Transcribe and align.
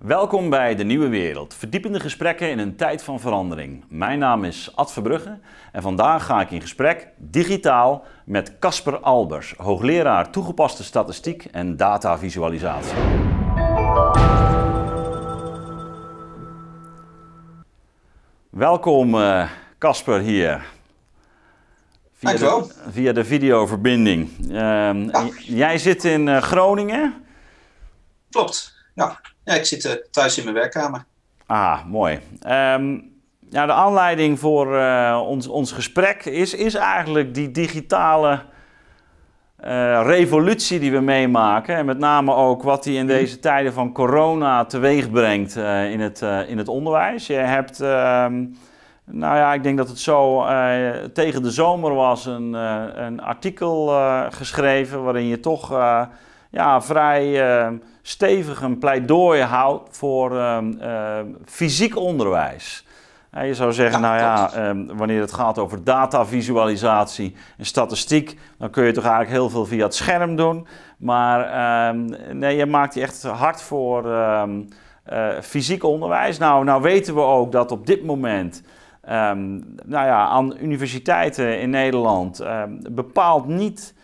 Welkom 0.00 0.50
bij 0.50 0.74
De 0.74 0.84
Nieuwe 0.84 1.08
Wereld, 1.08 1.54
verdiepende 1.54 2.00
gesprekken 2.00 2.50
in 2.50 2.58
een 2.58 2.76
tijd 2.76 3.02
van 3.02 3.20
verandering. 3.20 3.84
Mijn 3.88 4.18
naam 4.18 4.44
is 4.44 4.76
Ad 4.76 4.92
Verbrugge 4.92 5.38
en 5.72 5.82
vandaag 5.82 6.26
ga 6.26 6.40
ik 6.40 6.50
in 6.50 6.60
gesprek 6.60 7.08
digitaal 7.16 8.04
met 8.24 8.58
Casper 8.58 8.98
Albers, 8.98 9.54
hoogleraar 9.56 10.30
toegepaste 10.30 10.84
statistiek 10.84 11.44
en 11.44 11.76
datavisualisatie. 11.76 12.96
Welkom 18.50 19.14
eh, 19.14 19.50
Casper 19.78 20.20
hier. 20.20 20.66
Via 22.12 22.32
de, 22.32 22.72
via 22.90 23.12
de 23.12 23.24
videoverbinding. 23.24 24.50
Uh, 24.50 24.90
Jij 25.38 25.78
zit 25.78 26.04
in 26.04 26.26
uh, 26.26 26.42
Groningen? 26.42 27.24
Klopt, 28.30 28.74
ja. 28.94 29.20
Ja, 29.46 29.54
ik 29.54 29.64
zit 29.64 29.84
uh, 29.84 29.92
thuis 30.10 30.38
in 30.38 30.44
mijn 30.44 30.56
werkkamer. 30.56 31.04
Ah, 31.46 31.84
mooi. 31.84 32.18
Um, 32.46 33.12
ja, 33.50 33.66
de 33.66 33.72
aanleiding 33.72 34.38
voor 34.38 34.74
uh, 34.74 35.22
ons, 35.26 35.48
ons 35.48 35.72
gesprek 35.72 36.24
is, 36.24 36.54
is 36.54 36.74
eigenlijk 36.74 37.34
die 37.34 37.50
digitale 37.50 38.40
uh, 39.64 40.02
revolutie 40.04 40.78
die 40.78 40.92
we 40.92 41.00
meemaken. 41.00 41.76
En 41.76 41.86
met 41.86 41.98
name 41.98 42.34
ook 42.34 42.62
wat 42.62 42.82
die 42.82 42.98
in 42.98 43.06
deze 43.06 43.38
tijden 43.38 43.72
van 43.72 43.92
corona 43.92 44.64
teweeg 44.64 45.10
brengt 45.10 45.56
in, 45.90 46.00
het, 46.00 46.20
in 46.48 46.58
het 46.58 46.68
onderwijs. 46.68 47.26
Je 47.26 47.34
hebt, 47.34 47.80
ehm, 47.80 48.44
nou 49.04 49.36
ja, 49.36 49.54
ik 49.54 49.62
denk 49.62 49.76
dat 49.76 49.88
het 49.88 49.98
zo 49.98 50.46
tegen 51.12 51.42
de 51.42 51.50
zomer 51.50 51.94
was, 51.94 52.26
een, 52.26 52.52
een 52.52 53.20
artikel 53.20 53.86
geschreven 54.30 55.02
waarin 55.02 55.26
je 55.26 55.40
toch 55.40 55.70
ja, 56.56 56.82
vrij 56.82 57.40
stevig 58.02 58.62
een 58.62 58.78
pleidooi 58.78 59.42
houdt 59.42 59.96
voor 59.96 60.38
ehm, 60.38 60.72
ehm, 60.80 61.26
fysiek 61.44 61.96
onderwijs. 61.96 62.86
je 63.30 63.54
zou 63.54 63.72
zeggen, 63.72 64.00
nou 64.00 64.18
ja, 64.18 64.52
ehm, 64.52 64.86
wanneer 64.86 65.20
het 65.20 65.32
gaat 65.32 65.58
over 65.58 65.84
datavisualisatie 65.84 67.36
en 67.58 67.66
statistiek, 67.66 68.38
dan 68.58 68.70
kun 68.70 68.84
je 68.84 68.92
toch 68.92 69.04
eigenlijk 69.04 69.32
heel 69.32 69.50
veel 69.50 69.66
via 69.66 69.84
het 69.84 69.94
scherm 69.94 70.36
doen. 70.36 70.66
Maar 70.98 71.94
nee, 72.32 72.56
je 72.56 72.66
maakt 72.66 72.94
je 72.94 73.00
echt 73.00 73.22
hard 73.22 73.62
voor 73.62 74.06
uh, 74.06 74.42
fysiek 75.42 75.84
onderwijs. 75.84 76.38
Nou, 76.38 76.64
nou 76.64 76.82
weten 76.82 77.14
we 77.14 77.20
ook 77.20 77.52
dat 77.52 77.72
op 77.72 77.86
dit 77.86 78.04
moment 78.04 78.62
nou 79.84 80.06
ja, 80.06 80.26
aan 80.26 80.56
universiteiten 80.60 81.60
in 81.60 81.70
Nederland 81.70 82.44
bepaald 82.90 83.46
niet 83.46 83.94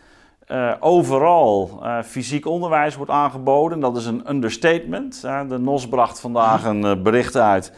uh, 0.53 0.73
overal 0.81 1.81
uh, 1.83 2.03
fysiek 2.03 2.47
onderwijs 2.47 2.97
wordt 2.97 3.11
aangeboden. 3.11 3.81
Dat 3.81 3.97
is 3.97 4.07
een 4.07 4.23
understatement. 4.29 5.21
de 5.49 5.59
NOS 5.59 5.89
bracht 5.89 6.21
vandaag 6.21 6.65
een 6.65 6.85
uh, 6.85 7.03
bericht 7.03 7.37
uit 7.37 7.73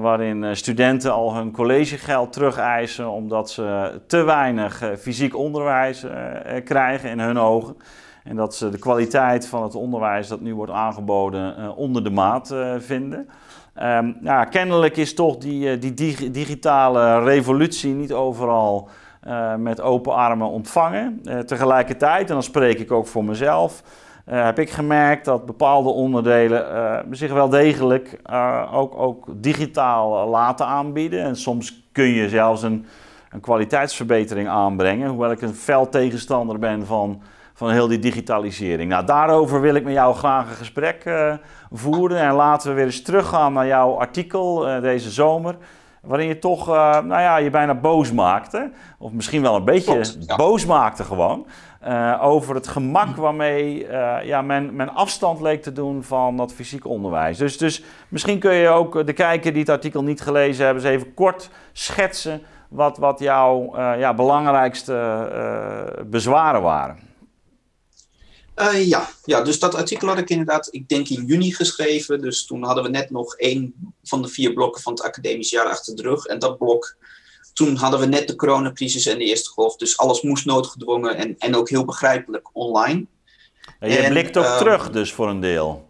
waarin 0.00 0.56
studenten 0.56 1.12
al 1.12 1.34
hun 1.34 1.52
collegegeld 1.52 2.32
terugeisen 2.32 3.10
omdat 3.10 3.50
ze 3.50 4.00
te 4.06 4.22
weinig 4.22 4.82
fysiek 4.98 5.36
onderwijs 5.36 6.06
krijgen 6.64 7.10
in 7.10 7.20
hun 7.20 7.38
ogen. 7.38 7.76
En 8.24 8.36
dat 8.36 8.54
ze 8.54 8.68
de 8.68 8.78
kwaliteit 8.78 9.46
van 9.46 9.62
het 9.62 9.74
onderwijs 9.74 10.28
dat 10.28 10.40
nu 10.40 10.54
wordt 10.54 10.72
aangeboden 10.72 11.76
onder 11.76 12.04
de 12.04 12.10
maat 12.10 12.54
vinden. 12.78 13.28
Um, 13.82 14.18
kennelijk 14.50 14.96
is 14.96 15.14
toch 15.14 15.36
die, 15.36 15.78
die 15.78 15.94
dig 15.94 16.30
digitale 16.30 17.24
revolutie 17.24 17.94
niet 17.94 18.12
overal 18.12 18.88
uh, 19.26 19.54
met 19.54 19.80
open 19.80 20.14
armen 20.14 20.48
ontvangen. 20.48 21.20
Uh, 21.24 21.38
tegelijkertijd, 21.38 22.28
en 22.28 22.34
dan 22.34 22.42
spreek 22.42 22.78
ik 22.78 22.92
ook 22.92 23.06
voor 23.06 23.24
mezelf, 23.24 23.82
uh, 24.28 24.44
heb 24.44 24.58
ik 24.58 24.70
gemerkt 24.70 25.24
dat 25.24 25.46
bepaalde 25.46 25.88
onderdelen 25.88 27.04
zich 27.10 27.32
wel 27.32 27.48
degelijk 27.48 28.20
ook, 28.72 28.98
ook 28.98 29.26
digitaal 29.30 30.28
laten 30.28 30.66
aanbieden. 30.66 31.22
En 31.22 31.36
soms 31.36 31.88
kun 31.92 32.08
je 32.08 32.28
zelfs 32.28 32.62
een, 32.62 32.86
een 33.30 33.40
kwaliteitsverbetering 33.40 34.48
aanbrengen, 34.48 35.08
hoewel 35.08 35.30
ik 35.30 35.42
een 35.42 35.54
fel 35.54 35.88
tegenstander 35.88 36.58
ben 36.58 36.86
van, 36.86 37.22
van 37.54 37.70
heel 37.70 37.88
die 37.88 37.98
digitalisering. 37.98 38.90
Nou, 38.90 39.06
daarover 39.06 39.60
wil 39.60 39.74
ik 39.74 39.84
met 39.84 39.92
jou 39.92 40.14
graag 40.14 40.48
een 40.48 40.56
gesprek 40.56 41.10
voeren. 41.72 42.18
En 42.18 42.34
laten 42.34 42.68
we 42.68 42.74
weer 42.74 42.84
eens 42.84 43.02
teruggaan 43.02 43.52
naar 43.52 43.66
jouw 43.66 43.98
artikel 43.98 44.80
deze 44.80 45.10
zomer 45.10 45.56
waarin 46.06 46.28
je 46.28 46.38
toch, 46.38 46.68
uh, 46.68 46.74
nou 46.92 47.20
ja, 47.20 47.36
je 47.36 47.50
bijna 47.50 47.74
boos 47.74 48.12
maakte. 48.12 48.70
Of 48.98 49.12
misschien 49.12 49.42
wel 49.42 49.56
een 49.56 49.64
beetje 49.64 50.02
boos 50.36 50.66
maakte 50.66 51.04
gewoon. 51.04 51.46
Uh, 51.86 52.18
over 52.22 52.54
het 52.54 52.68
gemak 52.68 53.16
waarmee 53.16 53.86
uh, 53.88 54.16
ja, 54.24 54.42
men, 54.42 54.76
men 54.76 54.94
afstand 54.94 55.40
leek 55.40 55.62
te 55.62 55.72
doen 55.72 56.02
van 56.02 56.36
dat 56.36 56.52
fysiek 56.52 56.86
onderwijs. 56.86 57.38
Dus, 57.38 57.58
dus 57.58 57.84
misschien 58.08 58.38
kun 58.38 58.54
je 58.54 58.68
ook 58.68 59.06
de 59.06 59.12
kijker 59.12 59.52
die 59.52 59.60
het 59.60 59.70
artikel 59.70 60.02
niet 60.02 60.20
gelezen 60.20 60.64
hebben, 60.64 60.84
eens 60.84 60.92
even 60.92 61.14
kort 61.14 61.50
schetsen 61.72 62.42
wat, 62.68 62.98
wat 62.98 63.18
jouw 63.18 63.78
ja, 63.98 64.14
belangrijkste 64.14 65.28
bezwaren 66.06 66.62
waren. 66.62 66.98
Uh, 68.56 68.86
ja. 68.86 69.08
ja, 69.24 69.42
dus 69.42 69.58
dat 69.58 69.74
artikel 69.74 70.08
had 70.08 70.18
ik 70.18 70.30
inderdaad, 70.30 70.68
ik 70.70 70.88
denk 70.88 71.08
in 71.08 71.24
juni 71.24 71.52
geschreven. 71.52 72.20
Dus 72.20 72.46
toen 72.46 72.62
hadden 72.62 72.84
we 72.84 72.90
net 72.90 73.10
nog 73.10 73.36
één 73.36 73.74
van 74.02 74.22
de 74.22 74.28
vier 74.28 74.52
blokken 74.52 74.82
van 74.82 74.92
het 74.92 75.02
academisch 75.02 75.50
jaar 75.50 75.66
achter 75.66 75.96
de 75.96 76.02
rug. 76.02 76.24
En 76.26 76.38
dat 76.38 76.58
blok, 76.58 76.96
toen 77.52 77.76
hadden 77.76 78.00
we 78.00 78.06
net 78.06 78.28
de 78.28 78.36
coronacrisis 78.36 79.06
en 79.06 79.18
de 79.18 79.24
eerste 79.24 79.50
golf. 79.50 79.76
Dus 79.76 79.98
alles 79.98 80.22
moest 80.22 80.44
noodgedwongen 80.44 81.16
en, 81.16 81.38
en 81.38 81.56
ook 81.56 81.68
heel 81.68 81.84
begrijpelijk 81.84 82.48
online. 82.52 83.06
Ja, 83.80 83.86
je 83.86 84.08
blikt 84.08 84.36
ook 84.36 84.44
uh, 84.44 84.58
terug 84.58 84.90
dus 84.90 85.12
voor 85.12 85.28
een 85.28 85.40
deel. 85.40 85.88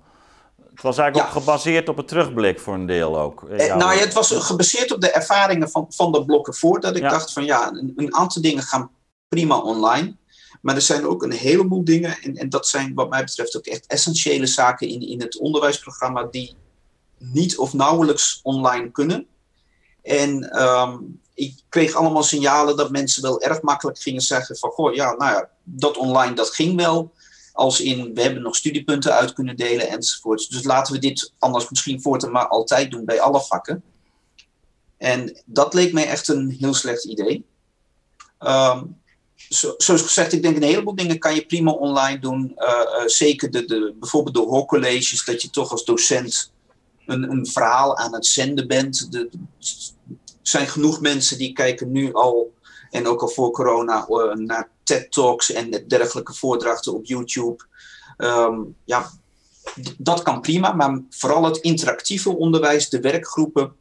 Het 0.71 0.83
was 0.83 0.99
eigenlijk 0.99 1.29
ook 1.29 1.43
gebaseerd 1.43 1.89
op 1.89 1.97
het 1.97 2.09
terugblik 2.09 2.61
voor 2.61 2.75
een 2.75 2.87
deel 2.87 3.19
ook. 3.19 3.43
Eh, 3.43 3.77
nou 3.77 3.95
ja, 3.95 4.01
het 4.01 4.13
was 4.13 4.31
gebaseerd 4.31 4.93
op 4.93 5.01
de 5.01 5.11
ervaringen 5.11 5.71
van, 5.71 5.87
van 5.89 6.13
de 6.13 6.25
blokken 6.25 6.55
voordat 6.55 6.97
ik 6.97 7.03
dacht 7.03 7.33
van 7.33 7.45
ja, 7.45 7.73
een, 7.73 7.93
een 7.97 8.15
aantal 8.15 8.43
dingen 8.43 8.63
gaan 8.63 8.91
prima 9.29 9.59
online. 9.59 10.17
Maar 10.65 10.75
er 10.75 10.83
zijn 10.83 11.07
ook 11.07 11.23
een 11.23 11.33
heleboel 11.33 11.85
dingen, 11.85 12.19
en, 12.23 12.37
en 12.37 12.49
dat 12.49 12.69
zijn 12.69 12.95
wat 12.95 13.11
mij 13.11 13.25
betreft 13.25 13.57
ook 13.57 13.67
echt 13.67 13.87
essentiële 13.87 14.47
zaken 14.47 14.89
in, 14.89 15.01
in 15.01 15.21
het 15.21 15.39
onderwijsprogramma, 15.39 16.23
die 16.31 16.57
niet 17.19 17.59
of 17.59 17.73
nauwelijks 17.73 18.41
online 18.43 18.91
kunnen. 18.91 19.27
En 20.03 20.63
um, 20.63 21.21
ik 21.35 21.55
kreeg 21.69 21.95
allemaal 21.95 22.23
signalen 22.23 22.77
dat 22.77 22.91
mensen 22.91 23.23
wel 23.23 23.41
erg 23.41 23.63
makkelijk 23.63 23.99
gingen 23.99 24.21
zeggen 24.21 24.57
van, 24.57 24.71
goh, 24.71 24.95
ja, 24.95 25.15
nou 25.15 25.33
ja, 25.33 25.49
dat 25.63 25.97
online, 25.97 26.35
dat 26.35 26.51
ging 26.51 26.77
wel. 26.77 27.13
Als 27.53 27.81
in, 27.81 28.15
we 28.15 28.23
hebben 28.23 28.43
nog 28.43 28.57
studiepunten 28.57 29.13
uit 29.13 29.33
kunnen 29.33 29.57
delen 29.57 29.89
enzovoort. 29.89 30.51
Dus 30.51 30.65
laten 30.65 30.93
we 30.93 30.99
dit 30.99 31.33
anders 31.39 31.71
misschien 31.71 32.03
voortaan 32.03 32.33
maar 32.33 32.49
altijd 32.49 32.91
doen 32.91 33.05
bij 33.05 33.21
alle 33.21 33.41
vakken. 33.41 33.83
En 34.97 35.43
dat 35.45 35.75
leek 35.75 35.93
mij 35.93 36.07
echt 36.07 36.29
een 36.29 36.57
heel 36.59 36.75
slecht 36.75 37.05
idee. 37.05 37.45
Um, 38.41 39.03
zo, 39.49 39.75
zoals 39.77 40.03
gezegd, 40.03 40.33
ik 40.33 40.43
denk 40.43 40.57
een 40.57 40.63
heleboel 40.63 40.95
dingen 40.95 41.19
kan 41.19 41.35
je 41.35 41.47
prima 41.47 41.71
online 41.71 42.19
doen. 42.19 42.53
Uh, 42.57 42.69
uh, 42.69 43.07
zeker 43.07 43.51
de, 43.51 43.65
de, 43.65 43.95
bijvoorbeeld 44.01 44.35
de 44.35 44.41
hoorcolleges, 44.41 45.25
dat 45.25 45.43
je 45.43 45.51
toch 45.51 45.71
als 45.71 45.85
docent 45.85 46.53
een, 47.07 47.31
een 47.31 47.47
verhaal 47.47 47.97
aan 47.97 48.15
het 48.15 48.27
zenden 48.27 48.69
bent. 48.69 49.09
Er 49.11 49.29
zijn 50.43 50.67
genoeg 50.67 51.01
mensen 51.01 51.39
die 51.39 51.53
kijken 51.53 51.93
nu 51.93 52.13
al, 52.13 52.53
en 52.91 53.07
ook 53.07 53.23
al 53.23 53.29
voor 53.29 53.51
corona, 53.51 54.07
uh, 54.09 54.33
naar 54.33 54.71
TED-talks 54.83 55.53
en 55.53 55.85
dergelijke 55.89 56.35
voordrachten 56.35 56.95
op 56.95 57.05
YouTube. 57.05 57.65
Um, 58.17 58.77
ja, 58.85 59.11
dat 59.99 60.23
kan 60.23 60.41
prima, 60.41 60.73
maar 60.73 61.03
vooral 61.11 61.45
het 61.45 61.57
interactieve 61.57 62.37
onderwijs, 62.37 62.89
de 62.89 63.01
werkgroepen, 63.01 63.73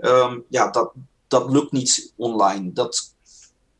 um, 0.00 0.44
ja, 0.48 0.70
dat, 0.70 0.92
dat 1.28 1.50
lukt 1.50 1.72
niet 1.72 2.12
online. 2.16 2.72
Dat 2.72 3.14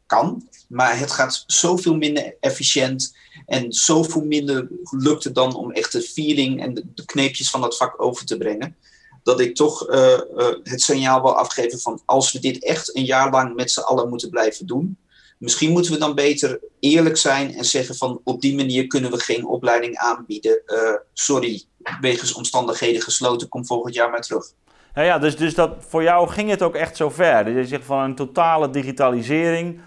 kan, 0.07 0.49
maar 0.67 0.99
het 0.99 1.13
gaat 1.13 1.45
zoveel 1.47 1.97
minder 1.97 2.37
efficiënt 2.41 3.17
en 3.47 3.73
zoveel 3.73 4.25
minder 4.25 4.69
lukt 4.91 5.25
het 5.25 5.35
dan 5.35 5.55
om 5.55 5.71
echt 5.71 5.93
de 5.93 6.03
feeling 6.03 6.63
en 6.63 6.75
de, 6.75 7.05
kneepjes 7.05 7.51
van 7.51 7.61
dat 7.61 7.77
vak 7.77 8.03
over 8.03 8.27
te 8.27 8.37
brengen. 8.37 8.77
Dat 9.23 9.41
ik 9.41 9.55
toch 9.55 9.91
uh, 9.91 9.97
uh, 10.37 10.47
het 10.63 10.81
signaal 10.81 11.23
wil 11.23 11.37
afgeven 11.37 11.79
van 11.81 12.03
als 12.05 12.33
we 12.33 12.39
dit 12.39 12.65
echt 12.65 12.97
een 12.97 13.05
jaar 13.05 13.31
lang 13.31 13.55
met 13.55 13.71
z'n 13.71 13.81
allen 13.81 14.09
moeten 14.09 14.31
blijven 14.31 14.67
doen. 14.67 14.99
Misschien 15.39 15.71
moeten 15.71 15.93
we 15.93 15.99
dan 15.99 16.15
beter 16.15 16.61
eerlijk 16.81 17.17
zijn 17.17 17.55
en 17.55 17.65
zeggen 17.65 17.95
van 17.95 18.21
op 18.25 18.41
die 18.41 18.57
manier 18.57 18.87
kunnen 18.87 19.11
we 19.11 19.19
geen 19.19 19.47
opleiding 19.47 19.97
aanbieden. 19.97 20.63
Uh, 20.67 20.79
sorry, 21.13 21.63
wegens 22.01 22.33
omstandigheden 22.33 23.03
gesloten, 23.03 23.49
kom 23.49 23.67
volgend 23.67 23.95
jaar 23.95 24.11
maar 24.11 24.21
terug. 24.21 24.53
Ja, 24.95 25.03
ja 25.03 25.19
dus, 25.19 25.37
dus 25.37 25.55
dat, 25.55 25.75
voor 25.89 26.03
jou 26.03 26.29
ging 26.29 26.51
het 26.51 26.63
ook 26.63 26.75
echt 26.75 26.97
zo 26.97 27.11
ver. 27.11 27.45
Dat 27.45 27.55
je 27.55 27.67
zegt 27.67 27.85
van 27.85 27.99
een 27.99 28.15
totale 28.15 28.71
digitalisering 28.71 29.81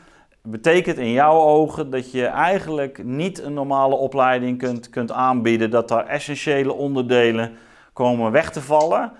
betekent 0.51 0.98
in 0.98 1.12
jouw 1.12 1.40
ogen 1.40 1.90
dat 1.90 2.12
je 2.12 2.25
eigenlijk 2.25 3.04
niet 3.04 3.40
een 3.42 3.54
normale 3.54 3.96
opleiding 3.96 4.57
kunt, 4.57 4.90
kunt 4.90 5.12
aanbieden, 5.12 5.69
dat 5.69 5.88
daar 5.88 6.07
essentiële 6.07 6.74
onderdelen 6.74 7.57
komen 7.94 8.31
weg 8.31 8.51
te 8.51 8.62
vallen. 8.62 9.12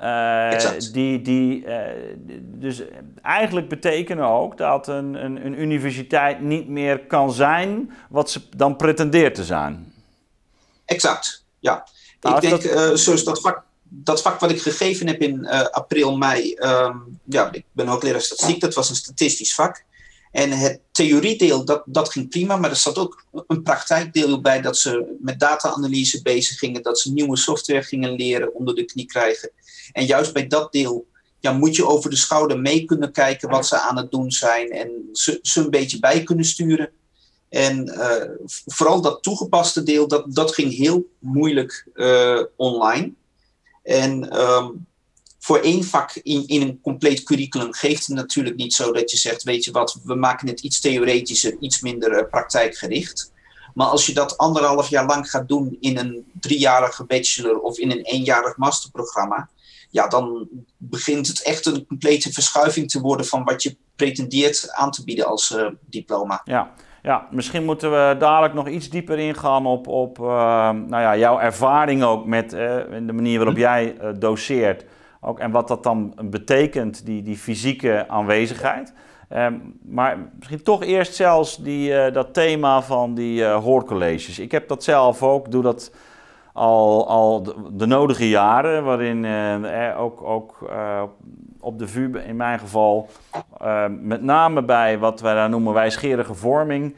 Uh, 0.00 0.50
die, 0.92 1.22
die, 1.22 1.64
uh, 1.64 1.76
dus 2.40 2.82
eigenlijk 3.22 3.68
betekenen 3.68 4.24
ook 4.24 4.56
dat 4.56 4.88
een, 4.88 5.24
een, 5.24 5.46
een, 5.46 5.60
universiteit 5.60 6.40
niet 6.40 6.68
meer 6.68 6.98
kan 6.98 7.32
zijn 7.32 7.92
wat 8.08 8.30
ze 8.30 8.40
dan 8.56 8.76
pretendeert 8.76 9.34
te 9.34 9.44
zijn. 9.44 9.92
Exact, 10.84 11.44
ja. 11.58 11.84
Nou, 12.20 12.34
ik 12.34 12.40
denk, 12.40 12.62
dat... 12.62 12.90
uh, 12.90 12.94
zoals 12.94 13.24
dat 13.24 13.40
vak 13.40 13.66
dat 13.90 14.22
vak 14.22 14.40
wat 14.40 14.50
ik 14.50 14.62
gegeven 14.62 15.06
heb 15.06 15.20
in 15.20 15.48
april, 15.70 16.16
mei, 16.16 16.54
ehm, 16.54 16.96
ja, 17.24 17.52
ik 17.52 17.64
ben 17.72 17.88
ook 17.88 18.02
leraar 18.02 18.20
statistiek, 18.20 18.60
dat 18.60 18.74
was 18.74 18.90
een 18.90 18.96
statistisch 18.96 19.54
vak. 19.54 19.84
En 20.32 20.50
het 20.50 20.80
theoriedeel, 20.92 21.64
dat, 21.64 21.82
dat 21.86 22.10
ging 22.10 22.28
prima, 22.28 22.56
maar 22.56 22.70
er 22.70 22.76
zat 22.76 22.98
ook 22.98 23.24
een 23.46 23.62
praktijkdeel 23.62 24.40
bij 24.40 24.60
dat 24.60 24.76
ze 24.76 25.16
met 25.20 25.40
data-analyse 25.40 26.22
bezig 26.22 26.58
gingen, 26.58 26.82
dat 26.82 26.98
ze 26.98 27.12
nieuwe 27.12 27.36
software 27.36 27.82
gingen 27.82 28.12
leren, 28.12 28.54
onder 28.54 28.74
de 28.74 28.84
knie 28.84 29.06
krijgen. 29.06 29.50
En 29.92 30.06
juist 30.06 30.32
bij 30.32 30.46
dat 30.46 30.72
deel 30.72 31.06
ja, 31.40 31.52
moet 31.52 31.76
je 31.76 31.86
over 31.86 32.10
de 32.10 32.16
schouder 32.16 32.60
mee 32.60 32.84
kunnen 32.84 33.12
kijken 33.12 33.48
wat 33.48 33.66
ze 33.66 33.80
aan 33.80 33.96
het 33.96 34.10
doen 34.10 34.30
zijn 34.30 34.70
en 34.70 35.08
ze, 35.12 35.38
ze 35.42 35.60
een 35.60 35.70
beetje 35.70 35.98
bij 35.98 36.22
kunnen 36.22 36.44
sturen. 36.44 36.90
En 37.48 37.88
uh, 37.88 38.50
vooral 38.66 39.00
dat 39.00 39.22
toegepaste 39.22 39.82
deel, 39.82 40.08
dat, 40.08 40.34
dat 40.34 40.54
ging 40.54 40.76
heel 40.76 41.08
moeilijk 41.18 41.86
uh, 41.94 42.42
online. 42.56 43.12
En 43.82 44.40
um, 44.40 44.86
voor 45.38 45.58
één 45.58 45.84
vak 45.84 46.14
in, 46.22 46.46
in 46.46 46.62
een 46.62 46.80
compleet 46.82 47.22
curriculum 47.22 47.72
geeft 47.72 48.06
het 48.06 48.16
natuurlijk 48.16 48.56
niet 48.56 48.74
zo 48.74 48.92
dat 48.92 49.10
je 49.10 49.16
zegt, 49.16 49.42
weet 49.42 49.64
je 49.64 49.70
wat, 49.70 50.00
we 50.04 50.14
maken 50.14 50.48
het 50.48 50.60
iets 50.60 50.80
theoretischer, 50.80 51.56
iets 51.60 51.80
minder 51.80 52.12
uh, 52.12 52.28
praktijkgericht. 52.30 53.32
Maar 53.74 53.86
als 53.86 54.06
je 54.06 54.14
dat 54.14 54.38
anderhalf 54.38 54.88
jaar 54.88 55.06
lang 55.06 55.30
gaat 55.30 55.48
doen 55.48 55.76
in 55.80 55.98
een 55.98 56.24
driejarige 56.40 57.04
bachelor 57.04 57.58
of 57.58 57.78
in 57.78 57.90
een 57.90 58.02
eenjarig 58.02 58.56
masterprogramma, 58.56 59.48
ja, 59.90 60.08
dan 60.08 60.48
begint 60.76 61.26
het 61.26 61.42
echt 61.42 61.66
een 61.66 61.86
complete 61.86 62.32
verschuiving 62.32 62.90
te 62.90 63.00
worden 63.00 63.26
van 63.26 63.44
wat 63.44 63.62
je 63.62 63.76
pretendeert 63.96 64.72
aan 64.72 64.90
te 64.90 65.04
bieden 65.04 65.26
als 65.26 65.50
uh, 65.50 65.66
diploma. 65.80 66.40
Ja. 66.44 66.74
Ja, 67.02 67.28
misschien 67.30 67.64
moeten 67.64 67.90
we 67.90 68.16
dadelijk 68.18 68.54
nog 68.54 68.68
iets 68.68 68.88
dieper 68.88 69.18
ingaan 69.18 69.66
op, 69.66 69.86
op 69.86 70.18
uh, 70.18 70.26
nou 70.70 71.02
ja, 71.02 71.16
jouw 71.16 71.38
ervaring 71.38 72.02
ook 72.02 72.26
met 72.26 72.52
uh, 72.52 72.58
de 73.06 73.12
manier 73.12 73.36
waarop 73.36 73.54
hm. 73.54 73.60
jij 73.60 73.96
doseert. 74.18 74.84
Ook, 75.20 75.38
en 75.38 75.50
wat 75.50 75.68
dat 75.68 75.82
dan 75.82 76.14
betekent, 76.24 77.06
die, 77.06 77.22
die 77.22 77.36
fysieke 77.36 78.04
aanwezigheid. 78.08 78.92
Um, 79.32 79.78
maar 79.82 80.18
misschien 80.36 80.62
toch 80.62 80.82
eerst 80.82 81.14
zelfs 81.14 81.56
die, 81.56 81.90
uh, 81.90 82.12
dat 82.12 82.34
thema 82.34 82.82
van 82.82 83.14
die 83.14 83.40
uh, 83.40 83.56
hoorcolleges. 83.56 84.38
Ik 84.38 84.52
heb 84.52 84.68
dat 84.68 84.84
zelf 84.84 85.22
ook, 85.22 85.50
doe 85.50 85.62
dat 85.62 85.94
al, 86.52 87.08
al 87.08 87.42
de, 87.72 87.86
nodige 87.86 88.28
jaren, 88.28 88.84
waarin 88.84 89.24
uh, 89.24 90.00
ook, 90.00 90.22
ook 90.22 90.70
op 91.60 91.78
de 91.78 91.88
VU 91.88 92.18
in 92.18 92.36
mijn 92.36 92.58
geval, 92.58 93.08
met 94.00 94.22
name 94.22 94.62
bij 94.62 94.98
wat 94.98 95.20
wij 95.20 95.34
daar 95.34 95.48
noemen 95.48 95.72
wijsgerige 95.72 96.34
vorming, 96.34 96.96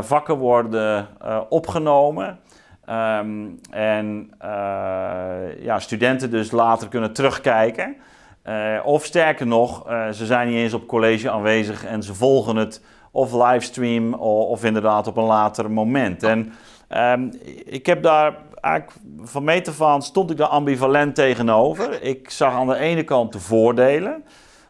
vakken 0.00 0.36
worden 0.36 1.08
opgenomen. 1.48 2.38
Um, 2.90 3.60
en 3.70 4.30
uh, 4.42 5.62
ja, 5.62 5.78
studenten 5.78 6.30
dus 6.30 6.50
later 6.50 6.88
kunnen 6.88 7.12
terugkijken. 7.12 7.96
Uh, 8.44 8.78
of 8.84 9.04
sterker 9.04 9.46
nog, 9.46 9.90
uh, 9.90 10.08
ze 10.08 10.26
zijn 10.26 10.48
niet 10.48 10.56
eens 10.56 10.74
op 10.74 10.86
college 10.86 11.30
aanwezig 11.30 11.84
en 11.84 12.02
ze 12.02 12.14
volgen 12.14 12.56
het 12.56 12.84
of 13.10 13.32
livestream 13.32 14.14
of, 14.14 14.48
of 14.48 14.64
inderdaad 14.64 15.06
op 15.06 15.16
een 15.16 15.24
later 15.24 15.70
moment. 15.70 16.22
En 16.22 16.52
um, 16.96 17.30
ik 17.64 17.86
heb 17.86 18.02
daar 18.02 18.36
eigenlijk 18.60 18.96
van 19.22 19.44
meet 19.44 19.68
af 19.68 19.82
aan 19.82 20.02
stond 20.02 20.30
ik 20.30 20.36
daar 20.36 20.48
ambivalent 20.48 21.14
tegenover. 21.14 22.02
Ik 22.02 22.30
zag 22.30 22.52
aan 22.52 22.66
de 22.66 22.76
ene 22.76 23.02
kant 23.02 23.32
de 23.32 23.40
voordelen, 23.40 24.24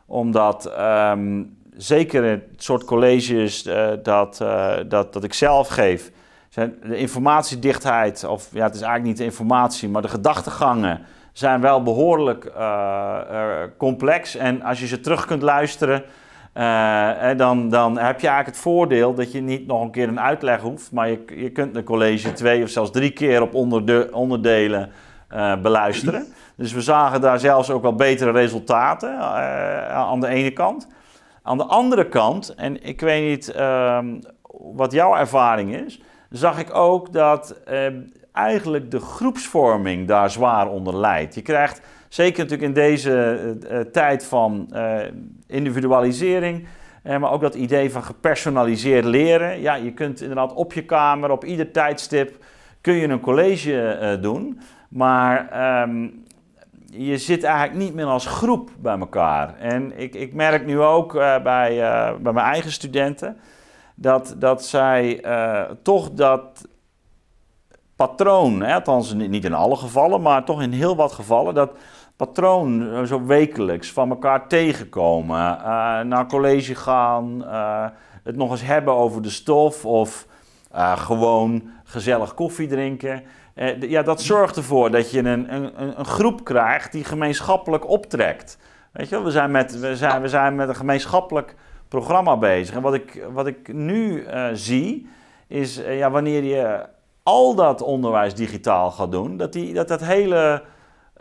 omdat 0.06 0.72
um, 0.78 1.56
zeker 1.76 2.24
het 2.24 2.42
soort 2.56 2.84
colleges 2.84 3.62
dat, 4.02 4.44
dat, 4.88 5.12
dat 5.12 5.24
ik 5.24 5.34
zelf 5.34 5.68
geef 5.68 6.10
zijn 6.50 6.74
de 6.82 6.96
informatiedichtheid, 6.96 8.24
of 8.24 8.48
ja, 8.52 8.64
het 8.64 8.74
is 8.74 8.80
eigenlijk 8.80 9.08
niet 9.08 9.16
de 9.16 9.24
informatie, 9.24 9.88
maar 9.88 10.02
de 10.02 10.08
gedachtegangen 10.08 11.00
zijn 11.32 11.60
wel 11.60 11.82
behoorlijk 11.82 12.52
uh, 12.56 13.18
complex. 13.76 14.36
En 14.36 14.62
als 14.62 14.80
je 14.80 14.86
ze 14.86 15.00
terug 15.00 15.26
kunt 15.26 15.42
luisteren, 15.42 16.04
uh, 16.54 17.36
dan, 17.36 17.68
dan 17.68 17.98
heb 17.98 18.20
je 18.20 18.26
eigenlijk 18.26 18.46
het 18.46 18.56
voordeel 18.56 19.14
dat 19.14 19.32
je 19.32 19.40
niet 19.40 19.66
nog 19.66 19.82
een 19.82 19.90
keer 19.90 20.08
een 20.08 20.20
uitleg 20.20 20.60
hoeft, 20.60 20.92
maar 20.92 21.08
je, 21.08 21.24
je 21.36 21.50
kunt 21.50 21.76
een 21.76 21.84
college 21.84 22.32
twee 22.32 22.62
of 22.62 22.68
zelfs 22.68 22.90
drie 22.90 23.10
keer 23.10 23.42
op 23.42 23.54
onderde, 23.54 24.08
onderdelen 24.12 24.90
beluisteren. 25.62 26.26
Dus 26.56 26.72
we 26.72 26.80
zagen 26.80 27.20
daar 27.20 27.38
zelfs 27.38 27.70
ook 27.70 27.82
wel 27.82 27.94
betere 27.94 28.30
resultaten 28.30 29.18
aan 29.90 30.20
de 30.20 30.28
ene 30.28 30.50
kant. 30.50 30.88
Aan 31.42 31.56
de 31.56 31.64
andere 31.64 32.08
kant, 32.08 32.54
en 32.54 32.84
ik 32.84 33.00
weet 33.00 33.28
niet 33.28 33.52
ehm, 33.52 34.20
wat 34.52 34.92
jouw 34.92 35.16
ervaring 35.16 35.74
is, 35.74 36.00
zag 36.30 36.58
ik 36.58 36.74
ook 36.74 37.12
dat 37.12 37.60
eh, 37.64 37.86
eigenlijk 38.32 38.90
de 38.90 39.00
groepsvorming 39.00 40.08
daar 40.08 40.30
zwaar 40.30 40.68
onder 40.68 40.96
leidt. 40.96 41.34
Je 41.34 41.42
krijgt, 41.42 41.80
zeker 42.08 42.42
natuurlijk 42.42 42.68
in 42.68 42.74
deze 42.74 43.12
eh, 43.68 43.78
eh 43.78 43.86
tijd 43.86 44.24
van 44.24 44.66
eh, 44.70 44.98
individualisering, 45.46 46.66
maar 47.02 47.30
ook 47.30 47.40
dat 47.40 47.54
idee 47.54 47.90
van 47.90 48.02
gepersonaliseerd 48.02 49.04
leren. 49.04 49.60
Ja, 49.60 49.74
je 49.74 49.92
kunt 49.92 50.20
inderdaad 50.20 50.54
op 50.54 50.72
je 50.72 50.84
kamer, 50.84 51.30
op 51.30 51.44
ieder 51.44 51.70
tijdstip, 51.70 52.44
kun 52.80 52.94
je 52.94 53.08
een 53.08 53.20
college 53.20 54.18
doen. 54.20 54.60
Maar 54.88 55.48
ehm, 55.50 56.08
je 56.86 57.18
zit 57.18 57.44
eigenlijk 57.44 57.78
niet 57.78 57.94
meer 57.94 58.04
als 58.04 58.26
groep 58.26 58.70
bij 58.78 58.98
elkaar. 58.98 59.54
En 59.58 59.98
ik, 59.98 60.14
ik 60.14 60.34
merk 60.34 60.66
nu 60.66 60.80
ook 60.80 61.12
bij, 61.12 61.42
bij 62.20 62.32
mijn 62.32 62.46
eigen 62.46 62.72
studenten 62.72 63.36
dat, 64.00 64.34
dat 64.38 64.64
zij 64.64 65.24
uh, 65.24 65.62
toch 65.82 66.10
dat 66.10 66.68
patroon, 67.96 68.62
hè, 68.62 68.74
althans 68.74 69.12
niet 69.12 69.44
in 69.44 69.54
alle 69.54 69.76
gevallen, 69.76 70.22
maar 70.22 70.44
toch 70.44 70.62
in 70.62 70.72
heel 70.72 70.96
wat 70.96 71.12
gevallen, 71.12 71.54
dat 71.54 71.70
patroon 72.16 72.82
uh, 72.82 73.02
zo 73.02 73.24
wekelijks 73.24 73.92
van 73.92 74.10
elkaar 74.10 74.48
tegenkomen, 74.48 75.36
uh, 75.36 75.64
naar 76.00 76.26
college 76.26 76.74
gaan, 76.74 77.44
het 78.22 78.36
nog 78.36 78.50
eens 78.50 78.62
hebben 78.62 78.94
over 78.94 79.22
de 79.22 79.30
stof 79.30 79.84
of 79.84 80.26
gewoon 80.94 81.70
gezellig 81.84 82.34
koffie 82.34 82.68
drinken. 82.68 83.22
ja, 83.80 84.02
dat 84.02 84.22
zorgt 84.22 84.56
ervoor 84.56 84.90
dat 84.90 85.10
je 85.10 85.18
een, 85.18 85.54
een, 85.54 85.98
een 85.98 86.04
groep 86.04 86.44
krijgt 86.44 86.92
die 86.92 87.04
gemeenschappelijk 87.04 87.88
optrekt. 87.88 88.58
Weet 88.92 89.08
je, 89.08 89.22
we 89.22 89.30
zijn 89.30 89.50
met, 89.50 89.78
we 89.78 89.96
zijn, 89.96 90.22
we 90.22 90.28
zijn 90.28 90.54
met 90.54 90.68
een 90.68 90.76
gemeenschappelijk 90.76 91.54
programma 91.90 92.36
bezig. 92.36 92.74
En 92.74 92.82
wat 92.82 92.94
ik, 92.94 93.26
wat 93.32 93.46
ik 93.46 93.72
nu 93.72 94.22
uh, 94.22 94.48
zie, 94.52 95.08
is 95.46 95.78
uh, 95.78 95.98
ja, 95.98 96.10
wanneer 96.10 96.44
je 96.44 96.88
al 97.22 97.54
dat 97.54 97.82
onderwijs 97.82 98.34
digitaal 98.34 98.90
gaat 98.90 99.12
doen, 99.12 99.36
dat 99.36 99.52
die, 99.52 99.74
dat, 99.74 99.88
dat 99.88 100.00
hele 100.00 100.62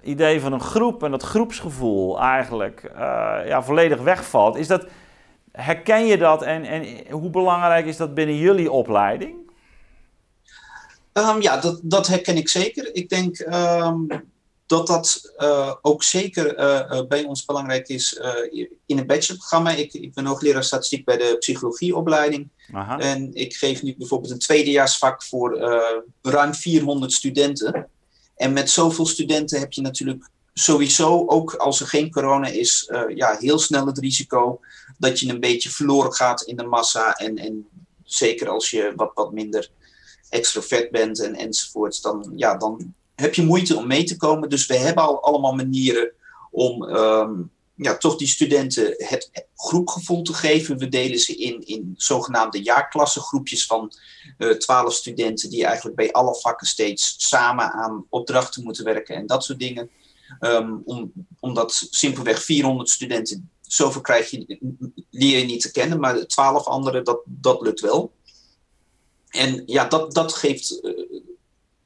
idee 0.02 0.42
van 0.42 0.54
een 0.54 0.62
groep 0.62 1.04
en 1.04 1.12
dat 1.12 1.24
groepsgevoel 1.24 2.20
eigenlijk 2.20 2.92
uh, 2.94 3.38
ja, 3.46 3.64
volledig 3.64 4.02
wegvalt. 4.02 4.56
Is 4.56 4.68
dat, 4.68 4.86
herken 5.52 6.06
je 6.06 6.18
dat 6.18 6.42
en, 6.42 6.64
en 6.64 7.12
hoe 7.12 7.30
belangrijk 7.30 7.86
is 7.86 7.98
dat 7.98 8.14
binnen 8.14 8.36
jullie 8.36 8.72
opleiding? 8.72 9.36
Um, 11.14 11.42
ja, 11.42 11.58
dat, 11.58 11.80
dat 11.84 12.08
herken 12.08 12.38
ik 12.38 12.50
zeker. 12.50 12.96
Ik 12.96 13.10
denk 13.10 13.40
um, 13.40 14.08
dat 14.70 14.88
dat 14.88 15.34
uh, 15.38 15.76
ook 15.82 16.04
zeker 16.04 16.60
uh, 16.60 17.02
bij 17.08 17.24
ons 17.24 17.46
belangrijk 17.46 17.88
is 17.88 18.20
in 18.86 18.98
het 18.98 19.08
bachelorprogramma. 19.08 19.72
Ik, 19.72 19.94
ik 19.94 20.14
ben 20.14 20.26
hoogleraar 20.26 20.64
statistiek 20.64 21.06
bij 21.06 21.18
de 21.18 21.36
psychologieopleiding. 21.40 22.50
Aha. 22.74 23.00
En 23.00 23.34
ik 23.34 23.54
geef 23.56 23.84
nu 23.84 23.96
bijvoorbeeld 23.98 24.32
een 24.32 24.40
tweedejaarsvak 24.40 25.24
voor 25.24 25.60
ruim 26.22 26.54
400 26.54 27.14
studenten. 27.14 27.90
En 28.36 28.54
met 28.54 28.70
zoveel 28.70 29.06
studenten 29.06 29.60
heb 29.60 29.72
je 29.72 29.82
natuurlijk 29.82 30.30
sowieso, 30.54 31.26
ook 31.28 31.54
als 31.54 31.80
er 31.80 31.88
geen 31.88 32.12
corona 32.12 32.48
is, 32.48 32.92
ja, 33.16 33.38
heel 33.40 33.60
snel 33.60 33.86
het 33.86 33.98
risico 33.98 34.60
dat 34.98 35.20
je 35.20 35.30
een 35.30 35.40
beetje 35.40 35.70
verloren 35.70 36.14
gaat 36.14 36.42
in 36.42 36.56
de 36.56 36.64
massa. 36.64 37.14
En, 37.14 37.38
en 37.38 37.68
zeker 38.04 38.50
als 38.50 38.70
je 38.70 38.94
wat, 38.96 39.12
wat 39.14 39.34
minder 39.34 39.70
extrovert 40.30 40.92
bent 40.92 41.20
en, 41.20 41.36
enzovoorts, 41.36 42.02
dan, 42.02 42.32
ja, 42.36 42.58
dan 42.58 42.94
heb 43.20 43.36
je 43.36 43.44
moeite 43.44 43.76
om 43.76 43.88
mee 43.88 44.04
te 44.04 44.18
komen. 44.18 44.50
Dus 44.50 44.66
we 44.66 44.78
hebben 44.78 45.04
al 45.04 45.24
allemaal 45.24 45.54
manieren 45.54 46.12
om 46.52 46.84
um, 46.84 47.52
ja, 47.76 47.98
toch 47.98 48.16
die 48.16 48.28
studenten 48.28 48.94
het 48.98 49.48
groepgevoel 49.56 50.22
te 50.22 50.34
geven. 50.34 50.78
We 50.78 50.90
delen 50.90 51.20
ze 51.20 51.36
in, 51.36 51.68
in 51.68 51.94
zogenaamde 51.98 52.64
jaarklassengroepjes 52.64 53.66
van 53.66 53.92
uh, 54.38 54.52
twaalf 54.52 54.94
studenten 54.94 55.50
die 55.50 55.66
eigenlijk 55.66 55.96
bij 55.96 56.12
alle 56.12 56.36
vakken 56.36 56.68
steeds 56.68 57.16
samen 57.18 57.72
aan 57.72 58.06
opdrachten 58.10 58.64
moeten 58.64 58.84
werken 58.84 59.16
en 59.16 59.26
dat 59.26 59.44
soort 59.44 59.60
dingen. 59.60 59.90
Um, 60.40 60.82
om, 60.86 61.12
omdat 61.40 61.88
simpelweg 61.90 62.44
400 62.44 62.90
studenten, 62.90 63.50
zoveel 63.62 64.02
krijg 64.02 64.30
je, 64.30 64.60
leer 65.10 65.38
je 65.38 65.46
niet 65.46 65.62
te 65.62 65.72
kennen, 65.72 66.00
maar 66.00 66.26
12 66.26 66.66
anderen, 66.66 67.04
dat, 67.04 67.22
dat 67.26 67.62
lukt 67.62 67.80
wel. 67.80 68.12
En 69.30 69.64
ja, 69.66 69.86
dat, 69.86 70.14
dat 70.14 70.34
geeft 70.34 70.80
uh, 70.82 71.22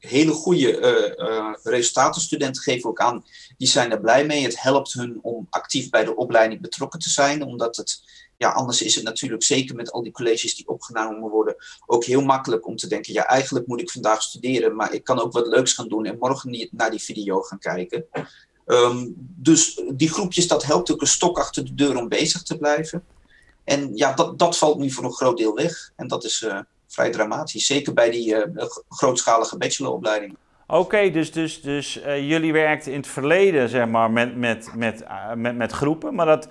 hele 0.08 0.32
goede 0.32 0.80
uh, 0.80 1.28
uh, 1.28 1.54
resultaten. 1.64 2.22
Studenten 2.22 2.62
geven 2.62 2.90
ook 2.90 3.00
aan, 3.00 3.26
die 3.58 3.68
zijn 3.68 3.92
er 3.92 4.00
blij 4.00 4.26
mee. 4.26 4.44
Het 4.44 4.62
helpt 4.62 4.94
hun 4.94 5.20
om 5.22 5.48
actief 5.50 5.90
bij 5.90 6.04
de 6.04 6.16
opleiding 6.16 6.62
betrokken 6.62 7.00
te 7.00 7.10
zijn, 7.10 7.44
omdat 7.44 7.76
het 7.76 8.02
ja, 8.38 8.52
anders 8.52 8.82
is 8.82 8.96
het 8.96 9.04
natuurlijk 9.04 9.44
zeker 9.44 9.76
met 9.76 9.92
al 9.92 10.04
die 10.04 10.12
colleges 10.12 10.56
die 10.56 10.68
opgenomen 10.68 11.30
worden 11.30 11.56
ook 11.86 12.04
heel 12.04 12.22
makkelijk 12.22 12.68
om 12.68 12.76
te 12.76 12.88
denken, 12.88 13.14
ja, 13.14 13.26
eigenlijk 13.26 13.68
moet 13.68 13.82
ik 13.82 13.92
vandaag 13.92 14.22
studeren, 14.22 14.76
maar 14.76 14.94
ik 14.94 15.04
kan 15.04 15.20
ook 15.20 15.32
wat 15.32 15.48
leuks 15.48 15.74
gaan 15.74 15.88
doen 15.88 16.06
en 16.06 16.18
morgen 16.20 16.50
niet 16.50 16.72
naar 16.72 16.92
die 16.92 17.02
video 17.02 17.42
gaan 17.42 17.60
kijken. 17.60 18.06
Ehm, 18.66 19.08
dus 19.18 19.82
die 19.94 20.10
groepjes, 20.10 20.48
dat 20.48 20.64
helpt 20.64 20.92
ook 20.92 21.02
een 21.02 21.08
stok 21.08 21.38
achter 21.38 21.66
de 21.66 21.74
deur 21.74 21.98
om 21.98 22.10
bezig 22.10 22.44
te 22.44 22.58
blijven. 22.58 23.06
En 23.64 23.96
ja, 23.96 24.14
dat, 24.14 24.40
dat 24.40 24.58
valt 24.58 24.80
nu 24.80 24.92
voor 24.92 25.04
een 25.04 25.14
groot 25.14 25.38
deel 25.38 25.54
weg. 25.54 25.92
En 25.96 26.08
dat 26.08 26.24
is 26.24 26.42
uh, 26.42 26.60
vrij 26.94 27.10
dramatisch. 27.10 27.66
Zeker 27.66 27.94
bij 27.94 28.10
die 28.10 28.36
uh, 28.36 28.66
grootschalige 28.90 29.58
bacheloropleidingen. 29.58 30.38
Oké, 30.68 31.12
dus, 31.12 31.32
dus, 31.32 31.62
dus 31.62 31.98
uh, 31.98 32.30
jullie 32.30 32.54
werkten 32.54 32.92
in 32.92 32.98
het 32.98 33.08
verleden 33.08 33.70
zeg 33.70 33.88
maar, 33.88 34.12
met, 34.12 34.36
met, 34.36 34.70
met, 34.76 35.04
met, 35.36 35.56
met 35.56 35.72
groepen, 35.72 36.16
maar, 36.16 36.26
dat, 36.26 36.48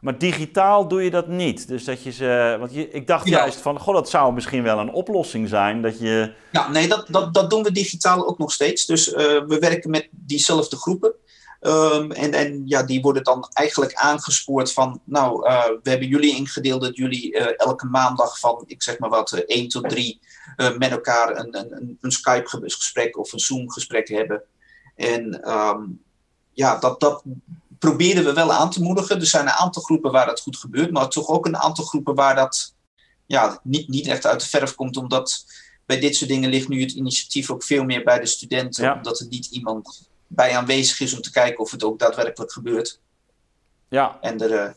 maar 0.00 0.18
digitaal 0.18 0.88
doe 0.88 1.02
je 1.04 1.10
dat 1.10 1.28
niet. 1.28 1.68
Dus 1.68 1.84
dat 1.84 2.02
je 2.02 2.12
ze. 2.12 2.56
Want 2.58 2.74
je, 2.74 2.90
ik 2.90 3.06
dacht 3.06 3.28
juist 3.28 3.58
van, 3.58 3.80
goh, 3.80 3.94
dat 3.94 4.10
zou 4.10 4.32
misschien 4.32 4.62
wel 4.62 4.78
een 4.78 4.92
oplossing 4.92 5.48
zijn. 5.48 5.82
Dat 5.82 5.98
je. 5.98 6.32
Ja, 6.52 6.68
nee, 6.68 6.88
dat, 6.88 7.06
dat, 7.10 7.34
dat 7.34 7.50
doen 7.50 7.62
we 7.62 7.72
digitaal 7.72 8.26
ook 8.26 8.38
nog 8.38 8.52
steeds. 8.52 8.86
Dus 8.86 9.10
we 9.10 9.56
werken 9.60 9.90
met 9.90 10.08
diezelfde 10.10 10.76
groepen. 10.76 11.14
Um, 11.66 12.12
en, 12.12 12.32
en 12.32 12.62
ja, 12.66 12.82
die 12.82 13.00
worden 13.00 13.24
dan 13.24 13.48
eigenlijk 13.52 13.94
aangespoord 13.94 14.72
van, 14.72 15.00
nou, 15.04 15.48
uh, 15.48 15.64
we 15.82 15.90
hebben 15.90 16.08
jullie 16.08 16.36
ingedeeld 16.36 16.80
dat 16.80 16.96
jullie 16.96 17.34
uh, 17.34 17.46
elke 17.56 17.86
maandag 17.86 18.38
van, 18.38 18.64
ik 18.66 18.82
zeg 18.82 18.98
maar 18.98 19.10
wat, 19.10 19.32
uh, 19.32 19.40
1 19.46 19.68
tot 19.68 19.88
3 19.88 20.20
met 20.56 20.90
elkaar 20.90 21.36
een, 21.36 21.58
een, 21.58 21.98
een 22.00 22.12
Skype-gesprek 22.12 23.18
of 23.18 23.32
een 23.32 23.38
Zoom-gesprek 23.38 24.08
hebben. 24.08 24.42
En 24.96 25.50
um, 25.50 26.02
ja, 26.52 26.78
dat, 26.78 27.00
dat 27.00 27.22
proberen 27.78 28.24
we 28.24 28.32
wel 28.32 28.52
aan 28.52 28.70
te 28.70 28.82
moedigen. 28.82 29.20
Er 29.20 29.26
zijn 29.26 29.46
een 29.46 29.52
aantal 29.52 29.82
groepen 29.82 30.12
waar 30.12 30.26
dat 30.26 30.40
goed 30.40 30.56
gebeurt, 30.56 30.90
maar 30.90 31.08
toch 31.08 31.28
ook 31.28 31.46
een 31.46 31.56
aantal 31.56 31.84
groepen 31.84 32.14
waar 32.14 32.34
dat 32.34 32.74
ja, 33.26 33.60
niet, 33.62 33.88
niet 33.88 34.06
echt 34.06 34.26
uit 34.26 34.40
de 34.40 34.48
verf 34.48 34.74
komt, 34.74 34.96
omdat 34.96 35.44
bij 35.86 36.00
dit 36.00 36.16
soort 36.16 36.30
dingen 36.30 36.50
ligt 36.50 36.68
nu 36.68 36.80
het 36.80 36.92
initiatief 36.92 37.50
ook 37.50 37.64
veel 37.64 37.84
meer 37.84 38.04
bij 38.04 38.20
de 38.20 38.26
studenten, 38.26 38.84
ja. 38.84 38.94
omdat 38.94 39.20
er 39.20 39.26
niet 39.28 39.46
iemand 39.46 40.08
bij 40.26 40.56
aanwezig 40.56 41.00
is 41.00 41.14
om 41.14 41.20
te 41.20 41.30
kijken 41.30 41.58
of 41.58 41.70
het 41.70 41.84
ook 41.84 41.98
daadwerkelijk 41.98 42.52
gebeurt. 42.52 43.00
Ja. 43.88 44.18
En 44.20 44.40
er, 44.40 44.50
uh, 44.50 44.70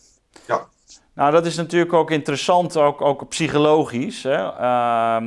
ja. 0.47 0.67
Nou, 1.13 1.31
dat 1.31 1.45
is 1.45 1.55
natuurlijk 1.55 1.93
ook 1.93 2.11
interessant, 2.11 2.77
ook, 2.77 3.01
ook 3.01 3.27
psychologisch. 3.27 4.23
Hè? 4.23 4.37
Uh, 4.37 5.17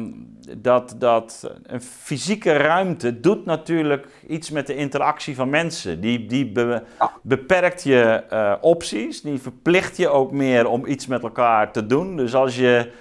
dat, 0.58 0.94
dat 0.98 1.50
een 1.62 1.82
fysieke 1.82 2.52
ruimte 2.52 3.20
doet 3.20 3.44
natuurlijk 3.44 4.06
iets 4.28 4.50
met 4.50 4.66
de 4.66 4.74
interactie 4.74 5.34
van 5.34 5.50
mensen. 5.50 6.00
Die, 6.00 6.26
die 6.26 6.52
be, 6.52 6.82
beperkt 7.22 7.82
je 7.82 8.24
uh, 8.32 8.54
opties, 8.60 9.22
die 9.22 9.40
verplicht 9.40 9.96
je 9.96 10.08
ook 10.08 10.32
meer 10.32 10.66
om 10.66 10.86
iets 10.86 11.06
met 11.06 11.22
elkaar 11.22 11.72
te 11.72 11.86
doen. 11.86 12.16
Dus 12.16 12.34
als 12.34 12.56
je 12.56 12.92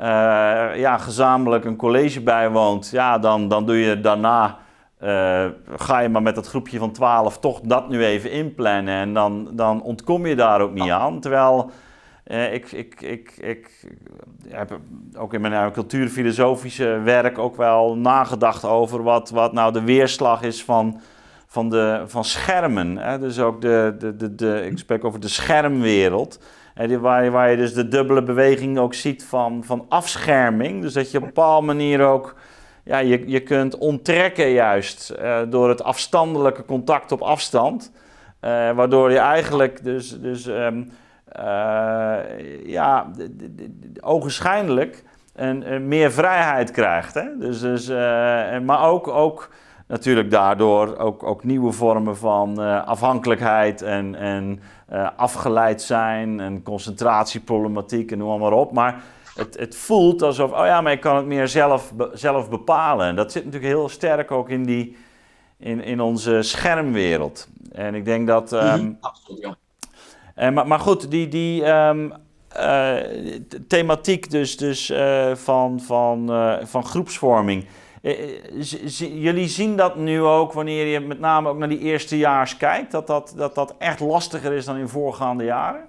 uh, 0.00 0.06
ja, 0.76 0.98
gezamenlijk 0.98 1.64
een 1.64 1.76
college 1.76 2.20
bijwoont, 2.20 2.90
ja, 2.90 3.18
dan, 3.18 3.48
dan 3.48 3.66
doe 3.66 3.76
je 3.76 4.00
daarna 4.00 4.58
uh, 5.02 5.46
ga 5.76 5.98
je 5.98 6.08
maar 6.08 6.22
met 6.22 6.34
dat 6.34 6.46
groepje 6.46 6.78
van 6.78 6.92
12 6.92 7.38
toch 7.38 7.60
dat 7.60 7.88
nu 7.88 8.04
even 8.04 8.30
inplannen 8.30 8.94
en 8.94 9.14
dan, 9.14 9.48
dan 9.52 9.82
ontkom 9.82 10.26
je 10.26 10.36
daar 10.36 10.60
ook 10.60 10.72
niet 10.72 10.90
aan. 10.90 11.20
Terwijl 11.20 11.70
uh, 12.26 12.52
ik, 12.54 12.72
ik, 12.72 13.00
ik, 13.00 13.34
ik 13.36 13.70
heb 14.48 14.78
ook 15.16 15.34
in 15.34 15.40
mijn 15.40 15.72
cultuurfilosofische 15.72 17.00
werk 17.04 17.38
ook 17.38 17.56
wel 17.56 17.96
nagedacht 17.96 18.64
over 18.64 19.02
wat, 19.02 19.30
wat 19.30 19.52
nou 19.52 19.72
de 19.72 19.82
weerslag 19.82 20.42
is 20.42 20.64
van, 20.64 21.00
van, 21.46 21.70
de, 21.70 22.02
van 22.06 22.24
schermen. 22.24 22.96
Hè? 22.96 23.18
Dus 23.18 23.38
ook 23.38 23.60
de, 23.60 23.94
de, 23.98 24.16
de, 24.16 24.34
de, 24.34 24.66
ik 24.70 24.78
spreek 24.78 25.04
over 25.04 25.20
de 25.20 25.28
schermwereld. 25.28 26.40
Hè, 26.74 27.00
waar, 27.00 27.24
je, 27.24 27.30
waar 27.30 27.50
je 27.50 27.56
dus 27.56 27.74
de 27.74 27.88
dubbele 27.88 28.22
beweging 28.22 28.78
ook 28.78 28.94
ziet 28.94 29.24
van, 29.24 29.64
van 29.64 29.84
afscherming. 29.88 30.82
Dus 30.82 30.92
dat 30.92 31.10
je 31.10 31.16
op 31.16 31.22
een 31.22 31.28
bepaalde 31.28 31.66
manier 31.66 32.00
ook 32.00 32.34
ja, 32.88 32.98
je, 32.98 33.22
je 33.26 33.40
kunt 33.40 33.78
onttrekken 33.78 34.48
juist 34.48 35.14
uh, 35.20 35.38
door 35.48 35.68
het 35.68 35.82
afstandelijke 35.82 36.64
contact 36.64 37.12
op 37.12 37.20
afstand. 37.20 37.92
Uh, 38.40 38.70
waardoor 38.70 39.10
je 39.10 39.18
eigenlijk 39.18 39.84
dus, 39.84 40.20
dus 40.20 40.46
um, 40.46 40.90
uh, 41.38 42.16
ja, 42.66 43.10
ogenschijnlijk 44.00 45.04
een, 45.34 45.72
een, 45.72 45.88
meer 45.88 46.12
vrijheid 46.12 46.70
krijgt. 46.70 47.14
Hè? 47.14 47.38
Dus, 47.38 47.60
dus, 47.60 47.88
maar 48.62 48.82
ook, 48.82 49.08
ook 49.08 49.50
natuurlijk 49.86 50.30
daardoor 50.30 50.96
ook, 50.96 51.22
ook 51.22 51.44
nieuwe 51.44 51.72
vormen 51.72 52.16
van 52.16 52.58
afhankelijkheid 52.84 53.82
en, 53.82 54.14
en 54.14 54.60
afgeleid 55.16 55.82
zijn 55.82 56.40
en 56.40 56.62
concentratieproblematiek 56.62 58.12
en 58.12 58.18
noem 58.18 58.40
maar 58.40 58.52
op. 58.52 58.72
Maar 58.72 59.02
het, 59.38 59.58
het 59.58 59.76
voelt 59.76 60.22
alsof, 60.22 60.52
oh 60.52 60.66
ja, 60.66 60.80
maar 60.80 60.92
ik 60.92 61.00
kan 61.00 61.16
het 61.16 61.26
meer 61.26 61.48
zelf, 61.48 61.92
zelf 62.12 62.50
bepalen. 62.50 63.06
En 63.06 63.16
dat 63.16 63.32
zit 63.32 63.44
natuurlijk 63.44 63.72
heel 63.72 63.88
sterk 63.88 64.30
ook 64.30 64.48
in, 64.48 64.64
die, 64.64 64.96
in, 65.56 65.82
in 65.82 66.00
onze 66.00 66.42
schermwereld. 66.42 67.48
En 67.72 67.94
ik 67.94 68.04
denk 68.04 68.26
dat. 68.26 68.52
Um, 68.52 68.98
Absoluut, 69.00 69.42
ja. 69.42 69.56
En, 70.34 70.54
maar, 70.54 70.66
maar 70.66 70.80
goed, 70.80 71.10
die, 71.10 71.28
die 71.28 71.64
um, 71.72 72.12
uh, 72.56 72.96
thematiek 73.68 74.30
dus, 74.30 74.56
dus 74.56 74.90
uh, 74.90 75.34
van, 75.34 75.80
van, 75.80 76.32
uh, 76.32 76.56
van 76.62 76.84
groepsvorming. 76.84 77.66
jullie 78.96 79.48
zien 79.48 79.76
dat 79.76 79.96
nu 79.96 80.22
ook 80.22 80.52
wanneer 80.52 80.86
je 80.86 81.00
met 81.00 81.20
name 81.20 81.48
ook 81.48 81.58
naar 81.58 81.68
die 81.68 81.78
eerstejaars 81.78 82.56
kijkt, 82.56 82.90
dat 82.90 83.06
dat, 83.06 83.32
dat 83.36 83.54
dat 83.54 83.74
echt 83.78 84.00
lastiger 84.00 84.52
is 84.52 84.64
dan 84.64 84.76
in 84.76 84.88
voorgaande 84.88 85.44
jaren? 85.44 85.87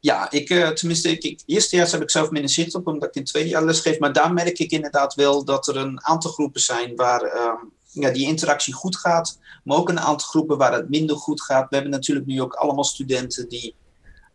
Ja, 0.00 0.30
ik, 0.30 0.50
uh, 0.50 0.68
tenminste, 0.68 1.10
ik, 1.10 1.22
ik, 1.22 1.40
eerstejaars 1.46 1.92
heb 1.92 2.02
ik 2.02 2.10
zelf 2.10 2.30
minder 2.30 2.50
zicht 2.50 2.74
op, 2.74 2.86
omdat 2.86 3.08
ik 3.08 3.14
in 3.14 3.24
twee 3.24 3.48
jaar 3.48 3.64
les 3.64 3.80
geef. 3.80 3.98
Maar 3.98 4.12
daar 4.12 4.32
merk 4.32 4.58
ik 4.58 4.70
inderdaad 4.70 5.14
wel 5.14 5.44
dat 5.44 5.68
er 5.68 5.76
een 5.76 6.04
aantal 6.04 6.30
groepen 6.30 6.60
zijn 6.60 6.96
waar 6.96 7.24
uh, 7.24 7.52
ja, 7.90 8.10
die 8.10 8.26
interactie 8.26 8.74
goed 8.74 8.96
gaat. 8.96 9.38
Maar 9.64 9.76
ook 9.76 9.88
een 9.88 10.00
aantal 10.00 10.28
groepen 10.28 10.58
waar 10.58 10.72
het 10.72 10.88
minder 10.88 11.16
goed 11.16 11.42
gaat. 11.42 11.68
We 11.68 11.74
hebben 11.74 11.92
natuurlijk 11.92 12.26
nu 12.26 12.42
ook 12.42 12.54
allemaal 12.54 12.84
studenten 12.84 13.48
die 13.48 13.74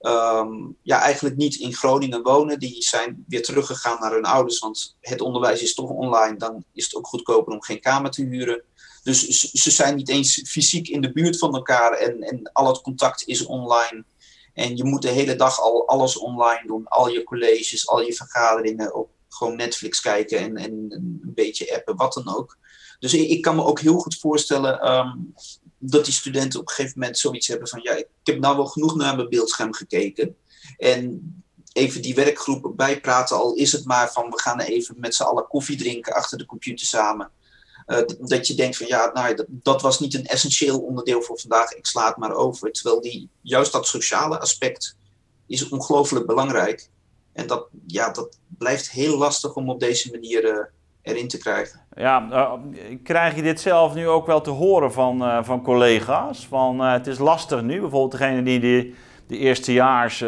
um, 0.02 0.76
ja, 0.82 1.02
eigenlijk 1.02 1.36
niet 1.36 1.56
in 1.56 1.74
Groningen 1.74 2.24
wonen. 2.24 2.60
Die 2.60 2.84
zijn 2.84 3.24
weer 3.28 3.44
teruggegaan 3.44 4.00
naar 4.00 4.12
hun 4.12 4.26
ouders, 4.26 4.60
want 4.60 4.96
het 5.00 5.22
onderwijs 5.22 5.62
is 5.62 5.74
toch 5.74 5.90
online. 5.90 6.38
Dan 6.38 6.64
is 6.74 6.84
het 6.84 6.96
ook 6.96 7.08
goedkoper 7.08 7.54
om 7.54 7.64
geen 7.64 7.80
kamer 7.80 8.12
te 8.12 8.24
huren. 8.24 8.64
Dus 9.04 9.28
ze 9.52 9.72
zijn 9.72 9.96
niet 9.96 10.10
eens 10.10 10.42
fysiek 10.48 10.88
in 10.88 11.02
de 11.02 11.12
buurt 11.12 11.38
van 11.38 11.56
elkaar 11.56 11.92
en, 11.92 12.22
en 12.22 12.50
al 12.54 12.68
het 12.68 12.82
contact 12.82 13.28
is 13.28 13.46
online. 13.46 14.04
En 14.54 14.78
je 14.78 14.84
moet 14.84 15.02
de 15.02 15.10
hele 15.10 15.36
dag 15.36 15.60
al 15.60 15.88
alles 15.88 16.18
online 16.18 16.68
doen. 16.68 16.88
Al 16.88 17.10
je 17.10 17.24
colleges, 17.24 17.88
al 17.88 18.02
je 18.02 18.14
vergaderingen 18.14 18.96
op 18.96 19.10
gewoon 19.30 19.56
Netflix 19.56 20.02
kijken 20.02 20.38
en, 20.38 20.58
en 20.58 20.72
een 20.72 21.32
beetje 21.36 21.76
appen, 21.76 21.96
wat 21.96 22.14
dan 22.14 22.36
ook. 22.36 22.58
Dus 23.00 23.14
ik, 23.14 23.42
kan 23.42 23.56
me 23.56 23.64
ook 23.64 23.80
heel 23.80 23.98
goed 23.98 24.18
voorstellen 24.18 24.92
um, 24.92 25.34
dat 25.78 26.06
die 26.06 26.14
studenten 26.14 26.60
op 26.60 26.68
een 26.68 26.74
gegeven 26.74 27.00
moment 27.00 27.18
zoiets 27.18 27.48
hebben 27.48 27.68
van... 27.68 27.80
ja, 27.84 27.96
ik 27.96 28.08
heb 28.24 28.40
nou 28.40 28.56
wel 28.56 28.66
genoeg 28.66 28.96
naar 28.96 29.16
mijn 29.16 29.30
beeldscherm 29.30 29.74
gekeken. 29.74 30.36
En 30.78 31.34
even 31.74 32.02
die 32.02 32.16
werkgroep 32.16 32.74
bijpraten, 32.76 33.38
al 33.38 33.54
is 33.54 33.72
het 33.72 33.86
maar 33.86 34.12
van... 34.12 34.30
we 34.30 34.40
gaan 34.40 34.60
even 34.60 34.96
met 34.98 35.16
z'n 35.16 35.24
allen 35.24 35.48
koffie 35.48 35.78
drinken 35.78 36.14
achter 36.14 36.38
de 36.38 36.46
computer 36.46 36.88
samen. 36.88 37.32
Uh, 37.88 38.00
dat 38.20 38.48
je 38.48 38.56
denkt 38.56 38.78
van 38.78 38.88
ja, 38.88 39.10
nou, 39.14 39.36
dat, 39.36 39.46
dat, 39.50 39.82
was 39.82 40.00
niet 40.00 40.14
een 40.14 40.26
essentieel 40.26 40.80
onderdeel 40.80 41.22
voor 41.22 41.40
vandaag, 41.40 41.74
ik 41.74 41.86
sla 41.86 42.08
het 42.08 42.18
maar 42.18 42.34
over. 42.34 42.72
Terwijl 42.72 43.02
die, 43.02 43.30
juist 43.42 43.72
dat 43.72 43.88
sociale 43.88 44.40
aspect 44.40 44.96
is 45.48 45.70
ongelooflijk 45.70 46.26
belangrijk. 46.26 46.90
En 47.34 47.48
dat, 47.48 47.68
ja, 47.88 48.10
dat 48.10 48.38
blijft 48.58 48.92
heel 48.92 49.18
lastig 49.18 49.56
om 49.56 49.70
op 49.70 49.80
deze 49.80 50.12
manier 50.12 50.44
uh, 50.44 50.58
erin 51.02 51.28
te 51.28 51.38
krijgen. 51.38 51.82
Ja, 51.96 52.28
uh, 52.32 52.54
krijg 53.04 53.36
je 53.36 53.42
dit 53.42 53.62
zelf 53.62 53.94
nu 53.94 54.08
ook 54.08 54.26
wel 54.26 54.42
te 54.42 54.50
horen 54.50 54.92
van, 54.92 55.46
van 55.46 55.64
collega's? 55.64 56.48
Van 56.48 56.80
het 56.80 57.08
is 57.08 57.18
lastig 57.18 57.62
nu, 57.62 57.80
bijvoorbeeld 57.80 58.12
degene 58.12 58.44
die 58.44 58.60
de, 58.60 58.94
de 59.28 59.38
eerstejaars 59.38 60.22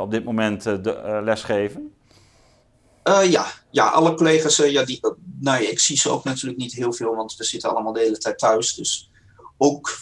op 0.00 0.10
dit 0.10 0.24
moment 0.24 0.62
de, 0.62 1.20
lesgeven? 1.24 1.94
Ja. 3.24 3.46
Ja, 3.72 3.88
alle 3.88 4.14
collega's, 4.14 4.58
uh, 4.58 4.70
ja, 4.70 4.84
die, 4.84 4.98
uh, 5.02 5.10
nou 5.40 5.62
ja, 5.62 5.68
ik 5.68 5.78
zie 5.78 5.96
ze 5.96 6.10
ook 6.10 6.24
natuurlijk 6.24 6.60
niet 6.60 6.72
heel 6.74 6.92
veel, 6.92 7.14
want 7.14 7.36
we 7.36 7.44
zitten 7.44 7.70
allemaal 7.70 7.92
de 7.92 8.00
hele 8.00 8.18
tijd 8.18 8.38
thuis. 8.38 8.74
Dus 8.74 9.10
ook 9.56 9.98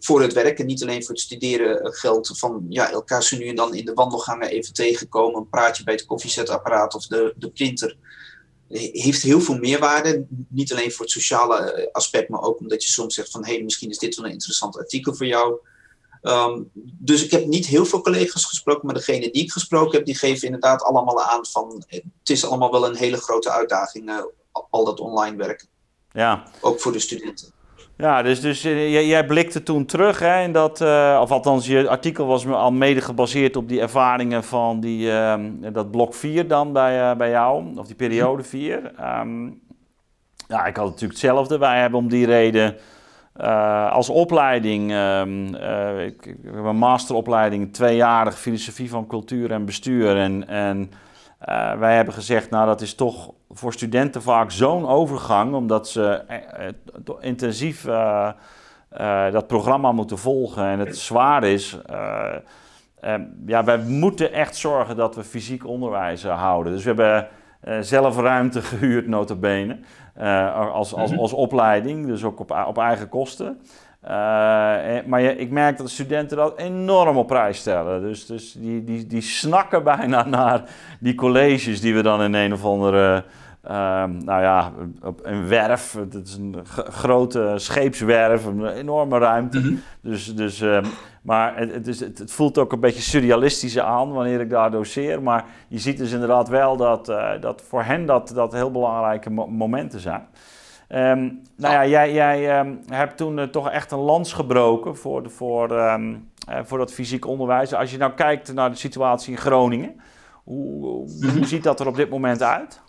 voor 0.00 0.22
het 0.22 0.32
werken, 0.32 0.66
niet 0.66 0.82
alleen 0.82 1.04
voor 1.04 1.14
het 1.14 1.24
studeren, 1.24 1.94
geldt 1.94 2.38
van 2.38 2.66
ja, 2.68 2.90
elkaar 2.90 3.22
ze 3.22 3.36
nu 3.36 3.46
en 3.46 3.56
dan 3.56 3.74
in 3.74 3.84
de 3.84 3.94
wandelgangen 3.94 4.48
even 4.48 4.72
tegenkomen. 4.72 5.40
Een 5.40 5.48
praatje 5.48 5.84
bij 5.84 5.94
het 5.94 6.04
koffiezetapparaat 6.04 6.94
of 6.94 7.06
de, 7.06 7.34
de 7.36 7.50
printer. 7.50 7.96
Heeft 8.68 9.22
heel 9.22 9.40
veel 9.40 9.56
meerwaarde. 9.56 10.26
Niet 10.48 10.72
alleen 10.72 10.92
voor 10.92 11.04
het 11.04 11.14
sociale 11.14 11.88
aspect, 11.92 12.28
maar 12.28 12.42
ook 12.42 12.60
omdat 12.60 12.82
je 12.82 12.90
soms 12.90 13.14
zegt 13.14 13.30
van 13.30 13.44
hé, 13.44 13.52
hey, 13.52 13.62
misschien 13.62 13.90
is 13.90 13.98
dit 13.98 14.16
wel 14.16 14.24
een 14.24 14.32
interessant 14.32 14.78
artikel 14.78 15.14
voor 15.14 15.26
jou. 15.26 15.58
Um, 16.22 16.70
dus 16.74 17.24
ik 17.24 17.30
heb 17.30 17.46
niet 17.46 17.66
heel 17.66 17.84
veel 17.84 18.00
collega's 18.00 18.44
gesproken, 18.44 18.86
maar 18.86 18.94
degene 18.94 19.30
die 19.30 19.42
ik 19.42 19.52
gesproken 19.52 19.96
heb, 19.96 20.06
die 20.06 20.16
geven 20.16 20.46
inderdaad 20.46 20.82
allemaal 20.82 21.22
aan 21.22 21.46
van 21.46 21.84
het 21.88 22.28
is 22.30 22.46
allemaal 22.46 22.70
wel 22.70 22.86
een 22.86 22.96
hele 22.96 23.16
grote 23.16 23.50
uitdaging, 23.50 24.08
uh, 24.08 24.18
al 24.70 24.84
dat 24.84 25.00
online 25.00 25.36
werken. 25.36 25.68
Ja. 26.12 26.42
Ook 26.60 26.80
voor 26.80 26.92
de 26.92 26.98
studenten. 26.98 27.52
Ja, 27.96 28.22
dus, 28.22 28.40
dus 28.40 28.62
jij, 28.62 29.06
jij 29.06 29.26
blikte 29.26 29.62
toen 29.62 29.86
terug 29.86 30.18
hè, 30.18 30.42
in 30.42 30.52
dat, 30.52 30.80
of 31.20 31.30
althans 31.30 31.66
je 31.66 31.88
artikel 31.88 32.26
was 32.26 32.46
al 32.46 32.72
mede 32.72 33.00
gebaseerd 33.00 33.56
op 33.56 33.68
die 33.68 33.80
ervaringen 33.80 34.44
van 34.44 34.80
die, 34.80 35.10
dat 35.72 35.90
blok 35.90 36.14
4 36.14 36.48
dan 36.48 36.72
bij, 36.72 37.16
bij 37.16 37.30
jou, 37.30 37.76
of 37.76 37.86
die 37.86 37.96
periode 37.96 38.42
4. 38.42 38.92
Ehm, 38.96 39.46
ja, 40.48 40.66
ik 40.66 40.76
had 40.76 40.86
natuurlijk 40.86 41.12
hetzelfde. 41.12 41.58
Wij 41.58 41.80
hebben 41.80 41.98
om 41.98 42.08
die 42.08 42.26
reden 42.26 42.76
uh, 43.42 43.92
als 43.92 44.08
opleiding, 44.08 44.90
uh, 44.90 46.04
ik, 46.04 46.36
heb 46.44 46.64
een 46.64 46.76
masteropleiding, 46.76 47.72
tweejarig 47.72 48.38
filosofie 48.38 48.90
van 48.90 49.06
cultuur 49.06 49.52
en 49.52 49.64
bestuur. 49.64 50.16
En, 50.16 50.48
en 50.48 50.90
uh, 51.48 51.78
wij 51.78 51.96
hebben 51.96 52.14
gezegd, 52.14 52.50
nou 52.50 52.66
dat 52.66 52.80
is 52.80 52.94
toch 52.94 53.32
voor 53.50 53.72
studenten 53.72 54.22
vaak 54.22 54.50
zo'n 54.50 54.88
overgang, 54.88 55.54
omdat 55.54 55.88
ze 55.88 56.22
intensief 57.20 57.84
dat 59.32 59.46
programma 59.46 59.92
moeten 59.92 60.18
volgen 60.18 60.64
en 60.64 60.78
het 60.78 60.98
zwaar 60.98 61.44
is. 61.44 61.78
ja, 63.46 63.64
wij 63.64 63.78
moeten 63.78 64.32
echt 64.32 64.56
zorgen 64.56 64.96
dat 64.96 65.14
we 65.14 65.24
fysiek 65.24 65.66
onderwijs 65.66 66.24
houden. 66.24 66.72
Dus 66.72 66.84
we 66.84 66.88
hebben 66.88 67.28
zelf 67.84 68.16
ruimte 68.16 68.62
gehuurd, 68.72 69.06
notabene. 69.06 69.78
Uh, 70.18 70.72
als, 70.72 70.94
als, 70.94 71.10
mhm. 71.10 71.20
als 71.20 71.32
opleiding, 71.32 72.06
dus 72.06 72.24
ook 72.24 72.40
op, 72.40 72.64
op 72.66 72.78
eigen 72.78 73.08
kosten. 73.08 73.60
Uh, 74.04 74.08
maar 75.06 75.20
je, 75.20 75.36
ik 75.36 75.50
merk 75.50 75.76
dat 75.76 75.86
de 75.86 75.92
studenten 75.92 76.36
dat 76.36 76.58
enorm 76.58 77.16
op 77.16 77.26
prijs 77.26 77.58
stellen. 77.58 78.00
Dus, 78.00 78.26
dus 78.26 78.52
die, 78.52 78.84
die, 78.84 79.06
die 79.06 79.20
snakken 79.20 79.84
bijna 79.84 80.26
naar 80.38 80.62
die 81.00 81.14
colleges 81.14 81.80
die 81.80 81.94
we 81.94 82.02
dan 82.02 82.22
in 82.22 82.34
een 82.34 82.52
of 82.52 82.64
andere. 82.64 83.24
Uh, 83.66 84.04
nou 84.04 84.42
ja, 84.42 84.72
op 85.02 85.20
een 85.22 85.48
werf. 85.48 85.92
Het 85.92 86.14
is 86.14 86.36
een 86.36 86.56
grote 86.74 87.52
scheepswerf, 87.56 88.44
een 88.44 88.66
enorme 88.66 89.18
ruimte. 89.18 89.58
Mhm. 89.58 89.74
Dus, 90.00 90.34
dus 90.34 90.60
um, 90.60 90.84
maar 91.22 91.56
het, 91.56 91.72
het, 91.72 91.86
is, 91.86 92.00
het, 92.00 92.32
voelt 92.32 92.58
ook 92.58 92.72
een 92.72 92.80
beetje 92.80 93.02
surrealistisch 93.02 93.78
aan 93.78 94.12
wanneer 94.12 94.40
ik 94.40 94.50
daar 94.50 94.70
doseer. 94.70 95.22
Maar 95.22 95.44
je 95.68 95.78
ziet 95.78 95.98
dus 95.98 96.12
inderdaad 96.12 96.48
wel 96.48 96.76
dat, 96.76 97.08
uh, 97.08 97.30
dat 97.40 97.62
voor 97.68 97.82
hen 97.82 98.06
dat, 98.06 98.32
dat 98.34 98.52
heel 98.52 98.70
belangrijke 98.70 99.30
momenten 99.30 100.00
zijn. 100.00 100.26
Um, 100.88 101.42
nou 101.56 101.74
ja, 101.74 101.86
jij, 101.86 102.12
jij 102.12 102.60
um, 102.60 102.80
hebt 102.86 103.16
toen 103.16 103.38
uh, 103.38 103.44
toch 103.44 103.70
echt 103.70 103.92
een 103.92 103.98
lans 103.98 104.32
gebroken 104.32 104.96
voor, 104.96 105.22
de, 105.22 105.28
voor, 105.28 105.70
um, 105.70 106.30
uh, 106.50 106.58
voor 106.64 106.78
dat 106.78 106.92
fysiek 106.92 107.26
onderwijs. 107.26 107.74
Als 107.74 107.90
je 107.90 107.96
nou 107.96 108.12
kijkt 108.12 108.52
naar 108.52 108.70
de 108.70 108.76
situatie 108.76 109.32
in 109.32 109.38
Groningen, 109.38 110.00
hoe, 110.44 110.84
hoe 110.84 111.08
mhm. 111.20 111.44
ziet 111.44 111.62
dat 111.62 111.80
er 111.80 111.86
op 111.86 111.96
dit 111.96 112.10
moment 112.10 112.42
uit? 112.42 112.80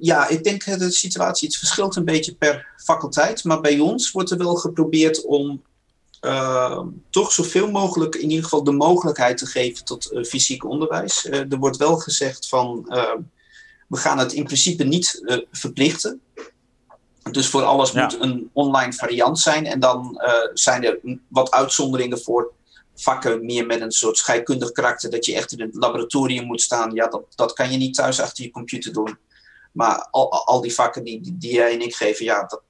ja, 0.00 0.28
ik 0.28 0.44
denk 0.44 0.64
dat 0.64 0.78
de 0.78 0.90
situatie 0.90 1.48
het 1.48 1.56
verschilt 1.56 1.96
een 1.96 2.04
beetje 2.04 2.34
per 2.34 2.66
faculteit. 2.76 3.44
Maar 3.44 3.60
bij 3.60 3.78
ons 3.78 4.10
wordt 4.10 4.30
er 4.30 4.38
wel 4.38 4.54
geprobeerd 4.54 5.24
om 5.24 5.62
uh, 6.24 6.80
toch 7.10 7.32
zoveel 7.32 7.70
mogelijk 7.70 8.14
in 8.14 8.28
ieder 8.28 8.44
geval 8.44 8.64
de 8.64 8.72
mogelijkheid 8.72 9.38
te 9.38 9.46
geven 9.46 9.84
tot 9.84 10.12
uh, 10.12 10.24
fysiek 10.24 10.64
onderwijs. 10.64 11.24
Uh, 11.24 11.52
er 11.52 11.58
wordt 11.58 11.76
wel 11.76 11.96
gezegd 11.96 12.48
van 12.48 12.86
ehm, 12.88 13.18
we 13.88 13.96
gaan 13.96 14.18
het 14.18 14.32
in 14.32 14.44
principe 14.44 14.84
niet 14.84 15.22
eh, 15.24 15.38
verplichten. 15.50 16.20
Dus 17.30 17.46
voor 17.46 17.62
alles 17.62 17.92
moet 17.92 18.20
een 18.20 18.50
online 18.52 18.92
variant 18.92 19.38
zijn. 19.38 19.66
En 19.66 19.80
dan 19.80 20.20
zijn 20.54 20.84
er 20.84 20.98
wat 21.28 21.50
uitzonderingen 21.50 22.20
voor 22.20 22.52
vakken 22.94 23.44
meer 23.44 23.66
met 23.66 23.80
een 23.80 23.92
soort 23.92 24.16
scheikundig 24.16 24.72
karakter. 24.72 25.10
Dat 25.10 25.24
je 25.24 25.34
echt 25.34 25.52
in 25.52 25.60
het 25.60 25.74
laboratorium 25.74 26.44
moet 26.44 26.60
staan. 26.60 26.94
Ja, 26.94 27.06
dat, 27.06 27.22
dat 27.34 27.52
kan 27.52 27.70
je 27.70 27.76
niet 27.76 27.94
thuis 27.94 28.20
achter 28.20 28.44
je 28.44 28.50
computer 28.50 28.92
doen. 28.92 29.18
Maar 29.72 30.08
al, 30.10 30.46
al 30.46 30.60
die 30.60 30.74
vakken 30.74 31.04
die, 31.04 31.20
die, 31.20 31.36
die 31.38 31.52
jij 31.52 31.72
en 31.72 31.80
ik 31.80 31.94
geven, 31.94 32.24
ja, 32.24 32.44
dat, 32.46 32.62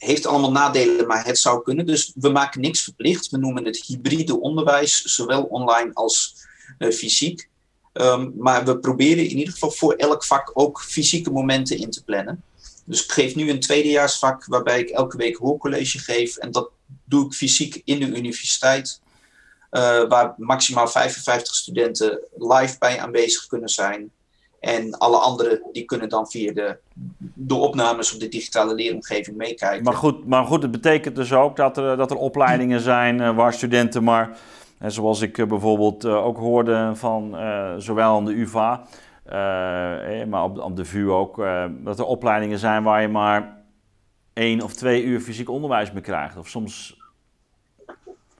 heeft 0.00 0.26
allemaal 0.26 0.52
nadelen, 0.52 1.06
maar 1.06 1.24
het 1.24 1.38
zou 1.38 1.62
kunnen. 1.62 1.86
Dus 1.86 2.12
we 2.14 2.28
maken 2.28 2.60
niks 2.60 2.82
verplicht. 2.82 3.30
We 3.30 3.38
noemen 3.38 3.64
het 3.64 3.84
hybride 3.86 4.40
onderwijs, 4.40 5.02
zowel 5.02 5.42
online 5.42 5.90
als 5.94 6.36
uh, 6.78 6.92
fysiek. 6.92 7.48
Um, 7.92 8.32
maar 8.36 8.64
we 8.64 8.78
proberen 8.78 9.28
in 9.28 9.38
ieder 9.38 9.52
geval 9.52 9.70
voor 9.70 9.94
elk 9.94 10.24
vak 10.24 10.50
ook 10.54 10.82
fysieke 10.82 11.30
momenten 11.30 11.78
in 11.78 11.90
te 11.90 12.04
plannen. 12.04 12.42
Dus 12.84 13.04
ik 13.04 13.12
geef 13.12 13.34
nu 13.34 13.50
een 13.50 13.60
tweedejaarsvak 13.60 14.44
waarbij 14.46 14.80
ik 14.80 14.88
elke 14.88 15.16
week 15.16 15.36
hoorcollege 15.36 15.98
geef. 15.98 16.36
En 16.36 16.50
dat 16.50 16.70
doe 17.04 17.26
ik 17.26 17.32
fysiek 17.32 17.82
in 17.84 18.00
de 18.00 18.06
universiteit. 18.06 19.00
Uh, 19.70 20.08
waar 20.08 20.34
maximaal 20.36 20.88
55 20.88 21.54
studenten 21.54 22.20
live 22.36 22.76
bij 22.78 23.00
aanwezig 23.00 23.46
kunnen 23.46 23.68
zijn. 23.68 24.10
En 24.60 24.98
alle 24.98 25.16
anderen 25.16 25.62
die 25.72 25.84
kunnen 25.84 26.08
dan 26.08 26.28
via 26.28 26.52
de, 26.52 26.76
de 27.34 27.54
opnames 27.54 28.14
op 28.14 28.20
de 28.20 28.28
digitale 28.28 28.74
leeromgeving 28.74 29.36
meekijken. 29.36 29.84
Maar 29.84 29.94
goed, 29.94 30.26
maar 30.26 30.44
goed, 30.44 30.62
het 30.62 30.70
betekent 30.70 31.16
dus 31.16 31.32
ook 31.32 31.56
dat 31.56 31.76
er, 31.76 31.96
dat 31.96 32.10
er 32.10 32.16
opleidingen 32.16 32.80
zijn 32.80 33.20
uh, 33.20 33.36
waar 33.36 33.52
studenten 33.52 34.04
maar, 34.04 34.38
en 34.78 34.92
zoals 34.92 35.20
ik 35.20 35.38
uh, 35.38 35.46
bijvoorbeeld 35.46 36.04
ook 36.04 36.36
hoorde 36.36 36.90
van 36.94 37.36
zowel 37.78 38.16
aan 38.16 38.24
de 38.24 38.40
UvA, 38.40 38.86
eh, 39.24 40.26
maar 40.26 40.44
op, 40.44 40.58
op 40.58 40.76
de 40.76 40.84
VU 40.84 41.10
ook, 41.10 41.42
dat 41.84 41.98
er 41.98 42.04
opleidingen 42.04 42.58
zijn 42.58 42.82
waar 42.82 43.02
je 43.02 43.08
maar 43.08 43.56
één 44.32 44.60
of 44.60 44.74
twee 44.74 45.02
uur 45.02 45.20
fysiek 45.20 45.48
onderwijs 45.48 45.92
mee 45.92 46.02
krijgt. 46.02 46.36
Of 46.36 46.48
soms. 46.48 46.98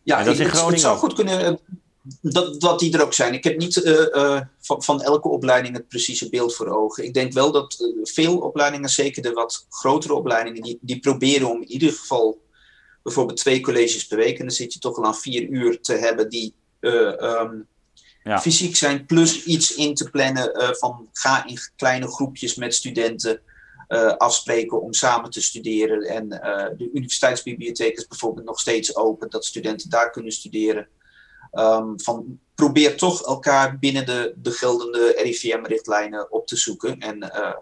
Ja, 0.02 0.22
dat 0.22 0.38
het, 0.38 0.66
het, 0.66 0.80
zou 0.80 0.98
goed 0.98 1.12
kunnen 1.12 1.58
dat, 2.20 2.60
dat 2.60 2.78
die 2.78 2.94
er 2.94 3.04
ook 3.04 3.12
zijn. 3.12 3.34
Ik 3.34 3.44
heb 3.44 3.58
niet 3.58 3.76
uh, 3.76 4.06
uh, 4.12 4.40
van, 4.60 4.82
van 4.82 5.02
elke 5.02 5.28
opleiding 5.28 5.76
het 5.76 5.88
precieze 5.88 6.28
beeld 6.28 6.54
voor 6.54 6.68
ogen. 6.68 7.04
Ik 7.04 7.14
denk 7.14 7.32
wel 7.32 7.52
dat 7.52 7.76
uh, 7.80 8.00
veel 8.02 8.38
opleidingen, 8.38 8.88
zeker 8.88 9.22
de 9.22 9.32
wat 9.32 9.66
grotere 9.68 10.14
opleidingen, 10.14 10.62
die, 10.62 10.78
die 10.80 11.00
proberen 11.00 11.50
om 11.50 11.62
in 11.62 11.70
ieder 11.70 11.92
geval 11.92 12.42
bijvoorbeeld 13.02 13.38
twee 13.38 13.60
colleges 13.60 14.06
per 14.06 14.16
week, 14.16 14.38
en 14.38 14.46
dan 14.46 14.54
zit 14.54 14.72
je 14.72 14.78
toch 14.78 14.96
al 14.96 15.04
aan 15.04 15.16
vier 15.16 15.48
uur 15.48 15.80
te 15.80 15.94
hebben 15.94 16.28
die 16.28 16.54
um, 16.80 17.66
ja. 18.22 18.40
fysiek 18.40 18.76
zijn, 18.76 19.06
plus 19.06 19.44
iets 19.44 19.74
in 19.74 19.94
te 19.94 20.10
plannen 20.10 20.76
van 20.78 21.08
ga 21.12 21.46
in 21.46 21.58
kleine 21.76 22.06
groepjes 22.06 22.54
met 22.54 22.74
studenten. 22.74 23.40
afspreken 24.18 24.82
om 24.82 24.92
samen 24.92 25.30
te 25.30 25.42
studeren. 25.42 26.02
En 26.02 26.28
de 26.76 26.90
universiteitsbibliotheek 26.92 27.96
is 27.96 28.06
bijvoorbeeld 28.06 28.46
nog 28.46 28.60
steeds 28.60 28.96
open, 28.96 29.30
dat 29.30 29.44
studenten 29.44 29.90
daar 29.90 30.10
kunnen 30.10 30.32
studeren. 30.32 30.88
Um, 31.52 32.00
van 32.00 32.38
probeer 32.54 32.96
toch 32.96 33.22
elkaar 33.22 33.78
binnen 33.78 34.06
de, 34.06 34.34
de 34.36 34.50
geldende 34.50 35.14
RIVM-richtlijnen 35.22 36.32
op 36.32 36.46
te 36.46 36.56
zoeken. 36.56 36.98
En 36.98 37.16
uh, 37.16 37.52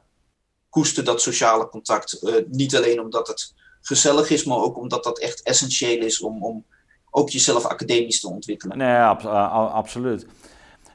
koester 0.68 1.04
dat 1.04 1.22
sociale 1.22 1.68
contact. 1.68 2.18
Uh, 2.22 2.34
niet 2.48 2.76
alleen 2.76 3.00
omdat 3.00 3.28
het 3.28 3.54
gezellig 3.80 4.30
is, 4.30 4.44
maar 4.44 4.58
ook 4.58 4.76
omdat 4.76 5.04
dat 5.04 5.18
echt 5.18 5.42
essentieel 5.42 6.04
is 6.04 6.20
om, 6.20 6.44
om 6.44 6.64
ook 7.10 7.30
jezelf 7.30 7.64
academisch 7.64 8.20
te 8.20 8.28
ontwikkelen. 8.28 8.78
Nee, 8.78 8.96
ab 8.96 9.24
absoluut. 9.74 10.26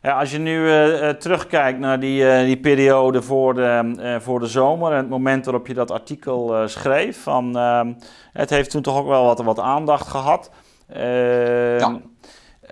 Ja, 0.02 0.20
als 0.20 0.32
je 0.32 0.38
nu 0.38 0.66
uh, 0.66 1.10
terugkijkt 1.10 1.80
naar 1.80 2.00
die, 2.00 2.46
die 2.46 2.60
periode 2.60 3.22
voor 3.22 3.54
de, 3.54 4.18
voor 4.22 4.40
de 4.40 4.48
zomer 4.48 4.92
en 4.92 4.98
het 4.98 5.10
moment 5.10 5.46
waarop 5.46 5.68
je 5.68 5.74
dat 5.74 5.92
artikel 5.92 6.68
schreef, 6.68 7.22
van, 7.22 7.58
ehm, 7.58 7.94
het 8.34 8.50
heeft 8.50 8.70
toen 8.70 8.82
toch 8.82 8.98
ook 8.98 9.08
wel 9.08 9.24
wat, 9.24 9.42
wat 9.42 9.60
aandacht 9.60 10.08
gehad. 10.08 10.52
Ehm, 10.88 11.80
ja. 11.80 12.02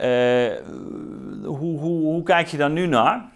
Uh, 0.01 0.57
hoe, 1.45 1.79
hoe, 1.79 2.01
hoe 2.01 2.23
kijk 2.23 2.47
je 2.47 2.57
daar 2.57 2.69
nu 2.69 2.87
naar? 2.87 3.31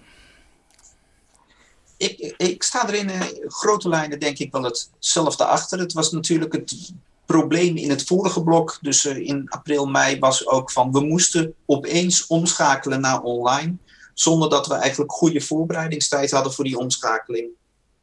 Ik, 1.97 2.34
ik 2.38 2.63
sta 2.63 2.88
er 2.88 2.93
in 2.93 3.10
uh, 3.10 3.21
grote 3.47 3.89
lijnen 3.89 4.19
denk 4.19 4.38
ik 4.38 4.51
wel 4.51 4.63
hetzelfde 4.63 5.45
achter. 5.45 5.80
Het 5.80 5.93
was 5.93 6.12
natuurlijk 6.12 6.54
het 6.54 6.93
probleem 7.25 7.78
in 7.78 7.89
het 7.89 8.04
vorige 8.04 8.43
blok, 8.43 8.78
dus 8.82 9.06
uh, 9.06 9.17
in 9.17 9.49
april, 9.49 9.86
mei, 9.86 10.19
was 10.19 10.47
ook 10.47 10.71
van 10.71 10.91
we 10.91 10.99
moesten 10.99 11.54
opeens 11.65 12.28
omschakelen 12.28 13.01
naar 13.01 13.21
online, 13.21 13.75
zonder 14.13 14.49
dat 14.49 14.67
we 14.67 14.73
eigenlijk 14.73 15.12
goede 15.12 15.41
voorbereidingstijd 15.41 16.32
hadden 16.32 16.54
voor 16.54 16.63
die 16.63 16.78
omschakeling. 16.78 17.49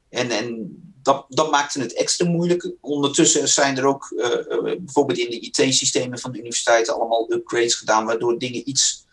En, 0.09 0.31
en 0.31 0.77
dat, 1.03 1.25
dat 1.29 1.51
maakte 1.51 1.81
het 1.81 1.95
extra 1.95 2.29
moeilijk. 2.29 2.73
Ondertussen 2.81 3.49
zijn 3.49 3.79
er 3.79 3.85
ook 3.85 4.13
uh, 4.17 4.63
bijvoorbeeld 4.63 5.19
in 5.19 5.31
de 5.31 5.41
IT-systemen 5.41 6.19
van 6.19 6.33
de 6.33 6.39
universiteiten 6.39 6.95
allemaal 6.95 7.33
upgrades 7.33 7.75
gedaan, 7.75 8.05
waardoor 8.05 8.39
dingen 8.39 8.69
iets 8.69 9.07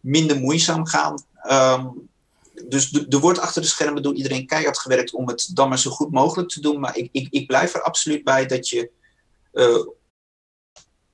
minder 0.00 0.38
moeizaam 0.40 0.86
gaan. 0.86 1.24
Um, 1.50 2.08
dus 2.68 2.92
er 3.08 3.20
wordt 3.20 3.38
achter 3.38 3.62
de 3.62 3.68
schermen 3.68 4.02
door 4.02 4.14
iedereen 4.14 4.46
keihard 4.46 4.78
gewerkt 4.78 5.12
om 5.12 5.28
het 5.28 5.50
dan 5.54 5.68
maar 5.68 5.78
zo 5.78 5.90
goed 5.90 6.10
mogelijk 6.10 6.48
te 6.48 6.60
doen. 6.60 6.80
Maar 6.80 6.96
ik, 6.96 7.08
ik, 7.12 7.26
ik 7.30 7.46
blijf 7.46 7.74
er 7.74 7.82
absoluut 7.82 8.24
bij 8.24 8.46
dat 8.46 8.68
je. 8.68 8.90
Uh, 9.52 9.84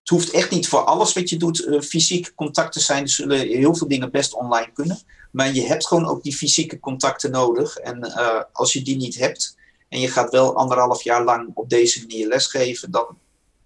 het 0.01 0.19
hoeft 0.19 0.31
echt 0.31 0.51
niet 0.51 0.69
voor 0.69 0.85
alles 0.85 1.13
wat 1.13 1.29
je 1.29 1.37
doet 1.37 1.67
fysiek 1.81 2.33
contacten 2.35 2.81
zijn. 2.81 3.03
Er 3.03 3.09
zullen 3.09 3.39
heel 3.39 3.75
veel 3.75 3.89
dingen 3.89 4.11
best 4.11 4.35
online 4.35 4.73
kunnen. 4.73 4.99
Maar 5.33 5.55
je 5.55 5.67
hebt 5.67 5.87
gewoon 5.87 6.07
ook 6.07 6.23
die 6.23 6.37
fysieke 6.37 6.81
contacten 6.81 7.31
nodig. 7.31 7.77
En 7.77 8.13
als 8.53 8.73
je 8.73 8.83
die 8.83 8.97
niet 8.97 9.19
hebt, 9.19 9.57
en 9.91 10.01
je 10.01 10.09
gaat 10.09 10.31
wel 10.31 10.57
anderhalf 10.57 11.03
jaar 11.03 11.25
lang 11.25 11.51
op 11.55 11.69
deze 11.69 12.01
manier 12.01 12.29
lesgeven, 12.29 12.91
dan 12.91 13.07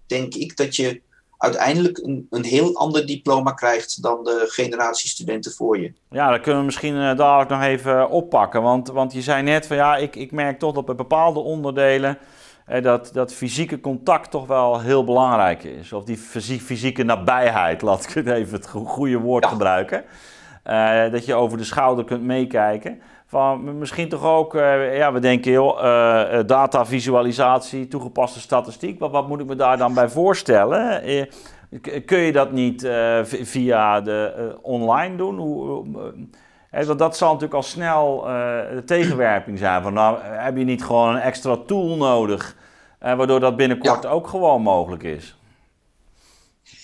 denk 0.06 0.34
ik 0.34 0.56
dat 0.56 0.76
je 0.76 1.00
uiteindelijk 1.38 1.98
een, 1.98 2.26
een 2.30 2.44
heel 2.44 2.76
ander 2.76 3.06
diploma 3.06 3.52
krijgt 3.52 4.02
dan 4.02 4.24
de 4.24 4.44
generatie 4.48 5.08
studenten 5.08 5.52
voor 5.52 5.80
je. 5.80 5.92
Ja, 6.10 6.30
dat 6.30 6.40
kunnen 6.40 6.60
we 6.60 6.66
misschien 6.66 6.94
uh, 6.94 7.16
dadelijk 7.16 7.50
nog 7.50 7.62
even 7.62 8.10
oppakken. 8.10 8.62
Want, 8.62 8.88
want 8.88 9.12
je 9.12 9.22
zei 9.22 9.42
net 9.42 9.66
van 9.66 9.76
ja, 9.76 9.96
ik, 9.96 10.16
ik 10.16 10.32
merk 10.32 10.58
toch 10.58 10.74
dat 10.74 10.84
bij 10.84 10.94
bepaalde 10.94 11.40
onderdelen 11.40 12.18
dat, 12.82 13.10
dat 13.12 13.32
fysieke 13.32 13.80
contact 13.80 14.30
toch 14.30 14.46
wel 14.46 14.80
heel 14.80 15.04
belangrijk 15.04 15.64
is. 15.64 15.92
Of 15.92 16.04
die 16.04 16.16
fysieke 16.60 17.02
nabijheid, 17.02 17.82
laat 17.82 18.04
ik 18.04 18.10
het 18.10 18.26
even 18.26 18.54
het 18.54 18.68
goede 18.68 19.18
woord 19.18 19.46
gebruiken. 19.46 20.04
Uh, 20.66 21.10
dat 21.10 21.24
je 21.26 21.34
over 21.34 21.58
de 21.58 21.64
schouder 21.64 22.04
kunt 22.04 22.22
meekijken. 22.22 23.00
Van 23.34 23.78
misschien 23.78 24.08
toch 24.08 24.24
ook, 24.24 24.54
uh, 24.54 24.96
ja, 24.96 25.12
we 25.12 25.20
denken 25.20 25.50
heel 25.50 25.84
uh, 25.84 26.38
data 26.46 26.86
visualisatie, 26.86 27.88
toegepaste 27.88 28.40
statistiek. 28.40 28.98
Wat, 28.98 29.10
wat 29.10 29.28
moet 29.28 29.40
ik 29.40 29.46
me 29.46 29.56
daar 29.56 29.78
dan 29.78 29.94
bij 29.94 30.08
voorstellen? 30.08 31.02
kun 32.04 32.18
je 32.18 32.32
dat 32.32 32.52
niet 32.52 32.88
via 33.22 34.00
de 34.00 34.56
online 34.62 35.16
doen? 35.16 35.38
Hoe, 35.38 35.84
want 36.70 36.98
dat 36.98 37.16
zal 37.16 37.28
natuurlijk 37.28 37.54
al 37.54 37.62
snel 37.62 38.20
de 38.74 38.82
tegenwerping 38.86 39.58
zijn. 39.58 39.82
Van, 39.82 39.92
nou, 39.92 40.18
heb 40.22 40.56
je 40.56 40.64
niet 40.64 40.84
gewoon 40.84 41.14
een 41.14 41.20
extra 41.20 41.56
tool 41.66 41.96
nodig, 41.96 42.56
waardoor 42.98 43.40
dat 43.40 43.56
binnenkort 43.56 44.06
ook 44.06 44.26
gewoon 44.26 44.62
mogelijk 44.62 45.02
is? 45.02 45.36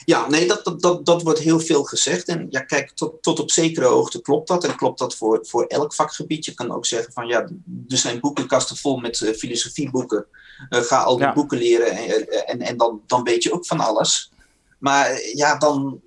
Ja, 0.05 0.29
nee, 0.29 0.47
dat, 0.47 0.75
dat, 0.81 1.07
dat, 1.07 1.23
wordt 1.23 1.39
heel 1.39 1.61
veel 1.61 1.85
gezegd. 1.85 2.29
En 2.29 2.47
ja, 2.51 2.61
kijk, 2.61 2.91
tot, 2.91 3.23
tot 3.23 3.41
op 3.41 3.51
zekere 3.51 3.87
hoogte 3.87 4.21
klopt 4.21 4.49
dat. 4.49 4.65
En 4.65 4.77
klopt 4.77 4.99
dat 4.99 5.17
voor, 5.17 5.39
voor 5.43 5.65
elk 5.65 5.95
vakgebied. 5.95 6.45
Je 6.45 6.55
kan 6.55 6.73
ook 6.73 6.87
zeggen 6.87 7.13
van 7.13 7.27
ja, 7.27 7.41
er 7.89 7.97
zijn 7.97 8.21
boekenkasten 8.21 8.77
vol 8.77 8.97
met 8.97 9.21
uh, 9.21 9.35
filosofieboeken. 9.35 10.27
Uh, 10.71 10.81
ga 10.81 11.03
al 11.03 11.17
die 11.17 11.33
boeken 11.33 11.59
leren 11.59 11.91
en, 11.91 12.47
en, 12.47 12.61
en 12.61 12.77
dan, 12.77 13.03
dan 13.07 13.23
weet 13.23 13.43
je 13.43 13.53
ook 13.53 13.67
van 13.67 13.81
alles. 13.81 14.31
Maar 14.79 15.21
ja, 15.35 15.59
dan 15.59 16.01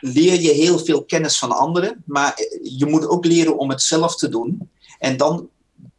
leer 0.00 0.40
je 0.40 0.52
heel 0.52 0.78
veel 0.78 1.04
kennis 1.04 1.38
van 1.38 1.52
anderen. 1.52 2.02
Maar 2.06 2.34
je 2.62 2.86
moet 2.86 3.08
ook 3.08 3.24
leren 3.24 3.58
om 3.58 3.70
het 3.70 3.82
zelf 3.82 4.16
te 4.16 4.28
doen. 4.28 4.70
En 4.98 5.16
dan 5.16 5.48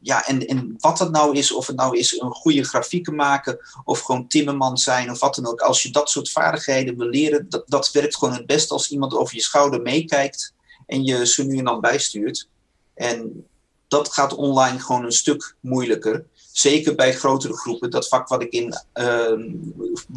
ja, 0.08 0.28
en, 0.28 0.48
en 0.48 0.76
wat 0.78 0.98
dat 0.98 1.12
nou 1.12 1.38
is, 1.38 1.52
of 1.52 1.68
het 1.68 1.76
nou 1.76 1.98
is 1.98 2.20
een 2.20 2.32
goede 2.32 2.64
grafieken 2.64 3.16
maken, 3.16 3.60
of 3.84 4.00
gewoon 4.00 4.28
timmerman 4.28 4.78
zijn, 4.78 5.12
of 5.12 5.20
wat 5.20 5.36
dan 5.36 5.48
ook. 5.48 5.62
Als 5.62 5.84
je 5.84 5.92
dat 5.92 6.10
soort 6.10 6.32
vaardigheden 6.32 6.98
wil 6.98 7.08
leren, 7.08 7.50
dat, 7.50 7.64
dat 7.66 7.92
werkt 7.92 8.18
gewoon 8.18 8.34
het 8.34 8.46
best 8.46 8.72
als 8.72 8.92
iemand 8.92 9.14
over 9.14 9.36
je 9.36 9.42
schouder 9.42 9.82
meekijkt 9.82 10.54
en 10.86 11.04
je 11.04 11.26
ze 11.26 11.44
nu 11.44 11.58
en 11.58 11.64
dan 11.64 11.82
bijstuurt. 11.82 12.48
En 12.94 13.46
dat 13.88 14.14
gaat 14.14 14.34
online 14.36 14.80
gewoon 14.80 15.06
een 15.06 15.12
stuk 15.12 15.56
moeilijker. 15.60 16.26
Zeker 16.52 16.96
bij 16.96 17.14
grotere 17.14 17.58
groepen. 17.58 17.90
Dat 17.90 18.08
vak 18.08 18.28
wat 18.28 18.42
ik 18.42 18.52
in 18.52 18.74
uh, 18.94 19.32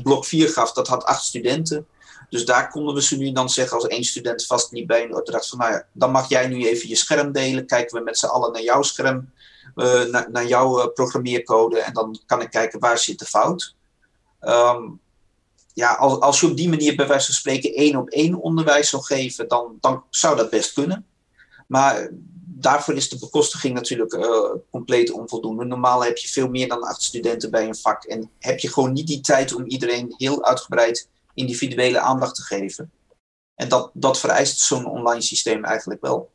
blok 0.02 0.24
4 0.24 0.48
gaf, 0.48 0.72
dat 0.72 0.88
had 0.88 1.04
acht 1.04 1.24
studenten. 1.24 1.86
Dus 2.28 2.44
daar 2.44 2.70
konden 2.70 2.94
we 2.94 3.02
ze 3.02 3.16
nu 3.16 3.32
dan 3.32 3.50
zeggen 3.50 3.76
als 3.76 3.86
één 3.86 4.04
student 4.04 4.46
vast 4.46 4.72
niet 4.72 4.86
bij 4.86 5.02
een 5.02 5.16
opdracht 5.16 5.48
van, 5.48 5.58
nou 5.58 5.72
ja, 5.72 5.86
dan 5.92 6.10
mag 6.10 6.28
jij 6.28 6.46
nu 6.46 6.66
even 6.66 6.88
je 6.88 6.96
scherm 6.96 7.32
delen. 7.32 7.66
Kijken 7.66 7.98
we 7.98 8.04
met 8.04 8.18
z'n 8.18 8.26
allen 8.26 8.52
naar 8.52 8.62
jouw 8.62 8.82
scherm. 8.82 9.32
Eh, 9.74 10.04
naar, 10.04 10.30
naar, 10.30 10.46
jouw 10.46 10.80
eh, 10.80 10.92
programmeercode 10.92 11.80
en 11.80 11.92
dan 11.92 12.20
kan 12.26 12.40
ik 12.40 12.50
kijken 12.50 12.80
waar 12.80 12.98
zit 12.98 13.18
de 13.18 13.24
fout. 13.24 13.74
Um, 14.40 15.00
ja, 15.74 15.94
als, 15.94 16.20
als 16.20 16.40
je 16.40 16.46
op 16.46 16.56
die 16.56 16.68
manier 16.68 16.96
bij 16.96 17.06
wijze 17.06 17.26
van 17.26 17.34
spreken 17.34 17.74
één 17.74 17.96
op 17.96 18.08
één 18.08 18.40
onderwijs 18.40 18.88
zou 18.88 19.02
geven, 19.02 19.48
dan, 19.48 19.76
dan 19.80 20.04
zou 20.10 20.36
dat 20.36 20.50
best 20.50 20.72
kunnen. 20.72 21.06
Maar 21.66 22.10
daarvoor 22.60 22.94
is 22.94 23.08
de 23.08 23.18
bekostiging 23.18 23.74
natuurlijk 23.74 24.12
uh, 24.12 24.50
compleet 24.70 25.10
onvoldoende. 25.10 25.64
Normaal 25.64 26.04
heb 26.04 26.16
je 26.16 26.28
veel 26.28 26.48
meer 26.48 26.68
dan 26.68 26.82
acht 26.82 27.02
studenten 27.02 27.50
bij 27.50 27.66
een 27.66 27.76
vak 27.76 28.04
en 28.04 28.30
heb 28.38 28.58
je 28.58 28.72
gewoon 28.72 28.92
niet 28.92 29.06
die 29.06 29.20
tijd 29.20 29.54
om 29.54 29.64
iedereen 29.64 30.14
heel 30.16 30.44
uitgebreid 30.44 31.08
individuele 31.34 32.00
aandacht 32.00 32.34
te 32.34 32.42
geven. 32.42 32.90
En 33.54 33.68
dat, 33.68 33.90
dat 33.92 34.18
vereist 34.18 34.58
zo'n 34.58 34.86
online 34.86 35.22
systeem 35.22 35.64
eigenlijk 35.64 36.00
wel. 36.00 36.30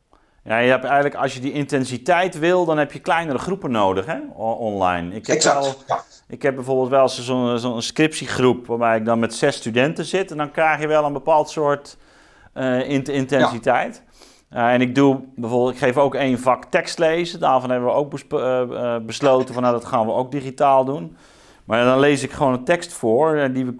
Ja, 0.46 0.58
je 0.58 0.70
hebt 0.70 0.84
eigenlijk, 0.84 1.14
als 1.14 1.34
je 1.34 1.40
die 1.40 1.52
intensiteit 1.52 2.38
wil, 2.38 2.64
dan 2.64 2.78
heb 2.78 2.92
je 2.92 2.98
kleinere 2.98 3.38
groepen 3.38 3.70
nodig, 3.70 4.06
hè, 4.06 4.18
online. 4.36 5.14
Ik 5.14 5.26
heb, 5.26 5.36
exact, 5.36 5.84
wel, 5.86 5.98
ik 6.28 6.42
heb 6.42 6.54
bijvoorbeeld 6.54 6.88
wel 6.88 7.08
zo'n 7.08 7.58
zo 7.58 7.80
scriptiegroep 7.80 8.66
waarbij 8.66 8.96
ik 8.96 9.04
dan 9.04 9.18
met 9.18 9.34
zes 9.34 9.56
studenten 9.56 10.04
zit. 10.04 10.30
En 10.30 10.36
dan 10.36 10.50
krijg 10.50 10.80
je 10.80 10.86
wel 10.86 11.04
een 11.04 11.12
bepaald 11.12 11.50
soort 11.50 11.96
uh, 12.54 12.88
intensiteit. 12.88 14.02
Ja. 14.50 14.66
Uh, 14.68 14.72
en 14.72 14.80
ik 14.80 14.94
doe 14.94 15.20
bijvoorbeeld, 15.36 15.72
ik 15.72 15.78
geef 15.78 15.96
ook 15.96 16.14
één 16.14 16.38
vak 16.38 16.64
tekst 16.64 16.98
lezen. 16.98 17.40
Daarvan 17.40 17.70
hebben 17.70 17.88
we 17.88 17.94
ook 17.94 18.12
uh, 18.32 18.96
besloten 19.06 19.54
van 19.54 19.62
nou, 19.62 19.74
dat 19.74 19.84
gaan 19.84 20.06
we 20.06 20.12
ook 20.12 20.30
digitaal 20.30 20.84
doen. 20.84 21.16
Maar 21.64 21.84
dan 21.84 21.98
lees 21.98 22.22
ik 22.22 22.32
gewoon 22.32 22.52
een 22.52 22.64
tekst 22.64 22.92
voor 22.92 23.50
die 23.52 23.64
we 23.64 23.74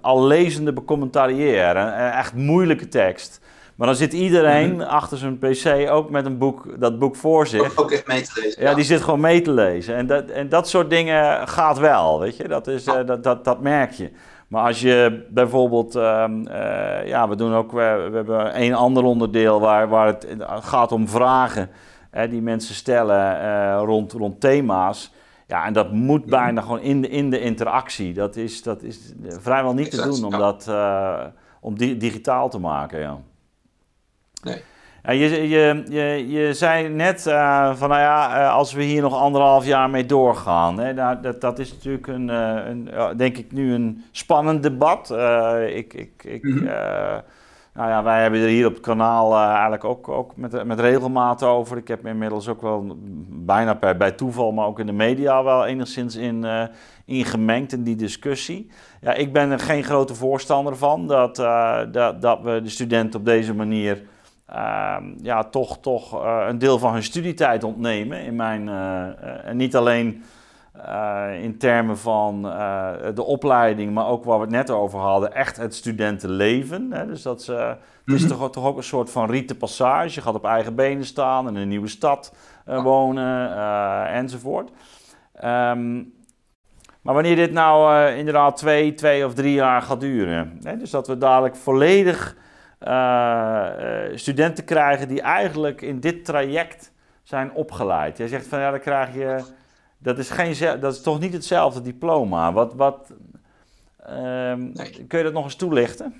al 0.00 0.26
lezende 0.26 0.72
becommentariëren. 0.72 2.12
Echt 2.12 2.34
moeilijke 2.34 2.88
tekst. 2.88 3.40
Maar 3.82 3.90
dan 3.90 4.00
zit 4.00 4.12
iedereen 4.12 4.74
mhm. 4.74 4.82
achter 4.82 5.18
zijn 5.18 5.38
pc 5.38 5.90
ook 5.90 6.10
met 6.10 6.26
een 6.26 6.38
boek, 6.38 6.80
dat 6.80 6.98
boek 6.98 7.16
voor 7.16 7.46
zich. 7.46 7.76
Ook 7.76 7.90
echt 7.90 8.06
mee 8.06 8.22
te 8.22 8.40
lezen. 8.42 8.62
Ja, 8.62 8.74
die 8.74 8.84
zit 8.84 9.00
gewoon 9.00 9.20
mee 9.20 9.42
te 9.42 9.50
lezen. 9.50 9.96
En 9.96 10.06
dat, 10.06 10.24
en 10.30 10.48
dat 10.48 10.68
soort 10.68 10.90
dingen 10.90 11.48
gaat 11.48 11.78
wel, 11.78 12.20
weet 12.20 12.36
je. 12.36 12.48
Dat, 12.48 12.66
is, 12.66 12.86
uh, 12.86 13.06
dat, 13.06 13.22
dat, 13.22 13.44
dat 13.44 13.60
merk 13.60 13.92
je. 13.92 14.10
Maar 14.48 14.66
als 14.66 14.80
je 14.80 15.26
bijvoorbeeld, 15.30 15.94
um, 15.94 16.46
uh, 16.48 17.06
ja, 17.06 17.28
we 17.28 17.34
doen 17.34 17.54
ook, 17.54 17.72
we, 17.72 18.08
we, 18.10 18.16
hebben 18.16 18.62
een 18.62 18.74
ander 18.74 19.02
onderdeel 19.02 19.60
waar, 19.60 19.88
waar 19.88 20.06
het 20.06 20.26
gaat 20.60 20.92
om 20.92 21.08
vragen 21.08 21.70
hè, 22.10 22.28
die 22.28 22.42
mensen 22.42 22.74
stellen 22.74 23.42
uh, 23.42 23.82
rond, 23.84 24.12
rond 24.12 24.40
thema's. 24.40 25.12
Ja, 25.46 25.66
en 25.66 25.72
dat 25.72 25.92
moet 25.92 26.24
bijna 26.24 26.60
gewoon 26.60 26.80
in 26.80 27.00
de, 27.00 27.08
in 27.08 27.30
de 27.30 27.40
interactie. 27.40 28.12
Dat 28.12 28.36
is, 28.36 28.62
dat 28.62 28.82
is 28.82 29.12
vrijwel 29.26 29.74
niet 29.74 29.90
te 29.90 30.02
doen 30.02 30.24
om 30.24 30.30
dat 30.30 30.70
om 31.60 31.78
di 31.78 31.96
digitaal 31.96 32.48
te 32.48 32.58
maken, 32.58 33.00
ja. 33.00 33.18
Nee. 34.42 34.62
Ja, 35.04 35.12
je, 35.12 35.48
je, 35.48 35.84
je, 35.88 36.28
je 36.28 36.54
zei 36.54 36.88
net 36.88 37.26
uh, 37.26 37.74
van, 37.74 37.88
nou 37.88 38.00
ja, 38.00 38.40
uh, 38.40 38.54
als 38.54 38.72
we 38.72 38.82
hier 38.82 39.02
nog 39.02 39.14
anderhalf 39.14 39.64
jaar 39.64 39.90
mee 39.90 40.06
doorgaan. 40.06 40.78
Hè, 40.78 40.92
nou, 40.92 41.20
dat, 41.20 41.40
dat 41.40 41.58
is 41.58 41.72
natuurlijk 41.72 42.06
een, 42.06 42.28
uh, 42.28 42.60
een 42.66 43.16
denk 43.16 43.38
ik 43.38 43.52
nu 43.52 43.74
een 43.74 44.04
spannend 44.10 44.62
debat. 44.62 45.10
ik, 45.68 45.94
ik, 45.94 46.24
ik, 46.24 46.42
mm 46.42 46.56
-hmm. 46.56 46.64
nou 47.74 47.88
ja, 47.88 48.02
wij 48.02 48.22
hebben 48.22 48.40
er 48.40 48.48
hier 48.48 48.66
op 48.66 48.72
het 48.72 48.82
kanaal 48.82 49.36
eigenlijk 49.36 49.84
ook, 49.84 50.08
ook 50.08 50.36
met, 50.36 50.64
met 50.64 50.80
regelmaat 50.80 51.42
over. 51.42 51.76
Ik 51.76 51.88
heb 51.88 52.02
me 52.02 52.08
inmiddels 52.08 52.48
ook 52.48 52.62
wel 52.62 52.96
bijna 53.28 53.74
bij, 53.74 53.96
bij 53.96 54.12
toeval, 54.12 54.52
maar 54.52 54.66
ook 54.66 54.78
in 54.78 54.86
de 54.86 54.92
media 54.92 55.44
wel 55.44 55.66
enigszins 55.66 56.16
in, 56.16 56.46
in 57.04 57.24
gemengd 57.24 57.72
in 57.72 57.82
die 57.82 57.96
discussie. 57.96 58.70
Ja, 59.00 59.14
ik 59.14 59.32
ben 59.32 59.50
er 59.50 59.60
geen 59.60 59.84
grote 59.84 60.14
voorstander 60.14 60.76
van 60.76 61.06
dat, 61.06 61.36
dat, 61.92 62.22
dat 62.22 62.40
we 62.42 62.60
de 62.62 62.68
studenten 62.68 63.20
op 63.20 63.26
deze 63.26 63.54
manier 63.54 64.02
Ehm, 64.52 65.04
ja, 65.22 65.44
toch, 65.44 65.78
toch 65.78 66.24
uh, 66.24 66.44
een 66.48 66.58
deel 66.58 66.78
van 66.78 66.92
hun 66.92 67.02
studietijd 67.02 67.64
ontnemen. 67.64 68.20
In 68.20 68.36
mijn, 68.36 68.66
uh, 68.66 69.46
en 69.46 69.56
niet 69.56 69.76
alleen 69.76 70.22
in 71.40 71.58
termen 71.58 71.98
van 71.98 72.42
de 73.14 73.22
opleiding, 73.22 73.94
maar 73.94 74.06
ook 74.06 74.24
waar 74.24 74.36
we 74.36 74.44
het 74.44 74.52
net 74.52 74.70
over 74.70 74.98
hadden, 74.98 75.34
echt 75.34 75.56
het 75.56 75.74
studentenleven. 75.74 76.92
Hè? 76.92 77.06
Dus 77.06 77.22
dat 77.22 77.42
ze, 77.42 77.52
het 78.04 78.14
is 78.14 78.20
mhm. 78.20 78.38
toch, 78.38 78.50
toch 78.50 78.64
ook 78.64 78.76
een 78.76 78.82
soort 78.82 79.10
van 79.10 79.30
rite 79.30 79.54
passage. 79.54 80.14
Je 80.14 80.20
gaat 80.20 80.34
op 80.34 80.44
eigen 80.44 80.74
benen 80.74 81.04
staan, 81.04 81.48
in 81.48 81.56
een 81.56 81.68
nieuwe 81.68 81.88
stad 81.88 82.34
wonen 82.64 83.56
enzovoort. 84.06 84.70
Um, 85.44 86.14
maar 87.02 87.14
wanneer 87.14 87.36
dit 87.36 87.52
nou 87.52 88.06
inderdaad 88.10 88.56
twee, 88.56 88.94
twee 88.94 89.26
of 89.26 89.34
drie 89.34 89.54
jaar 89.54 89.82
gaat 89.82 90.00
duren, 90.00 90.58
hè? 90.62 90.76
dus 90.76 90.90
dat 90.90 91.06
we 91.06 91.18
dadelijk 91.18 91.56
volledig 91.56 92.36
uh, 92.86 94.16
studenten 94.16 94.64
krijgen 94.64 95.08
die 95.08 95.20
eigenlijk 95.20 95.82
in 95.82 96.00
dit 96.00 96.24
traject 96.24 96.90
zijn 97.22 97.52
opgeleid. 97.52 98.18
Jij 98.18 98.28
zegt 98.28 98.46
van 98.46 98.60
ja, 98.60 98.70
dan 98.70 98.80
krijg 98.80 99.14
je. 99.14 99.44
Dat 99.98 100.18
is, 100.18 100.30
geen, 100.30 100.80
dat 100.80 100.94
is 100.94 101.00
toch 101.00 101.20
niet 101.20 101.32
hetzelfde 101.32 101.82
diploma. 101.82 102.52
Wat, 102.52 102.74
wat, 102.74 103.12
uh, 104.08 104.52
Kun 105.08 105.18
je 105.18 105.22
dat 105.22 105.32
nog 105.32 105.44
eens 105.44 105.54
toelichten? 105.54 106.14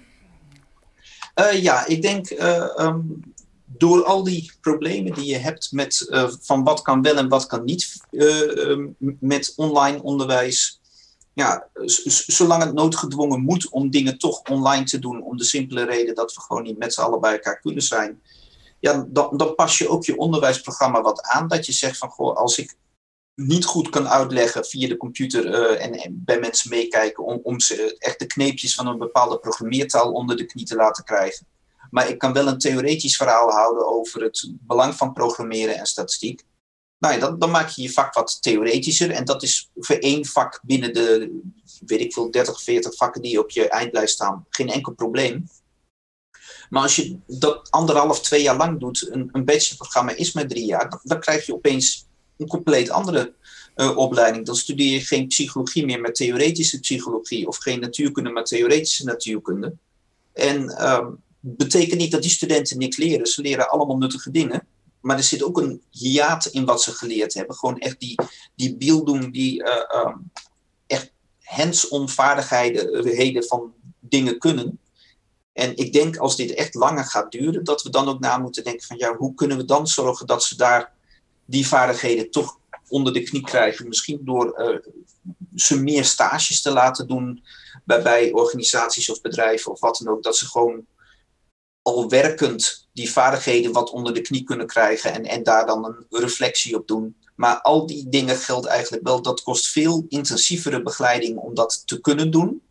Uh, 1.41 1.63
ja, 1.63 1.87
ik 1.87 2.03
denk 2.03 2.31
um, 2.79 3.23
door 3.67 4.05
al 4.05 4.25
die 4.25 4.53
problemen 4.61 5.15
die 5.15 5.25
je 5.25 5.39
hebt 5.39 5.73
met 5.73 6.09
van 6.41 6.65
wat 6.65 6.83
kan 6.83 7.03
wel 7.03 7.17
en 7.17 7.29
wat 7.29 7.47
kan 7.47 7.65
niet 7.65 8.01
ehm, 8.11 8.87
met 9.19 9.53
online 9.57 10.03
onderwijs, 10.03 10.81
ja, 11.35 11.69
zolang 12.27 12.63
het 12.63 12.75
noodgedwongen 12.75 13.41
moet 13.41 13.69
om 13.69 13.91
dingen 13.91 14.19
toch 14.19 14.43
online 14.43 14.85
te 14.85 14.99
doen, 14.99 15.23
om 15.23 15.37
de 15.37 15.45
simpele 15.45 15.85
reden 15.85 16.15
dat 16.15 16.35
we 16.35 16.41
gewoon 16.41 16.63
niet 16.63 16.79
met 16.79 16.95
z'n 16.95 17.01
allen 17.01 17.21
bij 17.21 17.33
elkaar 17.33 17.61
kunnen 17.61 17.83
zijn, 17.83 18.21
ja, 18.81 19.07
dan, 19.09 19.37
dan 19.37 19.55
pas 19.55 19.79
je 19.79 19.89
ook 19.89 20.05
je 20.05 20.17
onderwijsprogramma 20.17 21.01
wat 21.01 21.23
aan. 21.23 21.49
Dat 21.49 21.67
je 21.67 21.73
zegt 21.73 21.99
van, 21.99 22.09
goh, 22.09 22.37
als 22.37 22.59
ik 22.59 22.77
niet 23.35 23.65
goed 23.65 23.89
kan 23.89 24.09
uitleggen 24.09 24.65
via 24.65 24.89
de 24.89 24.97
computer 24.97 25.47
uh, 25.47 25.85
en, 25.85 25.93
en, 25.93 26.23
bij 26.25 26.41
mensen 26.41 26.71
meekijken 26.71 27.25
om, 27.25 27.41
om 27.43 27.61
ze 27.61 27.97
echt 27.99 28.19
de 28.19 28.27
kneepjes 28.27 28.75
van 28.75 28.87
een 28.87 28.99
bepaalde 28.99 29.39
programmeertaal 29.39 30.13
onder 30.13 30.37
de 30.37 30.47
knie 30.47 30.65
te 30.65 30.77
laten 30.77 31.05
krijgen. 31.05 31.47
Maar 31.91 32.09
ik 32.09 32.19
kan 32.19 32.33
wel 32.33 32.47
een 32.47 32.59
theoretisch 32.59 33.17
verhaal 33.17 33.51
houden 33.51 33.87
over 33.87 34.23
het 34.23 34.53
belang 34.61 34.95
van 34.95 35.13
programmeren 35.13 35.79
en 35.79 35.87
statistiek 35.87 36.45
nou 37.03 37.19
ja, 37.19 37.31
dan, 37.31 37.51
maak 37.51 37.69
je 37.69 37.83
je 37.83 37.93
vak 37.93 38.15
wat 38.15 38.43
theoretischer. 38.43 39.11
En 39.11 39.25
dat 39.25 39.43
is 39.43 39.71
voor 39.77 39.97
één 39.97 40.27
vak 40.27 40.61
binnen 40.63 40.93
de, 40.95 41.41
weet 41.87 42.01
ik 42.01 42.13
veel, 42.13 42.31
30, 42.31 42.63
40 42.63 42.95
vakken 42.97 43.23
die 43.23 43.39
op 43.39 43.51
je 43.51 43.69
eindlijst 43.69 44.15
staan, 44.15 44.47
geen 44.51 44.69
enkel 44.69 44.93
probleem. 44.93 45.49
Maar 46.71 46.83
als 46.83 46.97
je 46.97 47.19
dat 47.27 47.71
anderhalf, 47.71 48.21
twee 48.21 48.43
jaar 48.43 48.57
lang 48.57 48.81
doet, 48.81 49.09
een, 49.11 49.29
een 49.33 49.45
bachelorprogramma 49.45 50.17
is 50.17 50.33
maar 50.33 50.47
drie 50.47 50.65
jaar, 50.65 51.01
dan, 51.03 51.21
krijg 51.21 51.47
je 51.47 51.55
opeens 51.55 52.07
een 52.37 52.47
compleet 52.47 52.91
andere 52.91 53.35
opleiding. 53.95 54.47
Dan 54.47 54.57
studeer 54.57 54.93
je 54.93 55.01
geen 55.01 55.27
psychologie 55.27 55.85
meer 55.85 56.01
met 56.01 56.15
theoretische 56.15 56.81
psychologie 56.81 57.47
of 57.47 57.57
geen 57.57 57.81
natuurkunde 57.81 58.31
met 58.31 58.47
theoretische 58.47 59.05
natuurkunde. 59.05 59.75
En 60.33 60.63
uh, 60.63 61.07
betekent 61.41 62.01
niet 62.01 62.11
dat 62.11 62.23
die 62.23 62.31
studenten 62.31 62.79
niks 62.79 62.97
leren. 62.97 63.27
Ze 63.27 63.43
leren 63.43 63.71
allemaal 63.71 63.97
nuttige 63.97 64.31
dingen. 64.31 64.67
Maar 65.03 65.17
er 65.17 65.23
zit 65.23 65.43
ook 65.43 65.59
een 65.59 65.83
hiaat 65.91 66.47
in 66.47 66.65
wat 66.65 66.83
ze 66.83 66.93
geleerd 66.93 67.35
hebben. 67.35 67.57
Gewoon 67.57 67.79
echt 67.79 68.01
die, 68.01 68.19
die 68.55 68.77
beelddoen, 68.77 69.31
die 69.31 69.63
uh, 69.63 70.15
echt 70.87 71.13
hands-on 71.43 72.09
vaardigheden 72.09 73.45
van 73.45 73.73
dingen 74.01 74.39
kunnen. 74.39 74.81
En 75.53 75.77
ik 75.77 75.93
denk 75.93 76.17
als 76.17 76.37
dit 76.37 76.55
echt 76.55 76.75
langer 76.75 77.05
gaat 77.05 77.33
duren, 77.33 77.65
dat 77.65 77.83
we 77.83 77.91
dan 77.91 78.09
ook 78.09 78.21
na 78.21 78.39
moeten 78.39 78.65
denken 78.65 78.87
van 78.87 78.99
ja, 78.99 79.17
hoe 79.17 79.35
kunnen 79.35 79.57
we 79.57 79.65
dan 79.65 79.87
zorgen 79.87 80.27
dat 80.27 80.45
ze 80.45 80.57
daar 80.57 80.93
die 81.45 81.67
vaardigheden 81.67 82.31
toch 82.31 82.59
onder 82.89 83.13
de 83.13 83.23
knie 83.23 83.43
krijgen. 83.43 83.89
Misschien 83.89 84.21
door 84.25 84.61
uh, 84.61 84.79
ze 85.55 85.81
meer 85.81 86.05
stages 86.05 86.63
te 86.63 86.71
laten 86.71 87.07
doen 87.07 87.45
bij, 87.85 88.03
bij 88.03 88.33
organisaties 88.33 89.11
of 89.11 89.21
bedrijven 89.21 89.73
of 89.73 89.81
wat 89.81 90.01
dan 90.05 90.15
ook. 90.15 90.23
Dat 90.23 90.37
ze 90.37 90.47
gewoon 90.47 90.87
al 91.83 92.09
werkend 92.09 92.89
die 92.93 93.13
vaardigheden 93.13 93.73
wat 93.73 93.91
onder 93.91 94.15
de 94.15 94.21
knie 94.21 94.45
kunnen 94.45 94.67
krijgen 94.67 95.13
en, 95.13 95.25
en 95.25 95.43
daar 95.43 95.67
dan 95.67 95.85
een 95.85 96.21
reflectie 96.21 96.77
op 96.77 96.89
doen. 96.89 97.17
Maar 97.35 97.61
al 97.61 97.87
die 97.87 98.09
dingen 98.09 98.37
geldt 98.37 98.67
eigenlijk 98.67 99.07
wel, 99.07 99.23
dat 99.23 99.43
kost 99.43 99.69
veel 99.69 100.05
intensievere 100.09 100.83
begeleiding 100.83 101.39
om 101.39 101.55
dat 101.55 101.83
te 101.87 102.01
kunnen 102.01 102.31
doen. 102.31 102.63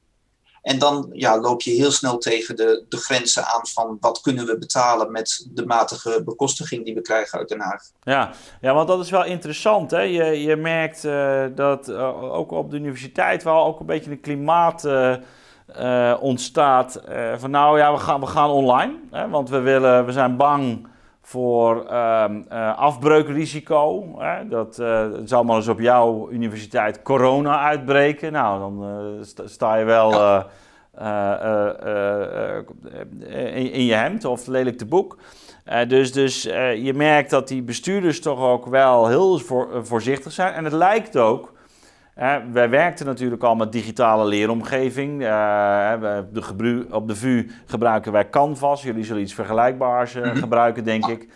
En 0.61 0.79
dan 0.79 1.09
ja, 1.11 1.39
loop 1.39 1.61
je 1.61 1.71
heel 1.71 1.91
snel 1.91 2.17
tegen 2.17 2.55
de, 2.55 2.85
de 2.89 2.97
grenzen 2.97 3.45
aan 3.45 3.67
van 3.67 3.97
wat 3.99 4.21
kunnen 4.21 4.45
we 4.45 4.57
betalen 4.57 5.11
met 5.11 5.47
de 5.51 5.65
matige 5.65 6.21
bekostiging 6.25 6.85
die 6.85 6.93
we 6.93 7.01
krijgen 7.01 7.39
uit 7.39 7.49
Den 7.49 7.59
Haag. 7.59 7.83
Ja, 8.03 8.31
ja 8.61 8.73
want 8.73 8.87
dat 8.87 8.99
is 8.99 9.09
wel 9.09 9.25
interessant. 9.25 9.91
Hè? 9.91 10.01
Je, 10.01 10.41
je 10.41 10.55
merkt 10.55 11.03
uh, 11.03 11.45
dat 11.55 11.89
uh, 11.89 12.33
ook 12.33 12.51
op 12.51 12.71
de 12.71 12.77
universiteit 12.77 13.43
wel 13.43 13.65
ook 13.65 13.79
een 13.79 13.85
beetje 13.85 14.11
een 14.11 14.21
klimaat 14.21 14.85
uh, 14.85 15.15
ontstaat. 16.19 17.01
van 17.37 17.51
nou 17.51 17.77
ja, 17.77 17.93
we 17.93 17.99
gaan, 17.99 18.19
we 18.19 18.25
gaan 18.25 18.49
online. 18.49 18.93
Hè? 19.11 19.29
Want 19.29 19.49
we, 19.49 19.59
willen, 19.59 20.05
we 20.05 20.11
zijn 20.11 20.37
bang 20.37 20.87
voor 21.21 21.85
ehm, 21.85 22.41
afbreukrisico. 22.75 24.15
Hè? 24.17 24.47
Dat 24.47 24.75
zal 25.25 25.43
maar 25.43 25.55
eens 25.55 25.67
op 25.67 25.79
jouw 25.79 26.29
universiteit 26.31 27.01
corona 27.01 27.59
uitbreken. 27.59 28.31
Nou, 28.31 28.59
dan 28.59 28.85
sta 29.45 29.75
je 29.75 29.85
wel... 29.85 30.43
Eh, 30.91 31.31
eh, 31.31 32.57
eh, 32.57 32.63
in, 33.55 33.71
in, 33.71 33.85
je 33.85 33.93
hemd 33.93 34.25
of 34.25 34.47
lelijk 34.47 34.77
te 34.77 34.85
boek. 34.85 35.17
dus 35.87 36.13
dus 36.13 36.43
je 36.75 36.93
merkt 36.95 37.29
dat 37.29 37.47
die 37.47 37.61
bestuurders 37.61 38.21
toch 38.21 38.39
ook 38.39 38.65
wel 38.65 39.07
heel 39.07 39.39
voor, 39.39 39.85
voorzichtig 39.85 40.31
zijn. 40.31 40.53
En 40.53 40.63
het 40.63 40.73
lijkt 40.73 41.17
ook, 41.17 41.53
wij 42.51 42.69
werkten 42.69 43.05
natuurlijk 43.05 43.43
al 43.43 43.55
met 43.55 43.71
digitale 43.71 44.25
leeromgeving. 44.25 45.19
de 45.19 46.87
op 46.91 47.07
de 47.07 47.15
VU 47.15 47.49
gebruiken 47.65 48.11
wij 48.11 48.29
Canvas. 48.29 48.83
Jullie 48.83 49.03
zullen 49.03 49.21
iets 49.21 49.33
vergelijkbaars 49.33 50.13
mhm. 50.13 50.35
gebruiken, 50.35 50.83
denk 50.83 51.05
ik. 51.05 51.27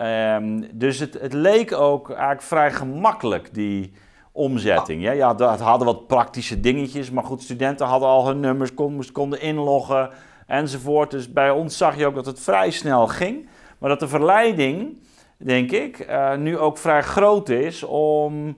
Um, 0.00 0.78
dus 0.78 0.98
het, 0.98 1.20
het 1.20 1.32
leek 1.32 1.72
ook 1.72 2.08
eigenlijk 2.08 2.42
vrij 2.42 2.72
gemakkelijk, 2.72 3.54
die, 3.54 3.92
omzetting. 4.32 5.02
Ja, 5.02 5.10
ja, 5.10 5.34
dat 5.34 5.60
hadden 5.60 5.86
wat 5.86 6.06
praktische 6.06 6.60
dingetjes, 6.60 7.10
maar 7.10 7.24
goed, 7.24 7.42
studenten 7.42 7.86
hadden 7.86 8.08
al 8.08 8.26
hun 8.26 8.40
nummers, 8.40 8.74
konden, 8.74 9.12
konden 9.12 9.40
inloggen 9.40 10.10
enzovoort. 10.46 11.10
Dus 11.10 11.32
bij 11.32 11.50
ons 11.50 11.76
zag 11.76 11.96
je 11.96 12.06
ook 12.06 12.14
dat 12.14 12.26
het 12.26 12.40
vrij 12.40 12.70
snel 12.70 13.06
ging, 13.06 13.48
maar 13.78 13.88
dat 13.88 14.00
de 14.00 14.08
verleiding, 14.08 14.98
denk 15.36 15.70
ik, 15.70 16.06
uh, 16.08 16.36
nu 16.36 16.58
ook 16.58 16.78
vrij 16.78 17.02
groot 17.02 17.48
is 17.48 17.82
om, 17.82 18.56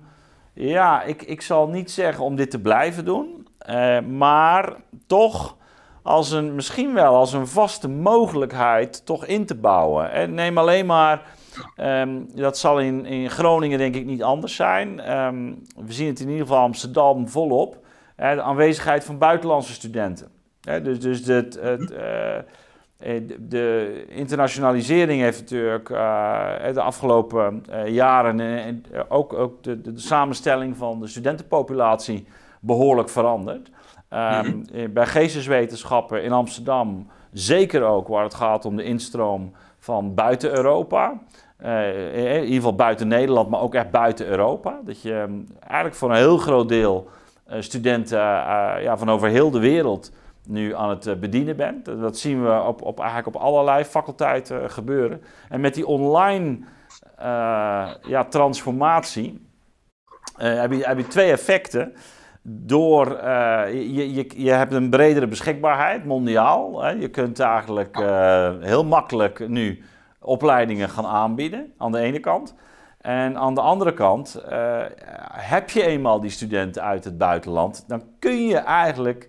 ja, 0.53 1.03
ik, 1.03 1.23
ik 1.23 1.41
zal 1.41 1.69
niet 1.69 1.91
zeggen 1.91 2.25
om 2.25 2.37
dit 2.37 2.51
te 2.51 2.61
blijven 2.61 3.05
doen, 3.05 3.49
uh, 3.71 4.01
maar 4.01 4.77
toch 5.07 5.57
als 6.03 6.31
een, 6.31 6.55
misschien 6.55 6.95
wel 6.95 7.15
als 7.15 7.33
een 7.33 7.47
vaste 7.47 7.88
mogelijkheid 7.88 9.07
toch 9.07 9.27
in 9.27 9.47
te 9.47 9.55
bouwen. 9.55 10.11
En 10.11 10.35
neem 10.35 10.59
alleen 10.59 10.87
maar 10.87 11.41
Um, 11.77 12.27
dat 12.35 12.59
zal 12.59 12.81
in, 12.81 13.07
in 13.07 13.31
Groningen 13.31 13.79
denk 13.79 13.95
ik 13.95 14.05
niet 14.05 14.23
anders 14.23 14.55
zijn. 14.57 15.12
Um, 15.12 15.62
we 15.87 15.93
zien 15.93 16.07
het 16.07 16.21
in 16.21 16.29
ieder 16.29 16.47
geval 16.47 16.62
Amsterdam 16.62 17.29
volop. 17.29 17.77
Hè, 18.17 18.35
de 18.35 18.43
aanwezigheid 18.43 19.05
van 19.05 19.19
buitenlandse 19.19 19.73
studenten. 19.73 20.29
Hè, 20.61 20.83
dus 20.83 21.01
dus 21.01 21.27
het, 21.27 21.59
het, 21.61 21.91
uh, 21.91 22.37
de 23.38 24.05
internationalisering 24.09 25.23
heeft 25.23 25.41
natuurlijk 25.41 25.88
uh, 25.88 26.55
de 26.73 26.81
afgelopen 26.83 27.65
jaren 27.87 28.41
en 28.41 28.85
ook, 29.09 29.33
ook 29.33 29.62
de, 29.62 29.81
de, 29.81 29.93
de, 29.93 30.01
samenstelling 30.01 30.77
van 30.77 31.01
de 31.01 31.07
studentenpopulatie 31.07 32.27
behoorlijk 32.61 33.09
veranderd. 33.09 33.71
Um, 34.45 34.65
bij 34.93 35.07
geesteswetenschappen 35.07 36.23
in 36.23 36.33
Amsterdam 36.33 37.07
zeker 37.33 37.83
ook 37.83 38.09
waar 38.09 38.25
het 38.25 38.35
gaat 38.35 38.65
om 38.65 38.77
de 38.77 38.85
instroom 38.85 39.53
van 39.79 40.15
buiten 40.15 40.57
Europa. 40.57 41.21
In 42.12 42.43
ieder 42.43 42.55
geval 42.55 42.75
buiten 42.75 43.09
Nederland, 43.09 43.49
maar 43.49 43.61
ook 43.61 43.75
echt 43.75 43.91
buiten 43.91 44.27
Europa. 44.27 44.81
Dat 44.85 45.03
je 45.03 45.12
um, 45.12 45.47
eigenlijk 45.61 45.95
voor 45.95 46.11
een 46.11 46.17
heel 46.17 46.38
groot 46.38 46.69
deel 46.69 47.09
studenten 47.59 48.19
ja, 48.83 48.97
van 48.97 49.11
over 49.11 49.29
heel 49.29 49.51
de 49.51 49.59
wereld 49.59 50.12
nu 50.46 50.74
aan 50.74 50.90
het 50.90 51.20
bedienen 51.20 51.57
bent. 51.57 51.85
Dat 51.85 52.18
zien 52.18 52.44
we 52.44 52.62
op, 52.62 52.83
op, 52.83 52.98
eigenlijk 52.98 53.37
op 53.37 53.42
allerlei 53.42 53.85
faculteiten 53.85 54.70
gebeuren. 54.70 55.22
En 55.48 55.61
met 55.61 55.74
die 55.74 55.87
online 55.87 56.59
ja, 58.07 58.24
transformatie 58.28 59.46
heb, 60.37 60.72
je, 60.72 60.87
heb 60.87 60.96
je 60.98 61.07
twee 61.07 61.31
effecten. 61.31 61.94
Door, 62.42 63.09
je, 63.72 64.14
je, 64.14 64.26
je 64.37 64.50
hebt 64.50 64.72
een 64.72 64.90
bredere 64.90 65.26
beschikbaarheid 65.26 66.05
mondiaal. 66.05 66.83
Hè. 66.83 66.90
Je 66.90 67.09
kunt 67.09 67.40
eigenlijk 67.40 67.96
heel 68.61 68.85
makkelijk 68.85 69.48
nu 69.48 69.83
opleidingen 70.20 70.88
gaan 70.88 71.07
aanbieden, 71.07 71.72
aan 71.78 71.92
de 71.92 71.98
ene 71.98 72.20
kant. 72.20 72.55
En 73.00 73.38
aan 73.38 73.55
de 73.55 73.61
andere 73.61 73.94
kant, 73.94 74.42
heb 75.33 75.70
je 75.70 75.83
eenmaal 75.83 76.20
die 76.20 76.31
studenten 76.31 76.83
uit 76.83 77.05
het 77.05 77.18
buitenland, 77.18 77.85
dan 77.88 78.02
kun 78.18 78.46
je 78.46 78.57
eigenlijk, 78.57 79.28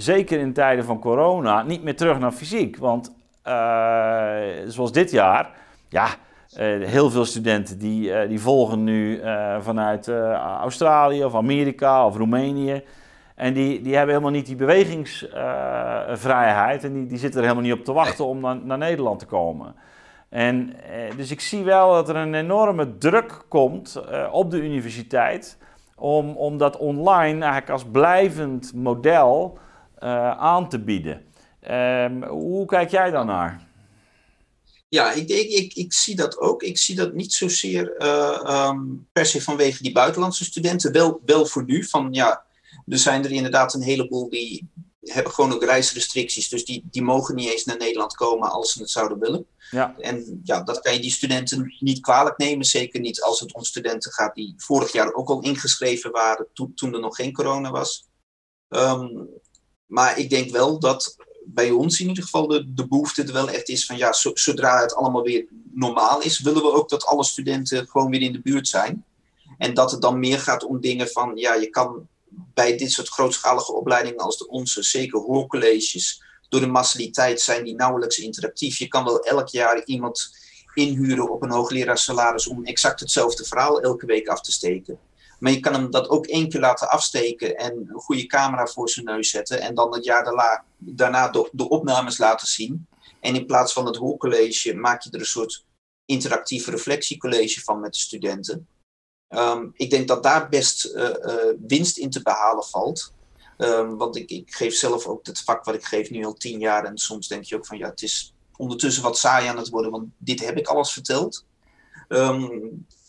zeker 0.00 0.38
in 0.38 0.52
tijden 0.52 0.84
van 0.84 0.98
corona, 0.98 1.62
niet 1.62 1.82
meer 1.82 1.96
terug 1.96 2.18
naar 2.18 2.32
fysiek. 2.32 2.76
Want 2.76 3.12
uh, 3.46 4.36
zoals 4.66 4.92
dit 4.92 5.10
jaar, 5.10 5.50
ja, 5.88 6.06
uh, 6.06 6.12
heel 6.86 7.10
veel 7.10 7.24
studenten 7.24 7.78
die, 7.78 8.28
die 8.28 8.40
volgen 8.40 8.84
nu 8.84 9.20
vanuit 9.60 10.08
Australië 10.60 11.24
of 11.24 11.34
Amerika 11.34 12.06
of 12.06 12.16
Roemenië. 12.16 12.82
En 13.34 13.52
die, 13.52 13.82
die 13.82 13.96
hebben 13.96 14.14
helemaal 14.14 14.34
niet 14.34 14.46
die 14.46 14.56
bewegingsvrijheid 14.56 16.84
en 16.84 16.92
die, 16.92 17.06
die 17.06 17.18
zitten 17.18 17.40
er 17.40 17.46
helemaal 17.46 17.68
niet 17.68 17.78
op 17.78 17.84
te 17.84 17.92
wachten 17.92 18.24
om 18.24 18.40
naar, 18.40 18.56
naar 18.56 18.78
Nederland 18.78 19.18
te 19.18 19.26
komen. 19.26 19.74
En, 20.30 20.72
eh, 20.90 21.16
dus 21.16 21.30
ik 21.30 21.40
zie 21.40 21.64
wel 21.64 21.92
dat 21.92 22.08
er 22.08 22.16
een 22.16 22.34
enorme 22.34 22.98
druk 22.98 23.44
komt 23.48 23.94
eh, 23.94 24.28
op 24.32 24.50
de 24.50 24.62
universiteit 24.62 25.58
om, 25.96 26.36
om 26.36 26.58
dat 26.58 26.76
online 26.76 27.40
eigenlijk 27.40 27.70
als 27.70 27.84
blijvend 27.84 28.72
model 28.74 29.52
uh, 29.54 29.60
aan 30.38 30.68
te 30.68 30.78
bieden. 30.78 31.24
Um, 31.70 32.24
hoe 32.24 32.66
kijk 32.66 32.90
jij 32.90 33.10
daarnaar? 33.10 33.68
Ja, 34.88 35.12
ik, 35.12 35.28
ik, 35.28 35.50
ik, 35.50 35.74
ik, 35.74 35.92
zie 35.92 36.16
dat 36.16 36.38
ook. 36.38 36.62
Ik 36.62 36.78
zie 36.78 36.94
dat 36.96 37.14
niet 37.14 37.32
zozeer 37.32 37.94
uh, 37.98 38.68
um, 38.68 39.08
per 39.12 39.26
se 39.26 39.42
vanwege 39.42 39.82
die 39.82 39.92
buitenlandse 39.92 40.44
studenten. 40.44 40.92
Wel, 40.92 41.20
wel 41.24 41.46
voor 41.46 41.64
nu. 41.64 41.84
Van, 41.84 42.08
ja, 42.12 42.44
er 42.86 42.98
zijn 42.98 43.24
er 43.24 43.30
inderdaad 43.30 43.74
een 43.74 43.82
heleboel 43.82 44.28
die 44.28 44.68
hebben 45.00 45.32
gewoon 45.32 45.52
ook 45.52 45.64
reisrestricties. 45.64 46.48
Dus 46.48 46.64
die, 46.64 46.84
die 46.90 47.02
mogen 47.02 47.34
niet 47.34 47.50
eens 47.50 47.64
naar 47.64 47.76
Nederland 47.76 48.14
komen 48.14 48.50
als 48.50 48.72
ze 48.72 48.80
het 48.80 48.90
zouden 48.90 49.18
willen. 49.18 49.46
Ja. 49.70 49.94
En 49.98 50.40
ja, 50.44 50.62
dat 50.62 50.80
kan 50.80 50.92
je 50.92 51.00
die 51.00 51.10
studenten 51.10 51.74
niet 51.78 52.00
kwalijk 52.00 52.38
nemen. 52.38 52.64
Zeker 52.64 53.00
niet 53.00 53.22
als 53.22 53.40
het 53.40 53.54
om 53.54 53.64
studenten 53.64 54.12
gaat 54.12 54.34
die 54.34 54.54
vorig 54.56 54.92
jaar 54.92 55.12
ook 55.12 55.28
al 55.28 55.40
ingeschreven 55.40 56.10
waren 56.10 56.46
toen, 56.52 56.74
toen 56.74 56.94
er 56.94 57.00
nog 57.00 57.16
geen 57.16 57.32
corona 57.32 57.70
was. 57.70 58.08
Um, 58.68 59.28
maar 59.90 60.18
ik 60.18 60.30
denk 60.30 60.50
wel 60.50 60.78
dat 60.78 61.16
bij 61.44 61.70
ons 61.70 62.00
in 62.00 62.08
ieder 62.08 62.22
geval 62.22 62.46
de, 62.46 62.86
behoefte 62.88 63.22
er 63.22 63.32
wel 63.32 63.50
echt 63.50 63.68
is 63.68 63.86
van 63.86 63.96
ja, 63.96 64.12
zodra 64.12 64.80
het 64.80 64.94
allemaal 64.94 65.22
weer 65.22 65.46
normaal 65.72 66.22
is, 66.22 66.40
willen 66.40 66.62
we 66.62 66.72
ook 66.72 66.88
dat 66.88 67.04
alle 67.04 67.24
studenten 67.24 67.88
gewoon 67.88 68.10
weer 68.10 68.22
in 68.22 68.32
de 68.32 68.40
buurt 68.40 68.68
zijn. 68.68 69.04
En 69.58 69.74
dat 69.74 69.90
het 69.90 70.00
dan 70.00 70.18
meer 70.18 70.38
gaat 70.38 70.64
om 70.64 70.80
dingen 70.80 71.08
van 71.08 71.32
ja, 71.36 71.54
je 71.54 71.70
kan 71.70 72.08
bij 72.54 72.76
dit 72.76 72.92
soort 72.92 73.08
grootschalige 73.08 73.72
opleidingen 73.72 74.20
als 74.20 74.38
de 74.38 74.48
onze, 74.48 74.82
zeker 74.82 75.20
hoorcolleges, 75.20 76.22
door 76.48 76.60
de 76.60 76.66
massaliteit 76.66 77.40
zijn 77.40 77.64
die 77.64 77.74
nauwelijks 77.74 78.18
interactief. 78.18 78.78
Je 78.78 78.88
kan 78.88 79.04
wel 79.04 79.20
elk 79.20 79.48
jaar 79.48 79.84
iemand 79.84 80.38
inhuren 80.74 81.30
op 81.30 81.42
een 81.42 81.50
hoogleraarssalaris 81.50 82.46
om 82.46 82.64
exact 82.64 83.00
hetzelfde 83.00 83.44
verhaal 83.44 83.80
elke 83.80 84.06
week 84.06 84.28
af 84.28 84.40
te 84.40 84.52
steken. 84.52 84.98
Maar 85.40 85.52
je 85.52 85.60
kan 85.60 85.72
hem 85.72 85.90
dat 85.90 86.08
ook 86.08 86.26
één 86.26 86.48
keer 86.48 86.60
laten 86.60 86.90
afsteken 86.90 87.56
en 87.56 87.72
een 87.72 88.00
goede 88.00 88.26
camera 88.26 88.66
voor 88.66 88.88
zijn 88.88 89.06
neus 89.06 89.30
zetten. 89.30 89.60
En 89.60 89.74
dan 89.74 89.94
het 89.94 90.04
jaar 90.04 90.24
daarna 90.78 91.28
de, 91.28 91.68
opnames 91.68 92.18
laten 92.18 92.46
zien. 92.46 92.86
En 93.20 93.34
in 93.34 93.46
plaats 93.46 93.72
van 93.72 93.86
het 93.86 93.96
hoorcollege 93.96 94.74
maak 94.74 95.02
je 95.02 95.10
er 95.10 95.18
een 95.18 95.24
soort 95.26 95.64
interactief 96.04 96.66
reflectiecollege 96.66 97.60
van 97.60 97.80
met 97.80 97.92
de 97.92 97.98
studenten. 97.98 98.68
Ehm, 99.28 99.68
ik 99.72 99.90
denk 99.90 100.08
dat 100.08 100.22
daar 100.22 100.48
best 100.48 100.92
winst 101.66 101.98
in 101.98 102.10
te 102.10 102.22
behalen 102.22 102.64
valt. 102.64 103.12
Ehm, 103.60 103.96
want 103.96 104.16
ik, 104.16 104.30
ik, 104.30 104.54
geef 104.54 104.74
zelf 104.74 105.06
ook 105.06 105.26
het 105.26 105.40
vak 105.40 105.64
wat 105.64 105.74
ik 105.74 105.84
geef 105.84 106.10
nu 106.10 106.24
al 106.24 106.34
tien 106.34 106.58
jaar. 106.58 106.84
En 106.84 106.98
soms 106.98 107.28
denk 107.28 107.44
je 107.44 107.56
ook 107.56 107.66
van 107.66 107.78
ja, 107.78 107.88
het 107.88 108.02
is 108.02 108.34
ondertussen 108.56 109.02
wat 109.02 109.18
saai 109.18 109.46
aan 109.46 109.56
het 109.56 109.68
worden, 109.68 109.90
want 109.90 110.08
dit 110.18 110.44
heb 110.44 110.56
ik 110.56 110.66
alles 110.66 110.92
verteld. 110.92 111.44
Ehm, 112.10 112.48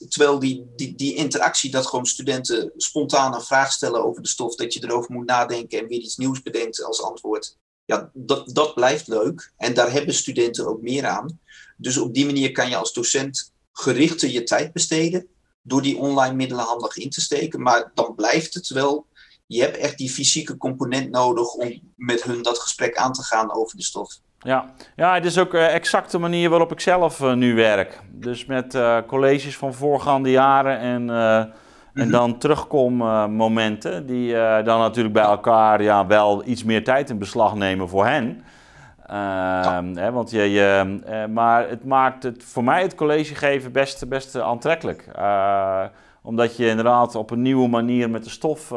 terwijl 0.09 0.39
die, 0.39 0.65
die, 0.75 0.95
die 0.95 1.15
interactie, 1.15 1.71
dat 1.71 1.87
gewoon 1.87 2.05
studenten 2.05 2.71
spontaan 2.77 3.33
een 3.33 3.41
vraag 3.41 3.71
stellen 3.71 4.03
over 4.03 4.21
de 4.21 4.27
stof, 4.27 4.55
dat 4.55 4.73
je 4.73 4.83
erover 4.83 5.11
moet 5.11 5.25
nadenken 5.25 5.79
en 5.79 5.87
weer 5.87 5.99
iets 5.99 6.17
nieuws 6.17 6.41
bedenkt 6.41 6.83
als 6.83 7.01
antwoord. 7.01 7.57
Ja, 7.85 8.11
dat, 8.13 8.55
dat 8.55 8.73
blijft 8.73 9.07
leuk. 9.07 9.53
En 9.57 9.73
daar 9.73 9.91
hebben 9.91 10.13
studenten 10.13 10.67
ook 10.67 10.81
meer 10.81 11.05
aan. 11.05 11.39
Dus 11.77 11.97
op 11.97 12.13
die 12.13 12.25
manier 12.25 12.51
kan 12.51 12.69
je 12.69 12.75
als 12.75 12.93
docent 12.93 13.53
gerichter 13.71 14.29
je 14.29 14.43
tijd 14.43 14.73
besteden 14.73 15.27
door 15.61 15.81
die 15.81 15.97
online 15.97 16.35
middelen 16.35 16.65
handig 16.65 16.97
in 16.97 17.09
te 17.09 17.21
steken. 17.21 17.61
Maar 17.61 17.91
dan 17.93 18.15
blijft 18.15 18.53
het 18.53 18.67
wel 18.67 19.07
je 19.47 19.61
hebt 19.61 19.77
echt 19.77 19.97
die 19.97 20.09
fysieke 20.09 20.57
component 20.57 21.09
nodig 21.09 21.53
om 21.53 21.93
met 21.95 22.23
hun 22.23 22.41
dat 22.41 22.59
gesprek 22.59 22.95
aan 22.95 23.13
te 23.13 23.23
gaan 23.23 23.53
over 23.53 23.77
de 23.77 23.83
stof. 23.83 24.19
Ja, 24.43 24.65
ja 24.95 25.13
het 25.13 25.25
is 25.25 25.39
ook 25.39 25.53
uh, 25.53 25.73
exact 25.73 26.11
de 26.11 26.17
manier 26.17 26.49
waarop 26.49 26.71
ik 26.71 26.79
zelf 26.79 27.21
eh, 27.21 27.33
nu 27.33 27.55
werk. 27.55 27.99
Dus 28.11 28.45
met 28.45 28.75
uh, 28.75 28.97
colleges 29.07 29.57
van 29.57 29.73
voorgaande 29.73 30.31
jaren 30.31 30.79
en, 30.79 31.09
en 31.09 31.53
mhm. 31.93 32.09
dan 32.09 32.37
terugkommomenten, 32.37 34.05
die 34.05 34.33
dan 34.63 34.79
natuurlijk 34.79 35.13
bij 35.13 35.23
elkaar 35.23 35.81
ja, 35.81 36.07
wel 36.07 36.45
iets 36.45 36.63
meer 36.63 36.83
tijd 36.83 37.09
in 37.09 37.17
beslag 37.17 37.55
nemen 37.55 37.89
voor 37.89 38.05
hen. 38.05 38.41
Ehm, 39.05 39.95
hè, 39.95 40.11
want 40.11 40.31
je, 40.31 40.41
je 40.41 40.99
maar 41.29 41.69
het 41.69 41.85
maakt 41.85 42.23
het 42.23 42.43
voor 42.43 42.63
mij 42.63 42.81
het 42.81 42.95
college 42.95 43.35
geven 43.35 43.71
best, 43.71 44.07
best 44.07 44.39
aantrekkelijk. 44.39 45.07
omdat 46.21 46.57
je 46.57 46.67
inderdaad 46.67 47.15
op 47.15 47.31
een 47.31 47.41
nieuwe 47.41 47.67
manier 47.67 48.09
met 48.09 48.23
de 48.23 48.29
stof 48.29 48.73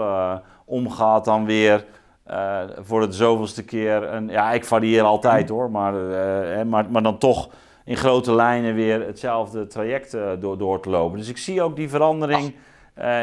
omgaat 0.64 1.24
dan 1.24 1.44
weer 1.44 1.84
uh, 2.30 2.60
voor 2.78 3.00
het 3.00 3.14
zoveelste 3.14 3.64
keer. 3.64 4.02
Een, 4.12 4.28
ja, 4.28 4.52
ik 4.52 4.64
varieer 4.64 5.02
altijd 5.02 5.48
hoor, 5.48 5.70
maar, 5.70 5.94
uh, 5.94 6.62
maar, 6.62 6.90
maar 6.90 7.02
dan 7.02 7.18
toch 7.18 7.48
in 7.84 7.96
grote 7.96 8.34
lijnen 8.34 8.74
weer 8.74 9.06
hetzelfde 9.06 9.66
traject 9.66 10.14
uh, 10.14 10.30
door, 10.38 10.58
door 10.58 10.80
te 10.80 10.90
lopen. 10.90 11.18
Dus 11.18 11.28
ik 11.28 11.38
zie 11.38 11.62
ook 11.62 11.76
die 11.76 11.88
verandering 11.88 12.54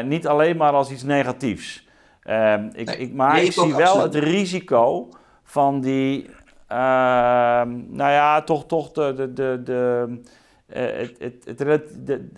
niet 0.04 0.26
alleen 0.26 0.56
maar 0.56 0.72
als 0.72 0.90
iets 0.90 1.02
negatiefs. 1.02 1.88
Ehm, 2.22 2.68
ik, 2.72 2.90
ik, 2.90 3.12
maar 3.12 3.42
ik 3.42 3.52
zie 3.52 3.74
wel 3.74 4.00
het 4.00 4.14
risico 4.14 5.08
van 5.42 5.80
die, 5.80 6.30
ehm, 6.66 7.68
nou 7.88 8.10
ja, 8.10 8.42
toch, 8.42 8.66
toch 8.66 8.90
de, 8.90 9.14
de, 9.16 9.32
de, 9.32 9.60
de, 9.64 10.20
het, 10.66 11.18
het, 11.44 11.58
het, 11.58 12.06
de, 12.06 12.28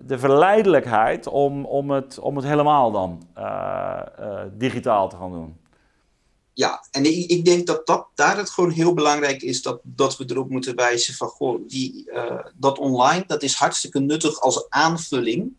de 0.00 0.18
verleidelijkheid 0.18 1.26
om, 1.26 1.64
om, 1.64 1.90
het, 1.90 2.18
om 2.18 2.36
het 2.36 2.44
helemaal 2.44 2.90
dan 2.90 3.22
digitaal 4.56 5.08
te 5.08 5.16
gaan 5.16 5.32
doen. 5.32 5.56
Ja, 6.54 6.86
en 6.90 7.04
ik, 7.04 7.30
ik, 7.30 7.44
denk 7.44 7.66
dat, 7.66 7.86
dat 7.86 8.06
daar 8.14 8.36
het 8.36 8.50
gewoon 8.50 8.70
heel 8.70 8.94
belangrijk 8.94 9.42
is 9.42 9.62
dat, 9.62 9.80
dat 9.82 10.16
we 10.16 10.24
erop 10.26 10.50
moeten 10.50 10.76
wijzen 10.76 11.14
van 11.14 11.28
goh, 11.28 11.68
die, 11.68 12.04
uh, 12.06 12.44
dat 12.54 12.78
online 12.78 13.24
dat 13.26 13.42
is 13.42 13.54
hartstikke 13.54 14.00
nuttig 14.00 14.40
als 14.40 14.68
aanvulling, 14.68 15.52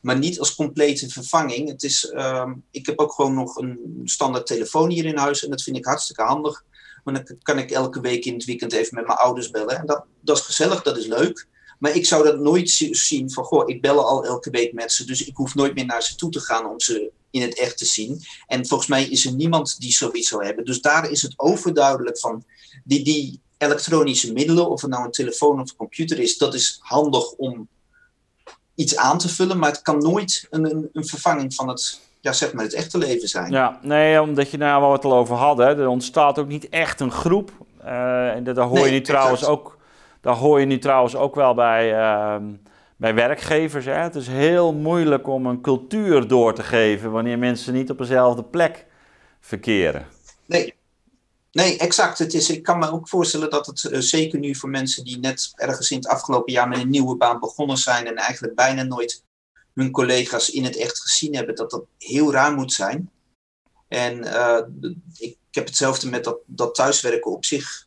maar 0.00 0.18
niet 0.18 0.38
als 0.38 0.54
complete 0.54 1.08
vervanging. 1.08 1.68
Het 1.68 1.82
is, 1.82 2.12
uh, 2.14 2.50
ik 2.70 2.86
heb 2.86 2.98
ook 2.98 3.12
gewoon 3.12 3.34
nog 3.34 3.56
een 3.56 4.00
standaard 4.04 4.46
telefoon 4.46 4.90
hier 4.90 5.04
in 5.04 5.16
huis 5.16 5.44
en 5.44 5.50
dat 5.50 5.62
vind 5.62 5.76
ik 5.76 5.84
hartstikke 5.84 6.22
handig. 6.22 6.64
Maar 7.04 7.14
dan 7.14 7.36
kan 7.42 7.58
ik 7.58 7.70
elke 7.70 8.00
week 8.00 8.24
in 8.24 8.34
het 8.34 8.44
weekend 8.44 8.72
even 8.72 8.94
met 8.94 9.06
mijn 9.06 9.18
ouders 9.18 9.50
bellen. 9.50 9.78
En 9.78 9.86
dat, 9.86 10.04
dat 10.20 10.36
is 10.36 10.44
gezellig, 10.44 10.82
dat 10.82 10.96
is 10.96 11.06
leuk. 11.06 11.46
Maar 11.82 11.96
ik 11.96 12.06
zou 12.06 12.24
dat 12.24 12.38
nooit 12.38 12.70
zien 12.90 13.30
van, 13.30 13.44
goh, 13.44 13.68
ik 13.68 13.80
bel 13.80 14.06
al 14.06 14.24
elke 14.24 14.50
week 14.50 14.72
met 14.72 14.92
ze, 14.92 15.04
dus 15.04 15.24
ik 15.24 15.36
hoef 15.36 15.54
nooit 15.54 15.74
meer 15.74 15.84
naar 15.84 16.02
ze 16.02 16.14
toe 16.14 16.30
te 16.30 16.40
gaan 16.40 16.66
om 16.66 16.80
ze 16.80 17.10
in 17.30 17.42
het 17.42 17.58
echt 17.58 17.78
te 17.78 17.84
zien. 17.84 18.20
En 18.46 18.66
volgens 18.66 18.88
mij 18.88 19.04
is 19.04 19.26
er 19.26 19.34
niemand 19.34 19.80
die 19.80 19.92
zoiets 19.92 20.28
zou 20.28 20.44
hebben. 20.44 20.64
Dus 20.64 20.80
daar 20.80 21.10
is 21.10 21.22
het 21.22 21.34
overduidelijk 21.36 22.18
van, 22.18 22.44
die, 22.84 23.04
die 23.04 23.40
elektronische 23.58 24.32
middelen, 24.32 24.70
of 24.70 24.80
het 24.80 24.90
nou 24.90 25.04
een 25.04 25.10
telefoon 25.10 25.60
of 25.60 25.70
een 25.70 25.76
computer 25.76 26.18
is, 26.18 26.38
dat 26.38 26.54
is 26.54 26.78
handig 26.80 27.32
om 27.32 27.68
iets 28.74 28.96
aan 28.96 29.18
te 29.18 29.28
vullen, 29.28 29.58
maar 29.58 29.70
het 29.70 29.82
kan 29.82 29.98
nooit 29.98 30.46
een, 30.50 30.70
een, 30.70 30.88
een 30.92 31.06
vervanging 31.06 31.54
van 31.54 31.68
het 31.68 32.00
ja, 32.20 32.32
zeg 32.32 32.52
maar 32.52 32.64
het 32.64 32.74
echte 32.74 32.98
leven 32.98 33.28
zijn. 33.28 33.50
Ja, 33.50 33.78
nee, 33.82 34.22
omdat 34.22 34.50
je 34.50 34.56
nou 34.56 34.80
waar 34.80 34.90
we 34.90 34.96
het 34.96 35.04
al 35.04 35.14
over 35.14 35.36
hadden, 35.36 35.78
er 35.78 35.88
ontstaat 35.88 36.38
ook 36.38 36.48
niet 36.48 36.68
echt 36.68 37.00
een 37.00 37.12
groep. 37.12 37.50
Uh, 37.84 38.30
en 38.30 38.44
daar 38.44 38.66
hoor 38.66 38.86
je 38.86 38.92
nu 38.92 39.00
trouwens 39.00 39.44
ook 39.44 39.80
daar 40.22 40.36
hoor 40.36 40.60
je 40.60 40.66
nu 40.66 40.78
trouwens 40.78 41.16
ook 41.16 41.34
wel 41.34 41.54
bij, 41.54 41.94
ehm, 41.94 42.44
bij 42.96 43.14
werkgevers. 43.14 43.84
Hè? 43.84 43.92
Het 43.92 44.14
is 44.14 44.26
heel 44.26 44.72
moeilijk 44.72 45.26
om 45.26 45.46
een 45.46 45.60
cultuur 45.60 46.28
door 46.28 46.54
te 46.54 46.62
geven 46.62 47.10
wanneer 47.10 47.38
mensen 47.38 47.72
niet 47.72 47.90
op 47.90 47.98
dezelfde 47.98 48.44
plek 48.44 48.86
verkeren. 49.40 50.06
Nee, 50.46 50.74
nee 51.52 51.78
exact. 51.78 52.18
Het 52.18 52.34
is, 52.34 52.50
ik 52.50 52.62
kan 52.62 52.78
me 52.78 52.90
ook 52.90 53.08
voorstellen 53.08 53.50
dat 53.50 53.66
het 53.66 53.84
eh, 53.84 54.00
zeker 54.00 54.38
nu 54.38 54.54
voor 54.54 54.68
mensen 54.68 55.04
die 55.04 55.18
net 55.18 55.52
ergens 55.54 55.90
in 55.90 55.96
het 55.96 56.06
afgelopen 56.06 56.52
jaar 56.52 56.68
met 56.68 56.78
een 56.78 56.90
nieuwe 56.90 57.16
baan 57.16 57.40
begonnen 57.40 57.76
zijn 57.76 58.06
en 58.06 58.16
eigenlijk 58.16 58.54
bijna 58.54 58.82
nooit 58.82 59.24
hun 59.74 59.90
collega's 59.90 60.50
in 60.50 60.64
het 60.64 60.76
echt 60.76 61.00
gezien 61.00 61.34
hebben, 61.34 61.54
dat 61.54 61.70
dat 61.70 61.84
heel 61.98 62.32
raar 62.32 62.54
moet 62.54 62.72
zijn. 62.72 63.10
En 63.88 64.18
ik, 65.18 65.36
ik 65.48 65.54
heb 65.54 65.66
hetzelfde 65.66 66.08
met 66.08 66.24
dat, 66.24 66.38
dat 66.46 66.74
thuiswerken 66.74 67.30
op 67.30 67.44
zich 67.44 67.86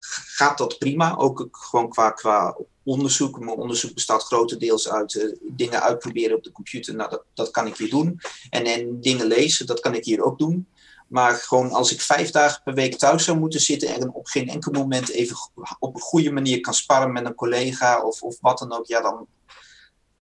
gaat 0.00 0.58
dat 0.58 0.78
prima. 0.78 1.16
Ook 1.16 1.48
gewoon 1.50 1.88
qua, 1.88 2.10
qua 2.10 2.56
onderzoek. 2.84 3.38
Mijn 3.38 3.58
onderzoek 3.58 3.94
bestaat 3.94 4.22
grotendeels 4.22 4.88
uit 4.88 5.14
uh, 5.14 5.36
dingen 5.42 5.82
uitproberen 5.82 6.36
op 6.36 6.44
de 6.44 6.52
computer. 6.52 6.94
Nou, 6.94 7.10
dat, 7.10 7.24
dat 7.34 7.50
kan 7.50 7.66
ik 7.66 7.76
hier 7.76 7.90
doen. 7.90 8.20
En, 8.50 8.64
en 8.64 9.00
dingen 9.00 9.26
lezen, 9.26 9.66
dat 9.66 9.80
kan 9.80 9.94
ik 9.94 10.04
hier 10.04 10.22
ook 10.22 10.38
doen. 10.38 10.68
Maar 11.08 11.34
gewoon 11.34 11.70
als 11.70 11.92
ik 11.92 12.00
vijf 12.00 12.30
dagen 12.30 12.62
per 12.62 12.74
week 12.74 12.98
thuis 12.98 13.24
zou 13.24 13.38
moeten 13.38 13.60
zitten 13.60 13.88
en 13.88 14.14
op 14.14 14.26
geen 14.26 14.48
enkel 14.48 14.72
moment 14.72 15.08
even 15.08 15.36
op 15.78 15.94
een 15.94 16.00
goede 16.00 16.30
manier 16.30 16.60
kan 16.60 16.74
sparren 16.74 17.12
met 17.12 17.26
een 17.26 17.34
collega 17.34 18.02
of, 18.02 18.22
of 18.22 18.36
wat 18.40 18.58
dan 18.58 18.72
ook, 18.72 18.86
ja, 18.86 19.00
dan, 19.00 19.26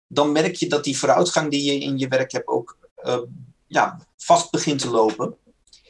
dan 0.06 0.32
merk 0.32 0.54
je 0.54 0.68
dat 0.68 0.84
die 0.84 0.98
vooruitgang 0.98 1.50
die 1.50 1.72
je 1.72 1.78
in 1.78 1.98
je 1.98 2.08
werk 2.08 2.32
hebt 2.32 2.46
ook 2.46 2.78
uh, 3.04 3.22
ja, 3.66 4.06
vast 4.16 4.50
begint 4.50 4.80
te 4.80 4.90
lopen. 4.90 5.36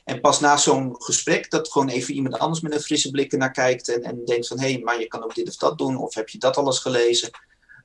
En 0.08 0.20
pas 0.20 0.40
na 0.40 0.56
zo'n 0.56 0.94
gesprek, 0.98 1.50
dat 1.50 1.72
gewoon 1.72 1.88
even 1.88 2.14
iemand 2.14 2.38
anders 2.38 2.60
met 2.60 2.74
een 2.74 2.80
frisse 2.80 3.10
blik 3.10 3.32
naar 3.32 3.50
kijkt 3.50 3.88
en, 3.88 4.02
en 4.02 4.24
denkt 4.24 4.46
van 4.46 4.60
hé, 4.60 4.72
hey, 4.72 4.82
maar 4.82 5.00
je 5.00 5.06
kan 5.06 5.24
ook 5.24 5.34
dit 5.34 5.48
of 5.48 5.56
dat 5.56 5.78
doen, 5.78 5.96
of 5.96 6.14
heb 6.14 6.28
je 6.28 6.38
dat 6.38 6.56
alles 6.56 6.78
gelezen, 6.78 7.30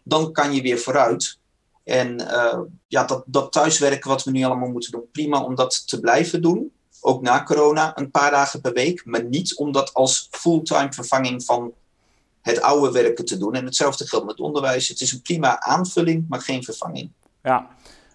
dan 0.04 0.32
kan 0.32 0.54
je 0.54 0.62
weer 0.62 0.80
vooruit. 0.80 1.38
En 1.84 2.22
uh, 2.22 2.60
ja, 2.88 3.04
dat, 3.04 3.24
dat 3.26 3.52
thuiswerken 3.52 4.10
wat 4.10 4.24
we 4.24 4.32
nu 4.32 4.44
allemaal 4.44 4.70
moeten 4.70 4.92
doen, 4.92 5.10
prima 5.12 5.44
om 5.44 5.56
dat 5.56 5.88
te 5.88 6.00
blijven 6.00 6.42
doen. 6.42 6.72
Ook 7.02 7.22
na 7.22 7.44
corona, 7.44 7.98
een 7.98 8.12
paar 8.12 8.32
dagen 8.32 8.62
per 8.62 8.74
week, 8.74 9.06
maar 9.06 9.24
niet 9.24 9.56
om 9.56 9.72
dat 9.72 9.94
als 9.94 10.28
fulltime 10.32 10.94
vervanging 10.94 11.44
van 11.44 11.74
het 12.42 12.62
oude 12.62 12.92
werken 12.92 13.26
te 13.26 13.38
doen. 13.38 13.54
En 13.54 13.66
hetzelfde 13.66 14.08
geldt 14.08 14.26
met 14.26 14.40
onderwijs. 14.40 14.88
Het 14.88 15.02
is 15.02 15.12
een 15.12 15.22
prima 15.22 15.62
aanvulling, 15.62 16.26
maar 16.30 16.42
geen 16.42 16.64
vervanging. 16.64 17.12
Ja, 17.42 17.70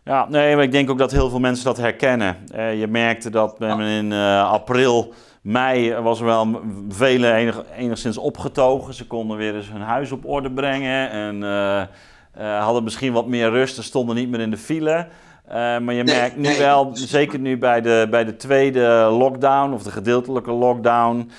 ja, 0.09 0.27
nee, 0.29 0.55
maar 0.55 0.65
ik 0.65 0.73
denk 0.73 0.91
ook 0.91 0.99
dat 0.99 1.11
heel 1.11 1.31
veel 1.31 1.39
mensen 1.39 1.65
dat 1.65 1.77
herkennen. 1.77 2.37
Uh, 2.55 2.81
je 2.81 2.87
merkte 2.87 3.31
dat 3.31 3.59
men 3.59 3.81
in 3.81 4.11
uh, 4.11 4.51
april, 4.51 5.13
mei 5.41 5.95
was 5.95 6.19
er 6.21 6.25
wel 6.25 6.61
velen 6.89 7.35
enig, 7.35 7.63
enigszins 7.77 8.19
opgetogen. 8.19 8.95
Ze 8.95 9.07
konden 9.07 9.37
weer 9.37 9.55
eens 9.55 9.71
hun 9.71 9.81
huis 9.81 10.13
op 10.13 10.27
orde 10.27 10.51
brengen 10.51 11.11
en 11.11 11.37
uh, 11.37 12.63
hadden 12.65 12.85
misschien 12.85 13.13
wat 13.13 13.27
meer 13.27 13.51
rust 13.51 13.77
en 13.77 13.85
stonden 13.85 14.17
niet 14.17 14.29
meer 14.29 14.41
in 14.41 14.51
de 14.51 14.57
file. 14.57 15.07
maar 15.51 15.95
je 15.95 16.05
merkt 16.05 16.37
nu 16.37 16.59
wel, 16.59 16.91
zeker 16.93 17.39
nu 17.39 17.59
bij 17.59 17.81
de, 17.81 18.07
bij 18.11 18.25
de 18.25 18.37
tweede 18.37 19.09
lockdown 19.11 19.73
of 19.73 19.83
de 19.83 19.91
gedeeltelijke 19.91 20.53
lockdown, 20.53 21.31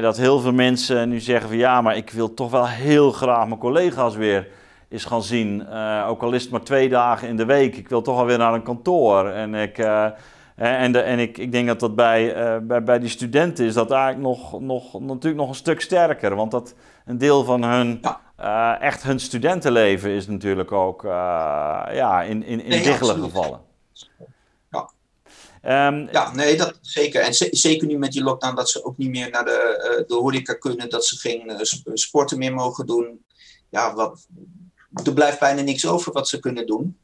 dat 0.00 0.16
heel 0.16 0.40
veel 0.40 0.52
mensen 0.52 1.08
nu 1.08 1.20
zeggen 1.20 1.48
van 1.48 1.58
ja, 1.58 1.80
maar 1.80 1.96
ik 1.96 2.10
wil 2.10 2.34
toch 2.34 2.50
wel 2.50 2.66
heel 2.66 3.12
graag 3.12 3.46
mijn 3.46 3.60
collega's 3.60 4.16
weer 4.16 4.48
is 4.96 5.04
gaan 5.04 5.22
zien. 5.22 5.66
Uh, 5.70 6.06
ook 6.08 6.22
al 6.22 6.32
is 6.32 6.42
het 6.42 6.50
maar 6.50 6.62
twee 6.62 6.88
dagen 6.88 7.28
in 7.28 7.36
de 7.36 7.44
week. 7.44 7.76
Ik 7.76 7.88
wil 7.88 8.02
toch 8.02 8.18
alweer 8.18 8.38
naar 8.38 8.54
een 8.54 8.62
kantoor. 8.62 9.28
En 9.28 9.54
ik, 9.54 9.78
uh, 9.78 10.10
en 10.56 10.92
de, 10.92 11.00
en 11.00 11.18
ik, 11.18 11.38
ik 11.38 11.52
denk 11.52 11.66
dat 11.66 11.80
dat 11.80 11.94
bij, 11.94 12.36
uh, 12.36 12.56
bij, 12.62 12.82
bij 12.82 12.98
die 12.98 13.08
studenten 13.08 13.64
is 13.64 13.74
dat 13.74 13.90
eigenlijk 13.90 14.22
nog, 14.22 14.60
nog, 14.60 15.00
natuurlijk 15.00 15.36
nog 15.36 15.48
een 15.48 15.54
stuk 15.54 15.80
sterker. 15.80 16.36
Want 16.36 16.50
dat 16.50 16.74
een 17.04 17.18
deel 17.18 17.44
van 17.44 17.64
hun, 17.64 18.02
ja. 18.36 18.80
echt 18.80 19.02
hun 19.02 19.20
studentenleven 19.20 20.10
is 20.10 20.26
natuurlijk 20.26 20.72
ook 20.72 21.02
ja, 21.02 22.22
in, 22.22 22.44
in, 22.44 22.60
in 22.62 22.68
nee, 22.68 22.82
gevallen. 22.82 23.60
Ja. 24.70 24.90
Um, 25.88 26.08
ja, 26.12 26.34
nee, 26.34 26.56
dat 26.56 26.78
zeker. 26.80 27.20
En 27.20 27.34
zeker 27.34 27.86
nu 27.86 27.98
met 27.98 28.12
die 28.12 28.22
lockdown 28.22 28.54
dat 28.54 28.70
ze 28.70 28.84
ook 28.84 28.96
niet 28.96 29.10
meer 29.10 29.30
naar 29.30 29.44
de, 29.44 30.04
de 30.06 30.14
horeca 30.14 30.54
kunnen. 30.54 30.90
Dat 30.90 31.04
ze 31.04 31.16
geen 31.16 31.66
sporten 31.94 32.38
meer 32.38 32.54
mogen 32.54 32.86
doen. 32.86 33.24
Ja, 33.68 33.94
wat, 33.94 34.26
er 35.04 35.12
blijft 35.12 35.38
bijna 35.38 35.62
niks 35.62 35.86
over 35.86 36.12
wat 36.12 36.28
ze 36.28 36.40
kunnen 36.40 36.66
doen. 36.66 36.98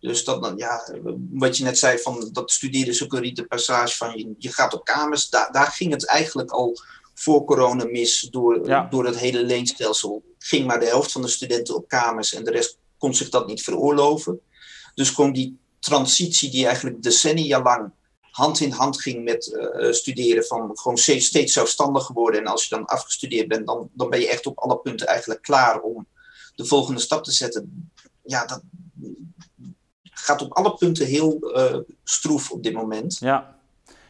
Dus 0.00 0.24
dat, 0.24 0.52
ja, 0.56 0.88
wat 1.30 1.56
je 1.56 1.64
net 1.64 1.78
zei, 1.78 1.98
van 1.98 2.28
dat 2.32 2.50
studeerde 2.50 2.92
zo'n 2.92 3.18
riete 3.18 3.44
passage 3.44 3.96
van 3.96 4.18
je, 4.18 4.34
je, 4.38 4.52
gaat 4.52 4.74
op 4.74 4.84
kamers. 4.84 5.28
Daar, 5.28 5.52
daar 5.52 5.66
ging 5.66 5.92
het 5.92 6.06
eigenlijk 6.06 6.50
al 6.50 6.76
voor 7.14 7.44
corona 7.44 7.84
mis 7.84 8.20
door, 8.20 8.88
door 8.90 9.06
het 9.06 9.18
hele 9.18 9.44
leenstelsel. 9.44 10.22
Ging 10.38 10.66
maar 10.66 10.80
de 10.80 10.86
helft 10.86 11.12
van 11.12 11.22
de 11.22 11.28
studenten 11.28 11.74
op 11.74 11.88
kamers 11.88 12.34
en 12.34 12.44
de 12.44 12.50
rest 12.50 12.78
kon 12.98 13.14
zich 13.14 13.28
dat 13.28 13.46
niet 13.46 13.62
veroorloven. 13.62 14.40
Dus 14.94 15.10
gewoon 15.10 15.32
die 15.32 15.58
transitie 15.78 16.50
die 16.50 16.66
eigenlijk 16.66 17.02
decennia 17.02 17.62
lang 17.62 17.90
hand 18.30 18.60
in 18.60 18.70
hand 18.70 19.00
ging 19.00 19.24
met 19.24 19.46
uh, 19.46 19.92
studeren 19.92 20.44
van 20.44 20.70
gewoon 20.78 20.98
steeds 20.98 21.52
zelfstandig 21.52 22.04
geworden. 22.04 22.40
En 22.40 22.46
als 22.46 22.68
je 22.68 22.74
dan 22.74 22.84
afgestudeerd 22.84 23.48
bent, 23.48 23.66
dan, 23.66 23.90
dan 23.92 24.10
ben 24.10 24.20
je 24.20 24.28
echt 24.28 24.46
op 24.46 24.58
alle 24.58 24.78
punten 24.78 25.06
eigenlijk 25.06 25.42
klaar 25.42 25.80
om 25.80 26.06
de 26.56 26.64
volgende 26.64 27.00
stap 27.00 27.24
te 27.24 27.32
zetten. 27.32 27.90
Ja, 28.22 28.46
dat 28.46 28.62
gaat 30.02 30.42
op 30.42 30.52
alle 30.52 30.74
punten 30.74 31.06
heel 31.06 31.56
uh, 31.56 31.76
stroef 32.04 32.50
op 32.50 32.62
dit 32.62 32.72
moment. 32.72 33.18
Ja. 33.18 33.54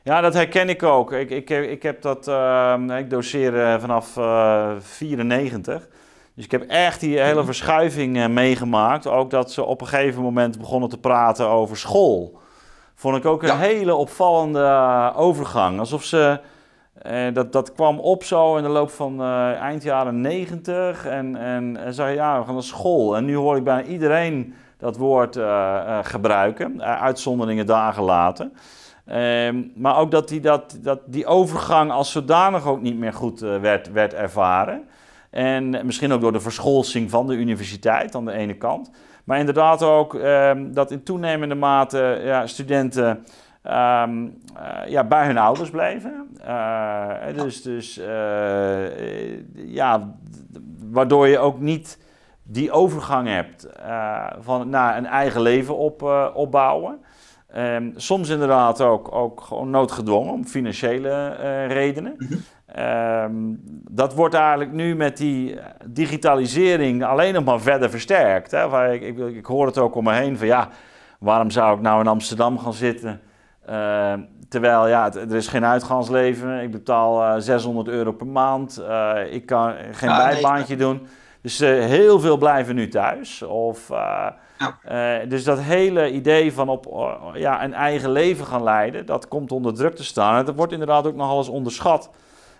Ja, 0.02 0.20
dat 0.20 0.34
herken 0.34 0.68
ik 0.68 0.82
ook. 0.82 1.12
Ik, 1.12 1.30
ik, 1.30 1.50
ik 1.50 1.82
heb 1.82 2.02
dat, 2.02 2.28
uh, 2.28 2.98
ik 2.98 3.10
doseer 3.10 3.80
vanaf 3.80 4.16
uh, 4.16 4.72
94. 4.78 5.88
Dus 6.34 6.44
ik 6.44 6.50
heb 6.50 6.62
echt 6.62 7.00
die 7.00 7.20
hele 7.20 7.34
mhm. 7.34 7.44
verschuiving 7.44 8.28
meegemaakt. 8.28 9.06
Ook 9.06 9.30
dat 9.30 9.52
ze 9.52 9.64
op 9.64 9.80
een 9.80 9.86
gegeven 9.86 10.22
moment 10.22 10.58
begonnen 10.58 10.88
te 10.88 10.98
praten 10.98 11.48
over 11.48 11.76
school. 11.76 12.38
Vond 12.94 13.16
ik 13.16 13.24
ook 13.24 13.42
een 13.42 13.58
hele 13.58 13.94
opvallende 13.94 14.60
eh, 14.60 15.12
overgang. 15.16 15.78
Alsof 15.78 16.04
ze. 16.04 16.40
Eh, 17.06 17.34
dat, 17.34 17.52
dat 17.52 17.72
kwam 17.72 17.98
op 17.98 18.24
zo 18.24 18.56
in 18.56 18.62
de 18.62 18.68
loop 18.68 18.90
van 18.90 19.20
uh, 19.20 19.52
eind 19.52 19.82
jaren 19.82 20.20
90. 20.20 21.06
En, 21.06 21.36
en, 21.36 21.76
en 21.76 21.94
zei 21.94 22.14
ja, 22.14 22.38
we 22.38 22.44
gaan 22.44 22.54
naar 22.54 22.62
school. 22.62 23.16
En 23.16 23.24
nu 23.24 23.36
hoor 23.36 23.56
ik 23.56 23.64
bijna 23.64 23.88
iedereen 23.88 24.54
dat 24.78 24.96
woord 24.96 25.36
uh, 25.36 25.98
gebruiken. 26.02 26.82
uitzonderingen 26.82 27.66
dagen 27.66 28.02
later. 28.02 28.50
Ehm, 29.06 29.62
maar 29.74 29.98
ook 29.98 30.10
dat 30.10 30.28
die, 30.28 30.40
dat, 30.40 30.78
die 31.06 31.26
overgang 31.26 31.90
als 31.90 32.12
zodanig 32.12 32.66
ook 32.66 32.80
niet 32.80 32.98
meer 32.98 33.12
goed 33.12 33.40
werd, 33.40 33.92
werd 33.92 34.14
ervaren. 34.14 34.82
En 35.30 35.86
misschien 35.86 36.12
ook 36.12 36.20
door 36.20 36.32
de 36.32 36.40
verscholsing 36.40 37.10
van 37.10 37.26
de 37.26 37.34
universiteit 37.34 38.14
aan 38.14 38.24
de 38.24 38.32
ene 38.32 38.54
kant. 38.54 38.90
Maar 39.24 39.38
inderdaad 39.38 39.82
ook 39.82 40.14
um, 40.14 40.74
dat 40.74 40.90
in 40.90 41.02
toenemende 41.02 41.54
mate 41.54 42.20
ja, 42.24 42.46
studenten 42.46 43.24
um, 43.70 44.24
uh, 44.56 44.88
ja, 44.88 45.04
bij 45.04 45.26
hun 45.26 45.38
ouders 45.38 45.70
bleven. 45.70 46.28
Uh, 46.46 47.12
dus 47.34 47.62
dus 47.62 47.98
uh, 47.98 49.38
ja, 49.54 50.14
waardoor 50.90 51.28
je 51.28 51.38
ook 51.38 51.60
niet 51.60 51.98
die 52.42 52.70
overgang 52.70 53.28
hebt 53.28 53.68
van 54.40 54.68
naar 54.68 54.96
een 54.96 55.06
eigen 55.06 55.40
leven 55.40 55.76
op, 55.76 56.02
opbouwen. 56.34 56.98
Um, 57.56 57.92
soms 57.96 58.28
inderdaad 58.28 58.80
ook, 58.80 59.14
ook 59.14 59.40
gewoon 59.40 59.70
noodgedwongen 59.70 60.32
om 60.32 60.44
financiële 60.44 61.30
redenen. 61.66 62.14
-hmm. 62.18 62.38
Um, 62.78 63.60
dat 63.90 64.14
wordt 64.14 64.34
eigenlijk 64.34 64.72
nu 64.72 64.96
met 64.96 65.16
die 65.16 65.58
digitalisering 65.86 67.04
alleen 67.04 67.34
nog 67.34 67.44
maar 67.44 67.60
verder 67.60 67.90
versterkt. 67.90 68.50
Hè? 68.50 68.92
Ik, 68.92 69.02
ik, 69.02 69.18
ik, 69.18 69.46
hoor 69.46 69.66
het 69.66 69.78
ook 69.78 69.94
om 69.94 70.04
me 70.04 70.12
heen 70.12 70.38
van 70.38 70.46
ja, 70.46 70.68
waarom 71.18 71.50
zou 71.50 71.76
ik 71.76 71.82
nou 71.82 72.00
in 72.00 72.06
Amsterdam 72.06 72.58
gaan 72.58 72.72
zitten? 72.72 73.20
Uh, 73.70 74.12
terwijl 74.48 74.88
ja, 74.88 75.12
er 75.14 75.34
is 75.34 75.48
geen 75.48 75.64
uitgangsleven. 75.64 76.62
Ik 76.62 76.70
betaal 76.70 77.22
uh, 77.22 77.34
eh, 77.34 77.40
600 77.40 77.88
euro 77.88 78.12
per 78.12 78.26
maand. 78.26 78.80
Uh, 78.80 79.18
ik 79.30 79.46
kan 79.46 79.74
geen 79.92 80.08
bijbaantje 80.08 80.76
doen. 80.76 81.06
Dus 81.40 81.60
uh, 81.60 81.68
heel 81.68 82.20
veel 82.20 82.36
blijven 82.36 82.74
nu 82.74 82.88
thuis. 82.88 83.42
Of, 83.42 83.90
dus 85.28 85.44
dat 85.44 85.60
hele 85.60 86.12
idee 86.12 86.52
van 86.52 86.68
op 86.68 86.86
ja, 87.34 87.64
een 87.64 87.74
eigen 87.74 88.10
leven 88.10 88.46
gaan 88.46 88.62
leiden, 88.62 89.06
dat 89.06 89.28
komt 89.28 89.52
onder 89.52 89.74
druk 89.74 89.96
te 89.96 90.04
staan. 90.04 90.38
En 90.38 90.44
dat 90.44 90.54
wordt 90.54 90.72
inderdaad 90.72 91.06
ook 91.06 91.14
nog 91.14 91.36
eens 91.36 91.48
onderschat. 91.48 92.10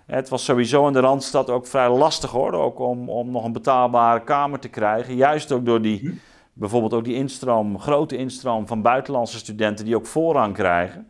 Het 0.07 0.29
was 0.29 0.45
sowieso 0.45 0.87
in 0.87 0.93
de 0.93 1.01
Randstad 1.01 1.51
ook 1.51 1.67
vrij 1.67 1.89
lastig 1.89 2.31
hoor, 2.31 2.53
ook 2.53 2.79
om, 2.79 3.09
om 3.09 3.31
nog 3.31 3.45
een 3.45 3.53
betaalbare 3.53 4.21
kamer 4.21 4.59
te 4.59 4.69
krijgen. 4.69 5.15
Juist 5.15 5.53
ook 5.53 5.65
door 5.67 5.83
die, 5.83 6.01
mhm. 6.03 6.15
Bijvoorbeeld 6.59 6.95
ook 6.95 7.05
die 7.05 7.15
instroom, 7.15 7.79
grote 7.79 8.17
instroom 8.17 8.67
van 8.67 8.83
buitenlandse 8.83 9.39
studenten 9.39 9.85
die 9.85 9.97
ook 9.97 10.07
voorrang 10.07 10.55
krijgen. 10.55 11.07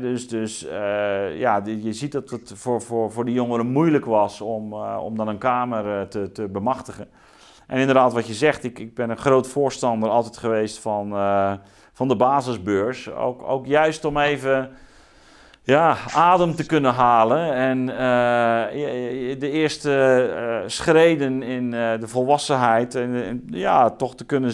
dus 0.00 0.28
dus 0.28 0.64
uh, 0.64 1.38
ja, 1.38 1.62
je 1.64 1.92
ziet 1.92 2.12
dat 2.12 2.30
het 2.30 2.52
voor, 2.54 2.82
voor, 2.82 3.12
voor 3.12 3.24
die 3.24 3.34
jongeren 3.34 3.66
moeilijk 3.66 4.04
was 4.04 4.40
om, 4.40 4.72
uh, 4.72 4.98
om 5.02 5.16
dan 5.16 5.28
een 5.28 5.38
kamer 5.38 6.00
uh, 6.00 6.02
te, 6.02 6.32
te 6.32 6.48
bemachtigen. 6.48 7.08
En 7.66 7.78
inderdaad, 7.78 8.12
wat 8.12 8.26
je 8.26 8.34
zegt, 8.34 8.64
ik, 8.64 8.78
ik 8.78 8.94
ben 8.94 9.10
een 9.10 9.16
groot 9.16 9.48
voorstander 9.48 10.08
altijd 10.08 10.36
geweest 10.36 10.78
van, 10.78 11.10
van 11.92 12.08
de 12.08 12.16
basisbeurs. 12.16 13.10
Ook, 13.10 13.42
ook 13.42 13.66
juist 13.66 14.04
om 14.04 14.18
even 14.18 14.70
ja, 15.66 15.96
adem 16.14 16.54
te 16.54 16.66
kunnen 16.66 16.92
halen. 16.92 17.54
En 17.54 17.78
uh, 17.78 17.96
de 19.38 19.50
eerste 19.50 19.90
uh, 20.34 20.68
schreden 20.68 21.42
in 21.42 21.64
uh, 21.64 21.98
de 22.00 22.08
volwassenheid 22.08 22.94
en, 22.94 23.42
ja, 23.50 23.90
toch 23.90 24.14
te 24.14 24.24
kunnen 24.24 24.52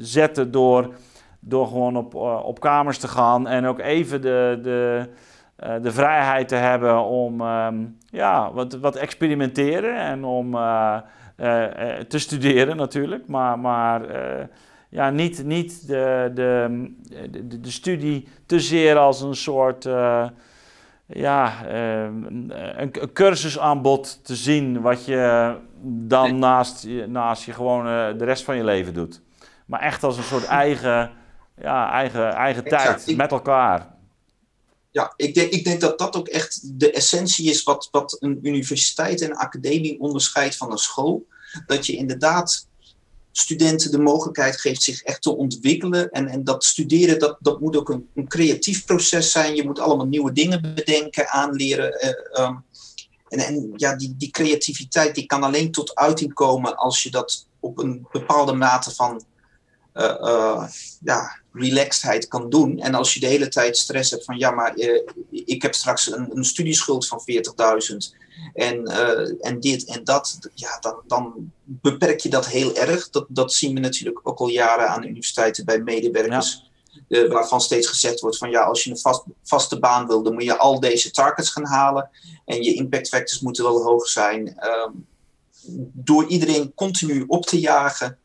zetten 0.00 0.50
door, 0.50 0.94
door 1.40 1.66
gewoon 1.66 1.96
op, 1.96 2.14
op 2.44 2.60
kamers 2.60 2.98
te 2.98 3.08
gaan. 3.08 3.48
En 3.48 3.66
ook 3.66 3.78
even 3.78 4.20
de, 4.22 4.58
de, 4.62 5.08
de 5.82 5.92
vrijheid 5.92 6.48
te 6.48 6.54
hebben 6.54 7.04
om 7.04 7.40
um, 7.40 7.96
ja, 8.06 8.52
wat, 8.52 8.74
wat 8.74 8.96
experimenteren 8.96 9.96
en 9.96 10.24
om 10.24 10.50
te 12.08 12.18
studeren 12.18 12.76
natuurlijk. 12.76 13.26
Maar, 13.26 13.58
maar 13.58 14.02
ja, 14.90 15.10
niet, 15.10 15.44
niet 15.44 15.86
de, 15.86 16.30
de, 16.34 16.90
de, 17.30 17.60
de, 17.60 17.70
studie 17.70 18.28
te 18.46 18.60
zeer 18.60 18.96
als 18.96 19.20
een 19.20 19.36
soort 19.36 19.84
uh, 19.84 20.28
ja, 21.06 21.66
uh, 21.66 22.02
een, 22.02 22.52
een, 22.76 23.12
cursusaanbod 23.12 24.24
te 24.24 24.36
zien 24.36 24.80
wat 24.80 25.04
je 25.04 25.54
dan 25.82 26.38
naast, 26.38 26.86
naast 27.06 27.44
je 27.44 27.52
gewoon 27.52 27.86
uh, 27.86 28.18
de 28.18 28.24
rest 28.24 28.44
van 28.44 28.56
je 28.56 28.64
leven 28.64 28.94
doet. 28.94 29.20
Maar 29.66 29.80
echt 29.80 30.02
als 30.02 30.16
een 30.16 30.22
soort 30.22 30.44
eigen, 30.44 31.10
ja, 31.60 31.92
eigen, 31.92 32.32
eigen 32.32 32.64
tijd 32.64 33.16
met 33.16 33.30
elkaar. 33.30 33.94
Ja, 34.90 35.12
ik 35.16 35.34
denk, 35.34 35.52
ik 35.52 35.64
denk 35.64 35.80
dat 35.80 35.98
dat 35.98 36.16
ook 36.16 36.28
echt 36.28 36.78
de 36.80 36.92
essentie 36.92 37.50
is 37.50 37.62
wat, 37.62 37.88
wat 37.90 38.16
een 38.20 38.38
universiteit 38.42 39.20
en 39.20 39.30
een 39.30 39.36
academie 39.36 40.00
onderscheidt 40.00 40.56
van 40.56 40.70
een 40.70 40.78
school. 40.78 41.26
Dat 41.66 41.86
je 41.86 41.96
inderdaad 41.96 42.68
studenten 43.32 43.90
de 43.90 43.98
mogelijkheid 43.98 44.60
geeft 44.60 44.82
zich 44.82 45.02
echt 45.02 45.22
te 45.22 45.36
ontwikkelen. 45.36 46.10
En, 46.10 46.28
en 46.28 46.44
dat 46.44 46.64
studeren, 46.64 47.18
dat, 47.18 47.36
dat 47.40 47.60
moet 47.60 47.76
ook 47.76 47.88
een, 47.88 48.08
een 48.14 48.28
creatief 48.28 48.84
proces 48.84 49.30
zijn. 49.30 49.56
Je 49.56 49.64
moet 49.64 49.78
allemaal 49.78 50.06
nieuwe 50.06 50.32
dingen 50.32 50.74
bedenken, 50.74 51.28
aanleren. 51.28 52.14
Uh, 52.36 52.44
um, 52.44 52.64
en, 53.28 53.38
en 53.38 53.72
ja, 53.76 53.96
die, 53.96 54.14
die 54.16 54.30
creativiteit 54.30 55.14
die 55.14 55.26
kan 55.26 55.42
alleen 55.42 55.70
tot 55.70 55.94
uiting 55.94 56.34
komen 56.34 56.76
als 56.76 57.02
je 57.02 57.10
dat 57.10 57.46
op 57.60 57.78
een 57.78 58.06
bepaalde 58.12 58.52
mate 58.52 58.94
van 58.94 59.24
uh, 59.94 60.14
uh, 60.20 60.68
ja, 61.00 61.40
relaxedheid 61.52 62.28
kan 62.28 62.50
doen. 62.50 62.78
En 62.78 62.94
als 62.94 63.14
je 63.14 63.20
de 63.20 63.26
hele 63.26 63.48
tijd 63.48 63.76
stress 63.76 64.10
hebt 64.10 64.24
van 64.24 64.38
ja, 64.38 64.50
maar 64.50 64.76
ik 65.30 65.62
heb 65.62 65.74
straks 65.74 66.12
een, 66.12 66.36
een 66.36 66.44
studieschuld 66.44 67.06
van 67.06 67.20
40.000 67.20 67.96
en, 68.54 68.90
uh, 68.90 69.46
en 69.46 69.60
dit 69.60 69.84
en 69.84 70.04
dat, 70.04 70.38
ja, 70.54 70.78
dan, 70.80 70.94
dan 71.06 71.52
beperk 71.64 72.20
je 72.20 72.28
dat 72.28 72.46
heel 72.46 72.76
erg. 72.76 73.10
Dat, 73.10 73.26
dat 73.28 73.52
zien 73.52 73.74
we 73.74 73.80
natuurlijk 73.80 74.20
ook 74.22 74.38
al 74.38 74.48
jaren 74.48 74.88
aan 74.88 75.04
universiteiten 75.04 75.64
bij 75.64 75.78
medewerkers. 75.78 76.62
Ja. 76.62 76.68
Uh, 77.08 77.32
waarvan 77.32 77.60
steeds 77.60 77.86
gezegd 77.86 78.20
wordt 78.20 78.38
van 78.38 78.50
ja, 78.50 78.62
als 78.62 78.84
je 78.84 78.90
een 78.90 78.98
vast, 78.98 79.24
vaste 79.42 79.78
baan 79.78 80.06
wil, 80.06 80.22
dan 80.22 80.32
moet 80.32 80.44
je 80.44 80.58
al 80.58 80.80
deze 80.80 81.10
targets 81.10 81.50
gaan 81.50 81.66
halen. 81.66 82.10
En 82.44 82.62
je 82.62 82.74
impact 82.74 83.08
factors 83.08 83.40
moeten 83.40 83.64
wel 83.64 83.82
hoog 83.82 84.06
zijn. 84.06 84.58
Um, 84.66 85.06
door 85.92 86.26
iedereen 86.26 86.74
continu 86.74 87.24
op 87.26 87.46
te 87.46 87.60
jagen, 87.60 88.18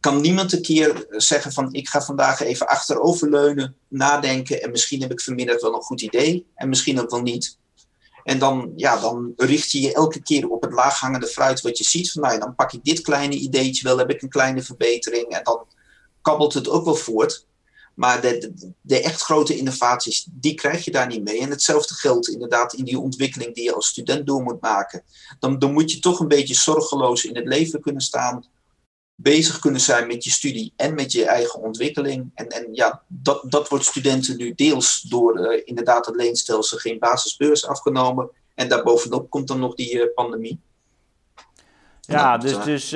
kan 0.00 0.20
niemand 0.20 0.52
een 0.52 0.62
keer 0.62 1.06
zeggen 1.10 1.52
van 1.52 1.72
ik 1.72 1.88
ga 1.88 2.02
vandaag 2.02 2.40
even 2.40 2.68
achteroverleunen, 2.68 3.76
nadenken 3.88 4.62
en 4.62 4.70
misschien 4.70 5.00
heb 5.00 5.12
ik 5.12 5.20
vanmiddag 5.20 5.60
wel 5.60 5.74
een 5.74 5.80
goed 5.80 6.00
idee 6.00 6.46
en 6.54 6.68
misschien 6.68 7.00
ook 7.00 7.10
wel 7.10 7.22
niet. 7.22 7.58
En 8.24 8.38
dan, 8.38 8.72
ja, 8.76 8.96
dan 8.96 9.32
richt 9.36 9.70
je 9.70 9.80
je 9.80 9.94
elke 9.94 10.22
keer 10.22 10.48
op 10.48 10.62
het 10.62 10.72
laaghangende 10.72 11.26
fruit 11.26 11.60
wat 11.60 11.78
je 11.78 11.84
ziet. 11.84 12.12
Van, 12.12 12.32
ja, 12.32 12.38
dan 12.38 12.54
pak 12.54 12.72
ik 12.72 12.84
dit 12.84 13.00
kleine 13.00 13.34
ideetje 13.34 13.88
wel, 13.88 13.98
heb 13.98 14.10
ik 14.10 14.22
een 14.22 14.28
kleine 14.28 14.62
verbetering. 14.62 15.28
En 15.28 15.40
dan 15.42 15.66
kabbelt 16.22 16.54
het 16.54 16.68
ook 16.68 16.84
wel 16.84 16.94
voort. 16.94 17.46
Maar 17.94 18.20
de, 18.20 18.38
de, 18.38 18.72
de, 18.80 19.00
echt 19.00 19.22
grote 19.22 19.56
innovaties, 19.56 20.26
die 20.30 20.54
krijg 20.54 20.84
je 20.84 20.90
daar 20.90 21.06
niet 21.06 21.24
mee. 21.24 21.40
En 21.40 21.50
hetzelfde 21.50 21.94
geldt 21.94 22.28
inderdaad 22.28 22.72
in 22.72 22.84
die 22.84 22.98
ontwikkeling 22.98 23.54
die 23.54 23.64
je 23.64 23.74
als 23.74 23.86
student 23.86 24.26
door 24.26 24.42
moet 24.42 24.60
maken. 24.60 25.02
Dan, 25.38 25.58
dan 25.58 25.72
moet 25.72 25.92
je 25.92 25.98
toch 25.98 26.20
een 26.20 26.28
beetje 26.28 26.54
zorgeloos 26.54 27.24
in 27.24 27.36
het 27.36 27.46
leven 27.46 27.80
kunnen 27.80 28.02
staan 28.02 28.44
bezig 29.22 29.58
kunnen 29.58 29.80
zijn 29.80 30.06
met 30.06 30.24
je 30.24 30.30
studie 30.30 30.72
en 30.76 30.94
met 30.94 31.12
je 31.12 31.24
eigen 31.24 31.60
ontwikkeling. 31.60 32.30
En, 32.34 32.48
en 32.48 32.68
ja, 32.72 33.02
dat, 33.06 33.42
dat 33.44 33.68
wordt 33.68 33.84
studenten 33.84 34.36
nu 34.36 34.54
deels 34.54 35.00
door 35.00 35.38
uh, 35.38 35.62
inderdaad 35.64 36.06
het 36.06 36.14
leenstelsel 36.14 36.78
geen 36.78 36.98
basisbeurs 36.98 37.66
afgenomen. 37.66 38.30
En 38.54 38.68
daarbovenop 38.68 39.30
komt 39.30 39.48
dan 39.48 39.60
nog 39.60 39.74
die 39.74 39.94
uh, 39.94 40.04
pandemie. 40.14 40.60
Ja, 42.00 42.38
dus, 42.38 42.52
uh, 42.52 42.64
dus 42.64 42.94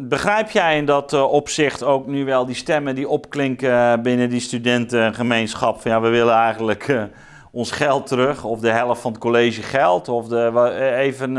begrijp 0.00 0.50
jij 0.50 0.76
in 0.76 0.86
dat 0.86 1.12
opzicht 1.12 1.82
ook 1.82 2.06
nu 2.06 2.24
wel 2.24 2.46
die 2.46 2.54
stemmen 2.54 2.94
die 2.94 3.08
opklinken 3.08 4.02
binnen 4.02 4.30
die 4.30 4.40
studentengemeenschap? 4.40 5.80
Van 5.80 5.90
ja, 5.90 6.00
we 6.00 6.08
willen 6.08 6.34
eigenlijk 6.34 7.08
ons 7.52 7.70
geld 7.70 8.06
terug, 8.06 8.44
of 8.44 8.60
de 8.60 8.70
helft 8.70 9.00
van 9.00 9.12
het 9.12 9.20
college 9.20 9.62
geld, 9.62 10.08
of 10.08 10.28
de, 10.28 10.94
even 10.96 11.36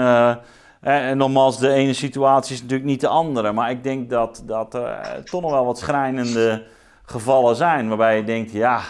en 0.82 1.18
nogmaals, 1.18 1.60
de 1.60 1.70
ene 1.70 1.94
situatie 1.94 2.54
is 2.54 2.62
natuurlijk 2.62 2.90
niet 2.90 3.02
de 3.02 3.08
andere. 3.08 3.52
Maar 3.52 3.72
ik 3.72 3.84
denk 3.84 4.10
dat, 4.10 4.44
dat 4.46 4.74
er 4.74 5.24
toch 5.26 5.42
nog 5.42 5.52
wel 5.52 5.66
wat 5.66 5.78
schrijnende 5.78 6.68
gevallen 7.04 7.56
zijn. 7.56 7.88
Waarbij 7.88 8.18
je 8.18 8.24
denkt, 8.24 8.52
ja... 8.52 8.84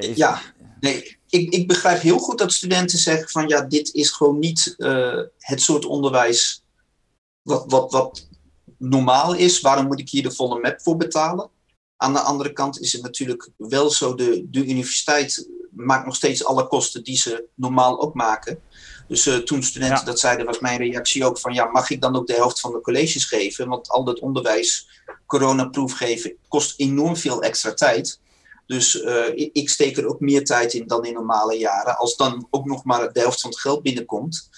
is 0.00 0.16
ja, 0.16 0.40
nee, 0.80 1.18
ik, 1.28 1.52
ik 1.52 1.68
begrijp 1.68 2.00
heel 2.00 2.18
goed 2.18 2.38
dat 2.38 2.52
studenten 2.52 2.98
zeggen 2.98 3.28
van... 3.28 3.48
Ja, 3.48 3.62
dit 3.62 3.94
is 3.94 4.10
gewoon 4.10 4.38
niet 4.38 4.74
het 5.38 5.60
soort 5.60 5.84
onderwijs 5.84 6.64
wat, 7.42 7.64
wat, 7.66 7.92
wat 7.92 8.28
normaal 8.78 9.34
is. 9.34 9.60
Waarom 9.60 9.86
moet 9.86 10.00
ik 10.00 10.10
hier 10.10 10.22
de 10.22 10.30
volle 10.30 10.60
map 10.60 10.80
voor 10.80 10.96
betalen? 10.96 11.50
Aan 11.96 12.12
de 12.12 12.20
andere 12.20 12.52
kant 12.52 12.80
is 12.80 12.92
het 12.92 13.02
natuurlijk 13.02 13.50
wel 13.56 13.90
zo, 13.90 14.14
de, 14.14 14.46
de 14.50 14.64
universiteit 14.64 15.48
maakt 15.70 16.04
nog 16.04 16.14
steeds 16.14 16.44
alle 16.44 16.66
kosten 16.66 17.04
die 17.04 17.16
ze 17.16 17.44
normaal 17.54 18.00
ook 18.00 18.14
maken. 18.14 18.58
Dus 19.12 19.26
uh, 19.26 19.36
toen 19.36 19.62
studenten 19.62 20.04
dat 20.04 20.20
zeiden, 20.20 20.46
was 20.46 20.58
mijn 20.58 20.78
reactie 20.78 21.24
ook 21.24 21.38
van 21.38 21.52
ja, 21.52 21.64
mag 21.64 21.90
ik 21.90 22.00
dan 22.00 22.16
ook 22.16 22.26
de 22.26 22.34
helft 22.34 22.60
van 22.60 22.72
de 22.72 22.80
colleges 22.80 23.24
geven? 23.24 23.68
Want 23.68 23.88
al 23.88 24.04
dat 24.04 24.18
onderwijs, 24.18 24.88
coronaproef 25.26 25.92
geven, 25.92 26.36
kost 26.48 26.74
enorm 26.76 27.16
veel 27.16 27.42
extra 27.42 27.74
tijd. 27.74 28.20
Dus 28.66 28.94
uh, 28.94 29.48
ik 29.52 29.68
steek 29.68 29.96
er 29.96 30.06
ook 30.06 30.20
meer 30.20 30.44
tijd 30.44 30.74
in 30.74 30.86
dan 30.86 31.04
in 31.04 31.12
normale 31.12 31.58
jaren. 31.58 31.96
Als 31.98 32.16
dan 32.16 32.46
ook 32.50 32.64
nog 32.64 32.84
maar 32.84 33.12
de 33.12 33.20
helft 33.20 33.40
van 33.40 33.50
het 33.50 33.60
geld 33.60 33.82
binnenkomt, 33.82 34.48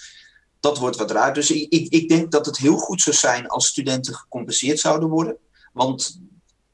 dat 0.59 0.77
wordt 0.77 0.97
wat 0.97 1.11
raar. 1.11 1.33
Dus 1.33 1.51
ik, 1.51 1.71
ik, 1.71 1.93
ik 1.93 2.09
denk 2.09 2.31
dat 2.31 2.45
het 2.45 2.57
heel 2.57 2.77
goed 2.77 3.01
zou 3.01 3.15
zijn 3.15 3.47
als 3.47 3.67
studenten 3.67 4.13
gecompenseerd 4.13 4.79
zouden 4.79 5.09
worden. 5.09 5.37
Want 5.73 6.19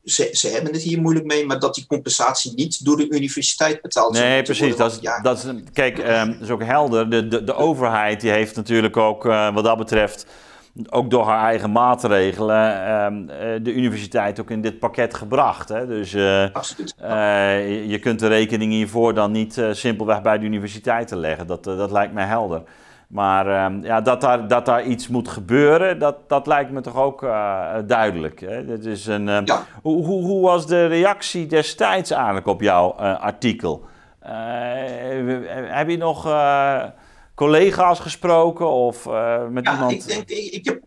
ze, 0.04 0.30
ze 0.32 0.48
hebben 0.48 0.74
het 0.74 0.82
hier 0.82 1.02
moeilijk 1.02 1.26
mee, 1.26 1.46
maar 1.46 1.60
dat 1.60 1.76
die 1.76 1.86
compensatie 1.86 2.54
niet 2.56 2.86
door 2.86 2.98
de 2.98 3.10
universiteit 3.10 3.82
betaald 3.82 4.12
wordt. 4.12 4.30
Nee, 4.30 4.42
precies. 4.42 4.76
dat, 4.76 4.92
is, 4.92 5.00
dat 5.22 5.38
is, 5.38 5.46
kijk, 5.74 5.98
um, 5.98 6.32
dat 6.32 6.42
is 6.42 6.50
ook 6.50 6.64
helder. 6.64 7.10
De, 7.10 7.28
de, 7.28 7.44
de 7.44 7.54
overheid 7.54 8.22
die 8.22 8.32
heeft 8.32 8.56
natuurlijk 8.56 8.98
ook 8.98 9.26
uh, 9.26 9.54
wat 9.54 9.64
dat 9.64 9.78
betreft, 9.78 10.26
ook 10.90 11.10
door 11.10 11.26
haar 11.26 11.44
eigen 11.44 11.72
maatregelen, 11.72 12.84
uh, 13.30 13.64
de 13.64 13.74
universiteit 13.74 14.40
ook 14.40 14.52
in 14.52 14.62
dit 14.62 14.80
pakket 14.80 15.14
gebracht. 15.14 15.70
Hè? 15.70 15.88
Dus 15.88 16.14
uh. 16.14 16.46
Je, 17.02 17.84
je, 17.88 18.00
kunt 18.00 18.20
de 18.20 18.28
rekening 18.28 18.72
hiervoor 18.72 19.14
dan 19.14 19.32
niet 19.32 19.62
simpelweg 19.72 20.22
bij 20.22 20.38
de 20.38 20.46
universiteiten 20.46 21.18
leggen. 21.18 21.48
Dat, 21.48 21.64
dat 21.64 21.92
lijkt 21.92 22.14
mij 22.14 22.26
helder. 22.26 22.64
Maar 23.12 23.48
uh, 23.48 23.84
ja, 23.84 24.02
dat, 24.02 24.22
daar, 24.22 24.48
dat 24.48 24.66
daar 24.66 24.84
iets 24.84 25.08
moet 25.08 25.28
gebeuren, 25.28 26.00
dat, 26.00 26.30
dat 26.30 26.48
lijkt 26.48 26.72
me 26.72 26.82
toch 26.82 26.96
ook 26.96 27.24
uh, 27.24 27.76
duidelijk. 27.86 28.40
Hè? 28.40 28.66
Dat 28.66 28.86
is 28.86 29.06
een, 29.06 29.28
uh, 29.28 29.40
ja. 29.46 29.66
hoe, 29.82 30.06
hoe, 30.06 30.24
hoe, 30.24 30.42
was 30.42 30.68
de 30.68 30.86
reactie 30.86 31.46
destijds 31.46 32.12
eigenlijk 32.12 32.48
op 32.48 32.62
jouw 32.62 32.96
uh, 33.00 33.20
artikel? 33.20 33.86
heb 34.20 35.90
je 35.90 35.98
nog 35.98 36.24
collega's 37.36 38.00
gesproken 38.00 38.70
of 38.70 39.06
met 39.50 39.66
ja, 39.66 39.74
iemand? 39.74 39.92
Ik, 39.92 40.08
denk, 40.08 40.30
ik, 40.30 40.52
ik, 40.54 40.66
heb 40.66 40.82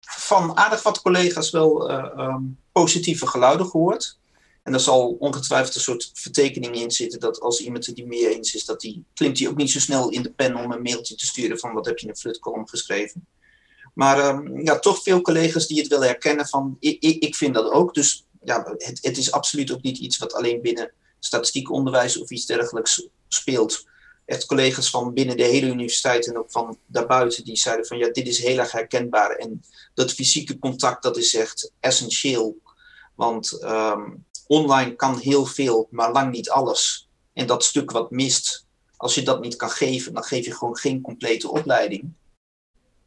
van 0.00 0.56
aardig 0.56 0.82
wat 0.82 1.02
collega's 1.02 1.50
wel 1.50 1.90
um, 1.90 2.58
positieve 2.72 3.26
geluiden 3.26 3.66
gehoord. 3.66 4.18
En 4.64 4.72
daar 4.72 4.80
zal 4.80 5.16
ongetwijfeld 5.18 5.74
een 5.74 5.80
soort 5.80 6.10
vertekening 6.14 6.74
in 6.74 6.90
zitten 6.90 7.20
dat 7.20 7.40
als 7.40 7.60
iemand 7.60 7.86
het 7.86 7.96
niet 7.96 8.06
mee 8.06 8.34
eens 8.34 8.54
is, 8.54 8.64
dat 8.64 8.80
die, 8.80 9.04
klimt 9.14 9.38
hij 9.38 9.48
ook 9.48 9.56
niet 9.56 9.70
zo 9.70 9.78
snel 9.78 10.10
in 10.10 10.22
de 10.22 10.32
pen 10.32 10.56
om 10.56 10.72
een 10.72 10.82
mailtje 10.82 11.14
te 11.14 11.26
sturen 11.26 11.58
van 11.58 11.72
wat 11.72 11.86
heb 11.86 11.98
je 11.98 12.04
in 12.04 12.10
een 12.10 12.18
flutcolumn 12.18 12.68
geschreven. 12.68 13.26
Maar 13.94 14.28
um, 14.28 14.64
ja, 14.64 14.78
toch 14.78 15.02
veel 15.02 15.20
collega's 15.20 15.66
die 15.66 15.78
het 15.78 15.88
wel 15.88 16.02
herkennen 16.02 16.48
van 16.48 16.76
ik, 16.80 17.02
ik, 17.02 17.22
ik 17.22 17.34
vind 17.34 17.54
dat 17.54 17.70
ook. 17.70 17.94
Dus 17.94 18.26
ja, 18.44 18.74
het, 18.76 18.98
het, 19.02 19.16
is 19.16 19.32
absoluut 19.32 19.72
ook 19.72 19.82
niet 19.82 19.98
iets 19.98 20.18
wat 20.18 20.32
alleen 20.32 20.60
binnen 20.60 20.92
statistiek 21.18 21.70
onderwijs 21.70 22.18
of 22.18 22.30
iets 22.30 22.46
dergelijks 22.46 23.08
speelt. 23.28 23.84
Echt 24.24 24.46
collega's 24.46 24.90
van 24.90 25.14
binnen 25.14 25.36
de 25.36 25.42
hele 25.42 25.66
universiteit 25.66 26.26
en 26.26 26.38
ook 26.38 26.50
van 26.50 26.78
daarbuiten 26.86 27.44
die 27.44 27.56
zeiden 27.56 27.86
van 27.86 27.98
ja, 27.98 28.10
dit 28.10 28.26
is 28.26 28.38
heel 28.42 28.58
erg 28.58 28.72
herkenbaar. 28.72 29.30
En 29.30 29.64
dat 29.94 30.12
fysieke 30.12 30.58
contact 30.58 31.02
dat 31.02 31.16
is 31.16 31.34
echt 31.34 31.72
essentieel. 31.80 32.56
Want 33.14 33.62
um, 33.62 34.24
online 34.46 34.94
kan 34.94 35.18
heel 35.18 35.46
veel, 35.46 35.88
maar 35.90 36.12
lang 36.12 36.32
niet 36.32 36.50
alles. 36.50 37.08
En 37.32 37.46
dat 37.46 37.64
stuk 37.64 37.90
wat 37.90 38.10
mist, 38.10 38.66
als 38.96 39.14
je 39.14 39.22
dat 39.22 39.40
niet 39.40 39.56
kan 39.56 39.70
geven, 39.70 40.14
dan 40.14 40.22
geef 40.22 40.44
je 40.44 40.54
gewoon 40.54 40.76
geen 40.76 41.00
complete 41.00 41.50
opleiding. 41.50 42.12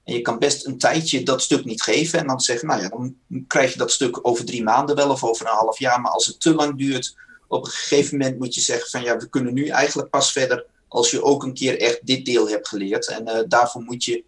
En 0.04 0.14
je 0.14 0.22
kan 0.22 0.40
best 0.40 0.66
een 0.66 0.78
tijdje 0.78 1.24
dat 1.24 1.42
stuk 1.42 1.66
niet 1.66 1.82
geven 1.82 2.20
en 2.20 2.28
dan 2.28 2.40
zeggen, 2.40 2.68
nou 2.68 2.82
ja, 2.82 2.90
dan 2.90 3.16
krijg 3.48 3.72
je 3.72 3.78
dat 3.78 3.92
stuk 3.92 4.28
over 4.28 4.46
drie 4.46 4.64
maanden 4.64 4.96
wel 4.96 5.10
of 5.10 5.24
over 5.24 5.46
een 5.46 5.52
half 5.52 5.80
jaar. 5.80 6.02
Maar 6.02 6.12
als 6.12 6.26
het 6.26 6.42
te 6.42 6.54
lang 6.54 6.78
duurt, 6.78 7.16
op 7.48 7.66
een 7.66 7.72
gegeven 7.72 8.18
moment 8.18 8.40
moet 8.40 8.56
je 8.56 8.62
zeggen 8.62 8.90
van 8.90 9.02
ja, 9.02 9.18
we 9.18 9.30
kunnen 9.30 9.54
nu 9.54 9.68
eigenlijk 9.68 10.10
pas 10.10 10.32
verder 10.32 10.66
als 10.88 11.12
je 11.12 11.24
ook 11.24 11.44
een 11.44 11.54
keer 11.54 11.80
echt 11.80 12.06
dit 12.06 12.26
deel 12.26 12.50
hebt 12.50 12.68
geleerd. 12.68 13.08
En 13.08 13.28
uh, 13.28 13.40
daarvoor 13.48 13.82
moet 13.82 14.04
je 14.04 14.24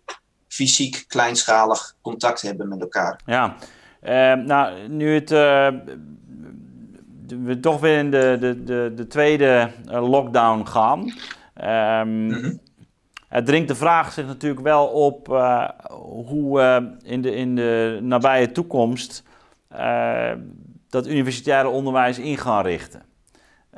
fysiek 0.48 1.06
kleinschalig 1.08 1.96
contact 2.02 2.42
hebben 2.42 2.68
met 2.68 2.82
elkaar. 2.82 3.22
Ja, 3.26 3.58
uh, 4.04 4.46
nou 4.46 4.88
nu 4.88 5.14
het 5.14 5.32
uh, 5.32 5.68
we 7.44 7.60
toch 7.60 7.80
weer 7.80 7.98
in 7.98 8.12
de, 8.12 8.38
de, 8.40 8.64
de, 8.64 8.92
de 8.96 9.08
tweede 9.08 9.70
eh, 9.88 10.10
lockdown 10.10 10.66
gaan. 10.66 11.14
Um, 12.08 12.60
Het 13.30 13.46
dringt 13.46 13.68
de 13.68 13.76
vraag 13.76 14.12
zich 14.12 14.26
natuurlijk 14.26 14.62
wel 14.62 14.88
op 14.88 15.30
uh, 15.30 15.70
hoe 16.18 16.60
uh, 16.60 17.12
in, 17.12 17.22
de, 17.22 17.36
in 17.36 17.56
de 17.56 18.00
nabije 18.02 18.52
toekomst 18.52 19.24
uh, 19.76 20.32
dat 20.90 21.08
universitaire 21.08 21.68
onderwijs 21.68 22.20
in 22.20 22.38
gaan 22.38 22.64
richten. 22.64 23.02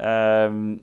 Um, 0.01 0.81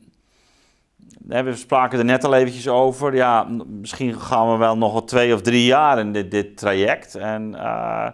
we 1.28 1.54
spraken 1.54 1.98
er 1.98 2.04
net 2.04 2.24
al 2.24 2.34
eventjes 2.34 2.68
over. 2.68 3.14
Ja, 3.14 3.46
misschien 3.66 4.20
gaan 4.20 4.50
we 4.50 4.56
wel 4.56 4.78
nog 4.78 4.92
wel 4.92 5.04
twee 5.04 5.34
of 5.34 5.40
drie 5.40 5.64
jaar 5.64 5.98
in 5.98 6.12
dit, 6.12 6.30
dit 6.30 6.56
traject. 6.56 7.14
En 7.14 7.54
eh, 7.54 8.08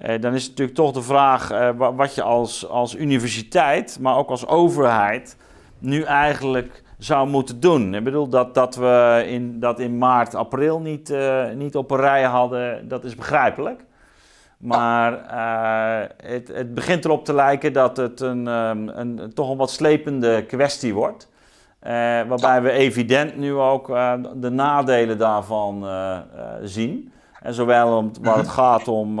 dan 0.00 0.34
is 0.34 0.42
het 0.42 0.50
natuurlijk 0.50 0.76
toch 0.76 0.92
de 0.92 1.02
vraag 1.02 1.52
uh, 1.52 1.68
wat 1.76 2.14
je 2.14 2.22
als, 2.22 2.68
als 2.68 2.96
universiteit, 2.96 3.98
maar 4.00 4.16
ook 4.16 4.30
als 4.30 4.46
overheid, 4.46 5.36
nu 5.78 6.02
eigenlijk 6.02 6.82
zou 6.98 7.28
moeten 7.28 7.60
doen. 7.60 7.94
Ik 7.94 8.04
bedoel, 8.04 8.28
dat, 8.28 8.54
dat 8.54 8.76
we 8.76 9.24
in, 9.26 9.60
dat 9.60 9.80
in 9.80 9.98
maart, 9.98 10.34
april 10.34 10.80
niet, 10.80 11.10
uh, 11.10 11.50
niet 11.54 11.76
op 11.76 11.90
een 11.90 11.96
rij 11.96 12.22
hadden, 12.22 12.88
dat 12.88 13.04
is 13.04 13.14
begrijpelijk. 13.14 13.84
Maar 14.58 15.12
het, 16.16 16.48
het 16.48 16.74
begint 16.74 17.04
erop 17.04 17.24
te 17.24 17.34
lijken 17.34 17.72
dat 17.72 17.96
het 17.96 18.20
een, 18.20 18.46
um, 18.46 18.88
een, 18.88 19.30
toch 19.34 19.50
een 19.50 19.56
wat 19.56 19.70
slepende 19.70 20.44
kwestie 20.44 20.94
wordt. 20.94 21.28
waarbij 22.28 22.62
we 22.62 22.70
evident 22.70 23.36
nu 23.36 23.54
ook 23.54 23.86
de 24.34 24.50
nadelen 24.50 25.18
daarvan 25.18 25.86
zien. 26.62 27.12
En 27.42 27.54
zowel 27.54 27.96
om, 27.96 28.10
waar 28.20 28.36
het 28.36 28.48
gaat 28.48 28.88
om 28.88 29.20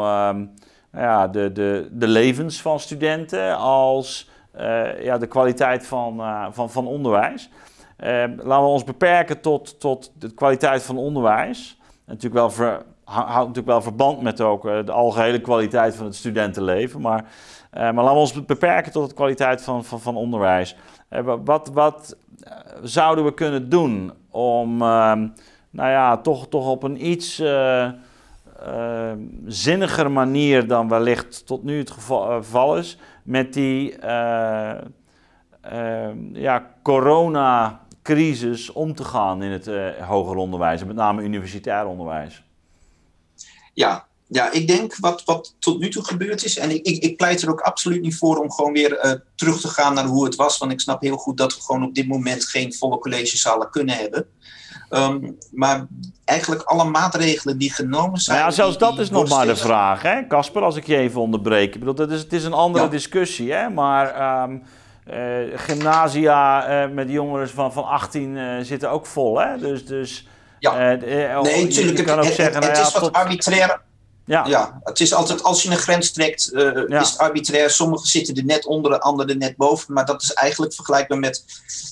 ehm, 0.92 1.02
ja, 1.02 1.28
de, 1.28 1.52
de, 1.52 1.88
de 1.92 2.08
levens 2.08 2.62
van 2.62 2.80
studenten 2.80 3.56
als 3.56 4.30
uh, 4.56 5.02
ja, 5.02 5.18
de 5.18 5.26
kwaliteit 5.26 5.86
van, 5.86 6.20
uh, 6.20 6.46
van, 6.50 6.70
van 6.70 6.86
onderwijs. 6.86 7.50
Uh, 7.98 8.08
laten 8.36 8.64
we 8.64 8.70
ons 8.70 8.84
beperken 8.84 9.40
tot, 9.40 9.80
tot 9.80 10.12
de 10.18 10.34
kwaliteit 10.34 10.82
van 10.82 10.96
onderwijs. 10.96 11.78
natuurlijk 12.06 12.56
wel 12.56 12.78
houdt 13.04 13.36
natuurlijk 13.36 13.66
wel 13.66 13.82
verband 13.82 14.20
met 14.20 14.40
ook 14.40 14.62
de 14.62 14.92
algehele 14.92 15.40
kwaliteit 15.40 15.94
van 15.94 16.06
het 16.06 16.14
studentenleven. 16.14 17.00
Maar, 17.00 17.24
maar 17.70 17.94
laten 17.94 18.12
we 18.12 18.18
ons 18.18 18.44
beperken 18.44 18.92
tot 18.92 19.08
de 19.08 19.14
kwaliteit 19.14 19.62
van, 19.62 19.84
van, 19.84 20.00
van 20.00 20.16
onderwijs. 20.16 20.76
wat 21.44 21.70
wat 21.72 22.16
zouden 22.82 23.24
we 23.24 23.34
kunnen 23.34 23.68
doen 23.68 24.12
om 24.30 24.76
nou 25.70 25.90
ja, 25.90 26.16
toch, 26.16 26.48
toch 26.48 26.68
op 26.68 26.82
een 26.82 27.06
iets 27.06 27.42
uh, 28.66 29.12
zinniger 29.46 30.10
manier 30.10 30.66
dan 30.66 30.88
wellicht 30.88 31.46
tot 31.46 31.64
nu 31.64 31.78
het 31.78 31.90
geval, 31.90 32.76
is, 32.76 32.98
met 33.22 33.52
die 33.52 33.96
uh, 34.02 34.78
ja, 36.32 36.74
coronacrisis 36.82 38.72
om 38.72 38.94
te 38.94 39.04
gaan 39.04 39.42
in 39.42 39.50
het 39.50 39.66
uh, 39.66 40.08
hoger 40.08 40.36
onderwijs, 40.36 40.80
en 40.80 40.86
met 40.86 40.96
name 40.96 41.22
universitair 41.22 41.86
onderwijs? 41.86 42.42
Ja, 43.74 44.06
ja, 44.26 44.52
ik 44.52 44.66
denk 44.66 44.96
wat, 44.96 45.24
wat 45.24 45.56
tot 45.58 45.78
nu 45.78 45.88
toe 45.88 46.04
gebeurd 46.04 46.44
is, 46.44 46.58
en 46.58 46.70
ik, 46.70 46.86
ik, 46.86 47.02
ik 47.02 47.16
pleit 47.16 47.42
er 47.42 47.50
ook 47.50 47.60
absoluut 47.60 48.00
niet 48.00 48.16
voor 48.16 48.36
om 48.36 48.52
gewoon 48.52 48.72
weer 48.72 49.22
terug 49.34 49.60
te 49.60 49.68
gaan 49.68 49.94
naar 49.94 50.06
hoe 50.06 50.24
het 50.24 50.34
was, 50.34 50.58
want 50.58 50.72
ik 50.72 50.80
snap 50.80 51.00
heel 51.00 51.16
goed 51.16 51.36
dat 51.36 51.54
we 51.54 51.60
gewoon 51.62 51.84
op 51.84 51.94
dit 51.94 52.08
moment 52.08 52.44
geen 52.44 52.74
volle 52.74 52.98
collegezalen 52.98 53.70
kunnen 53.70 53.94
hebben. 53.96 54.26
Um, 54.90 55.38
maar 55.52 55.86
eigenlijk 56.24 56.62
alle 56.62 56.84
maatregelen 56.84 57.58
die 57.58 57.72
genomen 57.72 58.20
zijn. 58.20 58.38
Nou 58.38 58.50
ja, 58.50 58.54
zelfs 58.56 58.78
dat 58.78 58.98
is 58.98 59.10
nog 59.10 59.28
maar 59.28 59.46
de 59.46 59.56
vraag, 59.56 60.02
hè, 60.02 60.26
Casper, 60.26 60.62
als 60.62 60.76
ik 60.76 60.86
je 60.86 60.96
even 60.96 61.20
onderbreek. 61.20 61.74
Ik 61.74 61.78
bedoel, 61.78 61.94
dat 61.94 62.10
is, 62.10 62.20
het 62.20 62.32
is 62.32 62.44
een 62.44 62.52
andere 62.52 62.84
ja. 62.84 62.90
discussie, 62.90 63.52
hè, 63.52 63.68
maar. 63.68 64.42
Um, 64.42 64.62
uh, 65.12 65.58
gymnasia 65.58 66.70
uh, 66.84 66.90
met 66.94 67.10
jongeren 67.10 67.48
van, 67.48 67.72
van 67.72 67.84
18 67.84 68.36
uh, 68.36 68.60
zitten 68.62 68.90
ook 68.90 69.06
vol, 69.06 69.40
hè? 69.40 69.58
Dus, 69.58 69.86
dus 69.86 70.26
ja. 70.58 70.76
nee, 70.76 71.64
natuurlijk. 71.64 71.98
Je, 71.98 72.04
kan 72.04 72.18
ook 72.18 72.24
het, 72.24 72.34
zeggen, 72.34 72.62
het, 72.62 72.72
nou 72.72 72.86
is 72.86 72.92
wat 72.92 73.12
arbitrair. 73.12 73.80
Ja. 74.30 74.46
ja, 74.46 74.80
het 74.82 75.00
is 75.00 75.14
altijd 75.14 75.42
als 75.42 75.62
je 75.62 75.70
een 75.70 75.76
grens 75.76 76.12
trekt, 76.12 76.50
uh, 76.52 77.00
is 77.00 77.10
het 77.10 77.18
arbitrair. 77.18 77.70
Sommigen 77.70 78.06
zitten 78.06 78.34
er 78.34 78.44
net 78.44 78.66
onder, 78.66 78.98
anderen 78.98 79.38
net 79.38 79.56
boven. 79.56 79.94
Maar 79.94 80.06
dat 80.06 80.22
is 80.22 80.32
eigenlijk 80.32 80.74
vergelijkbaar 80.74 81.18
met 81.18 81.44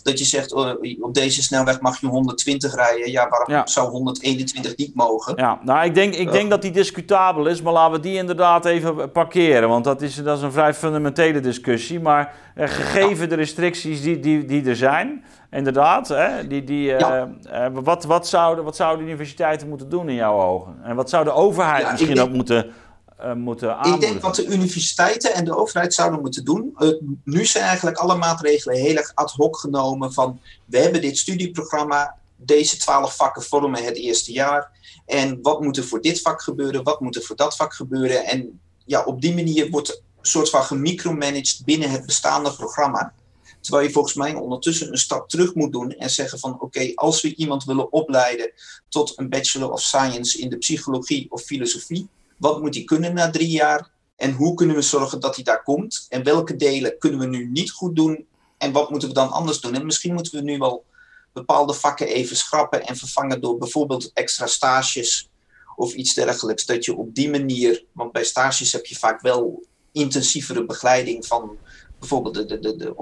dat 0.02 0.18
je 0.18 0.24
zegt: 0.24 0.52
oh, 0.52 0.70
op 1.00 1.14
deze 1.14 1.42
snelweg 1.42 1.80
mag 1.80 2.00
je 2.00 2.06
120 2.06 2.74
rijden. 2.74 3.10
Ja, 3.10 3.28
waarom 3.28 3.68
zou 3.68 3.90
121 3.90 4.76
niet 4.76 4.94
mogen? 4.94 5.36
Ja, 5.36 5.58
nou, 5.62 5.84
ik 5.84 5.94
denk, 5.94 6.14
ik 6.14 6.32
denk 6.32 6.50
dat 6.50 6.62
die 6.62 6.70
discutabel 6.70 7.46
is, 7.46 7.62
maar 7.62 7.72
laten 7.72 7.92
we 7.92 8.00
die 8.00 8.16
inderdaad 8.16 8.64
even 8.64 9.12
parkeren. 9.12 9.68
Want 9.68 9.84
dat 9.84 10.02
is, 10.02 10.14
dat 10.14 10.36
is 10.36 10.42
een 10.42 10.52
vrij 10.52 10.74
fundamentele 10.74 11.40
discussie. 11.40 12.00
Maar 12.00 12.34
uh, 12.56 12.68
gegeven 12.68 13.28
de 13.28 13.34
restricties 13.34 14.02
die, 14.02 14.20
die, 14.20 14.44
die 14.44 14.64
er 14.64 14.76
zijn. 14.76 15.24
Inderdaad, 15.50 16.08
hè? 16.08 16.46
Die, 16.46 16.64
die, 16.64 16.90
uh, 16.90 17.24
wat, 17.72 18.04
wat, 18.04 18.28
zouden, 18.28 18.64
wat 18.64 18.76
zouden 18.76 19.06
universiteiten 19.06 19.68
moeten 19.68 19.88
doen 19.88 20.08
in 20.08 20.14
jouw 20.14 20.40
ogen? 20.40 20.78
En 20.84 20.96
wat 20.96 21.10
zou 21.10 21.24
de 21.24 21.32
overheid 21.32 21.90
misschien 21.90 22.20
ook 22.20 22.30
moeten, 22.30 22.72
uh, 23.20 23.32
moeten 23.32 23.76
aanmoedigen? 23.76 23.94
Ik 23.94 24.00
denk 24.00 24.22
wat 24.22 24.34
de 24.34 24.46
universiteiten 24.46 25.34
en 25.34 25.44
de 25.44 25.56
overheid 25.56 25.94
zouden 25.94 26.20
moeten 26.20 26.44
doen. 26.44 26.76
nu 27.24 27.44
zijn 27.44 27.64
eigenlijk 27.64 27.96
alle 27.96 28.16
maatregelen 28.16 28.76
heel 28.76 28.96
erg 28.96 29.12
ad 29.14 29.32
hoc 29.32 29.56
genomen 29.56 30.12
van 30.12 30.40
we 30.64 30.78
hebben 30.78 31.00
dit 31.00 31.18
studieprogramma, 31.18 32.14
deze 32.36 32.76
twaalf 32.76 33.16
vakken 33.16 33.42
vormen 33.42 33.84
het 33.84 33.96
eerste 33.96 34.32
jaar. 34.32 34.70
En 35.06 35.38
wat 35.42 35.60
moet 35.60 35.76
er 35.76 35.84
voor 35.84 36.00
dit 36.00 36.20
vak 36.20 36.42
gebeuren, 36.42 36.82
wat 36.82 37.00
moet 37.00 37.16
er 37.16 37.22
voor 37.22 37.36
dat 37.36 37.56
vak 37.56 37.74
gebeuren? 37.74 38.24
En 38.24 38.60
ja, 38.84 39.04
op 39.04 39.20
die 39.20 39.34
manier 39.34 39.70
wordt 39.70 39.88
een 39.90 40.02
soort 40.22 40.50
van 40.50 40.62
gemicromanaged 40.62 41.62
binnen 41.64 41.90
het 41.90 42.06
bestaande 42.06 42.52
programma. 42.52 43.12
Terwijl 43.60 43.86
je 43.86 43.92
volgens 43.92 44.14
mij 44.14 44.34
ondertussen 44.34 44.88
een 44.92 44.98
stap 44.98 45.28
terug 45.28 45.54
moet 45.54 45.72
doen 45.72 45.90
en 45.90 46.10
zeggen 46.10 46.38
van 46.38 46.60
oké, 46.60 46.92
als 46.94 47.20
we 47.20 47.34
iemand 47.34 47.64
willen 47.64 47.92
opleiden 47.92 48.52
tot 48.88 49.12
een 49.16 49.28
Bachelor 49.28 49.72
of 49.72 49.80
Science 49.80 50.38
in 50.38 50.50
de 50.50 50.58
psychologie 50.58 51.30
of 51.30 51.42
filosofie, 51.42 52.08
wat 52.36 52.60
moet 52.60 52.74
hij 52.74 52.84
kunnen 52.84 53.14
na 53.14 53.30
drie 53.30 53.50
jaar? 53.50 53.90
En 54.16 54.32
hoe 54.32 54.54
kunnen 54.54 54.76
we 54.76 54.82
zorgen 54.82 55.20
dat 55.20 55.34
hij 55.34 55.44
daar 55.44 55.62
komt? 55.62 56.06
En 56.08 56.22
welke 56.22 56.56
delen 56.56 56.98
kunnen 56.98 57.20
we 57.20 57.26
nu 57.26 57.48
niet 57.48 57.70
goed 57.70 57.96
doen? 57.96 58.26
En 58.58 58.72
wat 58.72 58.90
moeten 58.90 59.08
we 59.08 59.14
dan 59.14 59.30
anders 59.30 59.60
doen? 59.60 59.74
En 59.74 59.86
misschien 59.86 60.14
moeten 60.14 60.34
we 60.34 60.40
nu 60.40 60.58
wel 60.58 60.84
bepaalde 61.32 61.74
vakken 61.74 62.06
even 62.06 62.36
schrappen 62.36 62.86
en 62.86 62.96
vervangen 62.96 63.40
door 63.40 63.58
bijvoorbeeld 63.58 64.10
extra 64.12 64.46
stages 64.46 65.28
of 65.76 65.94
iets 65.94 66.14
dergelijks. 66.14 66.66
Dat 66.66 66.84
je 66.84 66.96
op 66.96 67.14
die 67.14 67.30
manier, 67.30 67.84
want 67.92 68.12
bij 68.12 68.24
stages 68.24 68.72
heb 68.72 68.86
je 68.86 68.96
vaak 68.96 69.20
wel 69.20 69.66
intensievere 69.92 70.64
begeleiding 70.64 71.26
van 71.26 71.56
bijvoorbeeld 71.98 72.48
de, 72.48 72.92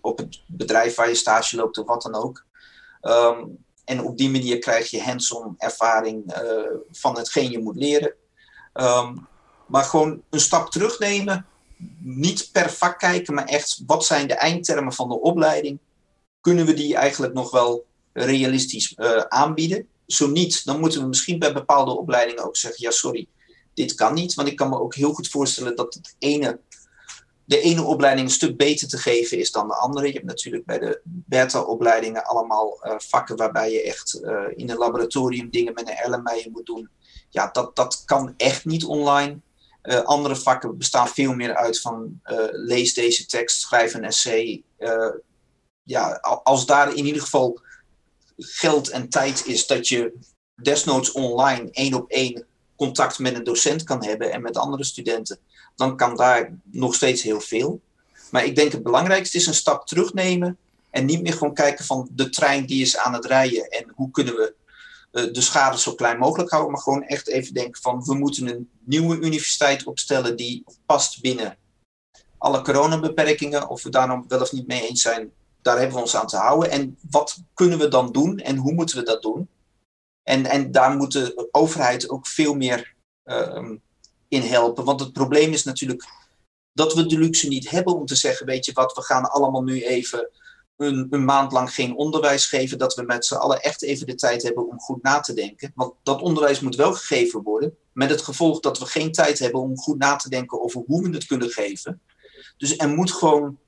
op, 0.00 0.18
het 0.18 0.42
bedrijf 0.46 0.94
waar 0.94 1.08
je 1.08 1.14
stage 1.14 1.56
loopt 1.56 1.78
of 1.78 1.86
wat 1.86 2.02
dan 2.02 2.14
ook. 2.14 2.44
Ehm, 3.00 3.44
en 3.84 4.04
op 4.04 4.18
die 4.18 4.30
manier 4.30 4.58
krijg 4.58 4.90
je 4.90 5.02
hands-on 5.02 5.54
ervaring 5.58 6.42
uh, 6.42 6.76
van 6.90 7.16
hetgeen 7.16 7.50
je 7.50 7.58
moet 7.58 7.76
leren. 7.76 8.14
Ehm, 8.72 9.16
maar 9.66 9.84
gewoon 9.84 10.22
een 10.30 10.40
stap 10.40 10.70
terugnemen. 10.70 11.46
Niet 11.98 12.48
per 12.52 12.70
vak 12.70 12.98
kijken, 12.98 13.34
maar 13.34 13.44
echt 13.44 13.82
wat 13.86 14.04
zijn 14.04 14.28
de 14.28 14.34
eindtermen 14.34 14.92
van 14.92 15.08
de 15.08 15.20
opleiding? 15.20 15.78
Kunnen 16.40 16.66
we 16.66 16.74
die 16.74 16.96
eigenlijk 16.96 17.34
nog 17.34 17.50
wel 17.50 17.86
realistisch 18.12 18.94
uh, 18.96 19.16
aanbieden? 19.16 19.88
Zo 20.06 20.26
niet, 20.28 20.64
dan 20.64 20.80
moeten 20.80 21.00
we 21.00 21.06
misschien 21.06 21.38
bij 21.38 21.52
bepaalde 21.52 21.98
opleidingen 21.98 22.44
ook 22.44 22.56
zeggen: 22.56 22.84
ja, 22.84 22.90
sorry, 22.90 23.26
dit 23.74 23.94
kan 23.94 24.14
niet. 24.14 24.34
Want 24.34 24.48
ik 24.48 24.56
kan 24.56 24.68
me 24.68 24.80
ook 24.80 24.94
heel 24.94 25.12
goed 25.12 25.28
voorstellen 25.28 25.76
dat 25.76 25.94
het 25.94 26.16
ene 26.18 26.60
de 27.44 27.60
ene 27.60 27.82
opleiding 27.82 28.26
een 28.26 28.34
stuk 28.34 28.56
beter 28.56 28.88
te 28.88 28.98
geven 28.98 29.38
is 29.38 29.50
dan 29.50 29.68
de 29.68 29.74
andere. 29.74 30.06
Je 30.06 30.12
hebt 30.12 30.26
natuurlijk 30.26 30.64
bij 30.64 30.78
de 30.78 31.00
beta-opleidingen 31.04 32.24
allemaal 32.24 32.80
uh, 32.84 32.94
vakken 32.98 33.36
waarbij 33.36 33.72
je 33.72 33.82
echt 33.82 34.20
uh, 34.22 34.42
in 34.56 34.70
een 34.70 34.76
laboratorium 34.76 35.50
dingen 35.50 35.74
met 35.74 35.88
een 35.88 36.12
LMI 36.12 36.48
moet 36.52 36.66
doen. 36.66 36.88
Ja, 37.30 37.48
dat, 37.52 37.76
dat 37.76 38.02
kan 38.04 38.34
echt 38.36 38.64
niet 38.64 38.84
online. 38.84 39.40
Uh, 39.82 40.00
andere 40.00 40.36
vakken 40.36 40.78
bestaan 40.78 41.08
veel 41.08 41.34
meer 41.34 41.54
uit 41.56 41.80
van 41.80 42.20
lees 42.50 42.94
deze 42.94 43.26
tekst, 43.26 43.60
schrijf 43.60 43.94
een 43.94 44.04
essay. 44.04 44.62
ja, 45.82 46.12
als 46.42 46.66
daar 46.66 46.94
in 46.94 47.06
ieder 47.06 47.22
geval 47.22 47.60
geld 48.36 48.88
en 48.88 49.08
tijd 49.08 49.46
is 49.46 49.66
dat 49.66 49.88
je 49.88 50.12
desnoods 50.54 51.12
online 51.12 51.70
één 51.70 51.94
op 51.94 52.10
één 52.10 52.46
contact 52.76 53.18
met 53.18 53.34
een 53.34 53.44
docent 53.44 53.84
kan 53.84 54.04
hebben 54.04 54.32
en 54.32 54.42
met 54.42 54.56
andere 54.56 54.84
studenten 54.84 55.38
dan 55.76 55.96
kan 55.96 56.16
daar 56.16 56.52
nog 56.62 56.94
steeds 56.94 57.22
heel 57.22 57.40
veel. 57.40 57.80
Maar 58.30 58.44
ik 58.44 58.56
denk 58.56 58.72
het 58.72 58.82
belangrijkste 58.82 59.36
is 59.36 59.46
een 59.46 59.54
stap 59.54 59.86
terugnemen 59.86 60.58
en 60.90 61.04
niet 61.04 61.22
meer 61.22 61.32
gewoon 61.32 61.54
kijken 61.54 61.84
van 61.84 62.08
de 62.12 62.28
trein 62.28 62.66
die 62.66 62.82
is 62.82 62.96
aan 62.96 63.12
het 63.12 63.24
rijden 63.24 63.68
en 63.68 63.92
hoe 63.94 64.10
kunnen 64.10 64.34
we 64.34 64.54
uh, 65.12 65.32
de 65.32 65.40
schade 65.40 65.78
zo 65.78 65.94
klein 65.94 66.18
mogelijk 66.18 66.50
houden, 66.50 66.72
maar 66.72 66.82
gewoon 66.82 67.02
echt 67.02 67.28
even 67.28 67.54
denken 67.54 67.82
van 67.82 68.04
we 68.04 68.14
moeten 68.14 68.46
een 68.46 68.70
nieuwe 68.84 69.16
universiteit 69.16 69.84
opstellen 69.84 70.36
die 70.36 70.64
past 70.86 71.20
binnen 71.20 71.56
alle 72.38 72.62
coronabeperkingen, 72.62 73.68
of 73.68 73.82
we 73.82 73.90
daar 73.90 74.08
nog 74.08 74.24
wel 74.28 74.40
of 74.40 74.52
niet 74.52 74.66
mee 74.66 74.88
eens 74.88 75.02
zijn, 75.02 75.32
daar 75.62 75.78
hebben 75.78 75.94
we 75.94 76.02
ons 76.02 76.16
aan 76.16 76.26
te 76.26 76.36
houden. 76.36 76.70
En 76.70 76.98
wat 77.10 77.38
kunnen 77.54 77.78
we 77.78 77.88
dan 77.88 78.12
doen 78.12 78.38
en 78.38 78.56
hoe 78.56 78.72
moeten 78.72 78.98
we 78.98 79.04
dat 79.04 79.22
doen? 79.22 79.48
En, 80.22 80.46
en 80.46 80.70
daar 80.70 80.96
moet 80.96 81.12
de 81.12 81.48
overheid 81.50 82.08
ook 82.08 82.26
veel 82.26 82.54
meer 82.54 82.94
uh, 83.24 83.70
in 84.28 84.42
helpen. 84.42 84.84
Want 84.84 85.00
het 85.00 85.12
probleem 85.12 85.52
is 85.52 85.64
natuurlijk 85.64 86.08
dat 86.72 86.94
we 86.94 87.06
de 87.06 87.18
luxe 87.18 87.48
niet 87.48 87.70
hebben 87.70 87.94
om 87.94 88.06
te 88.06 88.14
zeggen: 88.14 88.46
Weet 88.46 88.64
je 88.64 88.72
wat, 88.72 88.94
we 88.94 89.02
gaan 89.02 89.30
allemaal 89.30 89.62
nu 89.62 89.82
even 89.82 90.30
een, 90.76 91.06
een 91.10 91.24
maand 91.24 91.52
lang 91.52 91.74
geen 91.74 91.96
onderwijs 91.96 92.46
geven. 92.46 92.78
Dat 92.78 92.94
we 92.94 93.02
met 93.02 93.26
z'n 93.26 93.34
allen 93.34 93.62
echt 93.62 93.82
even 93.82 94.06
de 94.06 94.14
tijd 94.14 94.42
hebben 94.42 94.68
om 94.68 94.80
goed 94.80 95.02
na 95.02 95.20
te 95.20 95.34
denken. 95.34 95.72
Want 95.74 95.94
dat 96.02 96.22
onderwijs 96.22 96.60
moet 96.60 96.76
wel 96.76 96.92
gegeven 96.92 97.42
worden. 97.42 97.76
Met 97.92 98.10
het 98.10 98.22
gevolg 98.22 98.60
dat 98.60 98.78
we 98.78 98.86
geen 98.86 99.12
tijd 99.12 99.38
hebben 99.38 99.60
om 99.60 99.78
goed 99.78 99.98
na 99.98 100.16
te 100.16 100.28
denken 100.28 100.62
over 100.62 100.82
hoe 100.86 101.02
we 101.02 101.14
het 101.14 101.26
kunnen 101.26 101.50
geven. 101.50 102.00
Dus 102.56 102.76
er 102.76 102.88
moet 102.88 103.12
gewoon 103.12 103.58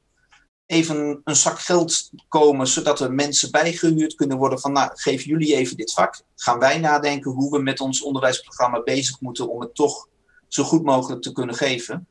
even 0.67 1.21
een 1.25 1.37
zak 1.37 1.59
geld 1.59 2.11
komen, 2.29 2.67
zodat 2.67 3.01
er 3.01 3.13
mensen 3.13 3.51
bijgehuurd 3.51 4.15
kunnen 4.15 4.37
worden 4.37 4.61
van, 4.61 4.73
nou, 4.73 4.91
geef 4.95 5.23
jullie 5.23 5.55
even 5.55 5.77
dit 5.77 5.93
vak. 5.93 6.23
Gaan 6.37 6.59
wij 6.59 6.79
nadenken 6.79 7.31
hoe 7.31 7.51
we 7.51 7.63
met 7.63 7.81
ons 7.81 8.03
onderwijsprogramma 8.03 8.83
bezig 8.83 9.21
moeten 9.21 9.51
om 9.51 9.61
het 9.61 9.75
toch 9.75 10.09
zo 10.49 10.65
goed 10.65 10.83
mogelijk 10.83 11.23
te 11.23 11.33
kunnen 11.33 11.55
geven. 11.55 12.07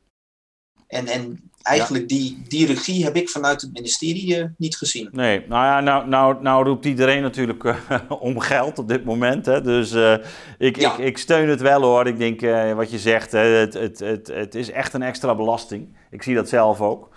En, 0.86 1.06
en 1.06 1.50
eigenlijk 1.62 2.08
die, 2.08 2.42
die 2.48 2.66
regie 2.66 3.04
heb 3.04 3.16
ik 3.16 3.28
vanuit 3.28 3.60
het 3.60 3.72
ministerie 3.72 4.38
uh, 4.38 4.44
niet 4.56 4.76
gezien. 4.76 5.08
Nee, 5.12 5.44
nou 5.48 5.64
ja, 5.64 5.80
nou, 5.80 6.08
nou, 6.08 6.42
nou 6.42 6.64
roept 6.64 6.84
iedereen 6.84 7.22
natuurlijk 7.22 7.64
uh, 7.64 7.76
om 8.20 8.40
geld 8.40 8.78
op 8.78 8.88
dit 8.88 9.04
moment. 9.04 9.46
Hè? 9.46 9.60
Dus 9.60 9.92
uh, 9.92 10.16
ik, 10.58 10.80
ja. 10.80 10.92
ik, 10.92 10.98
ik 10.98 11.18
steun 11.18 11.48
het 11.48 11.60
wel 11.60 11.82
hoor. 11.82 12.06
Ik 12.06 12.18
denk 12.18 12.40
wat 12.76 12.90
je 12.90 12.98
zegt, 12.98 13.32
het, 13.32 13.74
het, 13.74 13.98
het, 13.98 14.26
het 14.26 14.54
is 14.54 14.70
echt 14.70 14.92
een 14.92 15.02
extra 15.02 15.34
belasting. 15.34 15.96
Ik 16.10 16.22
zie 16.22 16.34
dat 16.34 16.48
zelf 16.48 16.80
ook. 16.80 17.13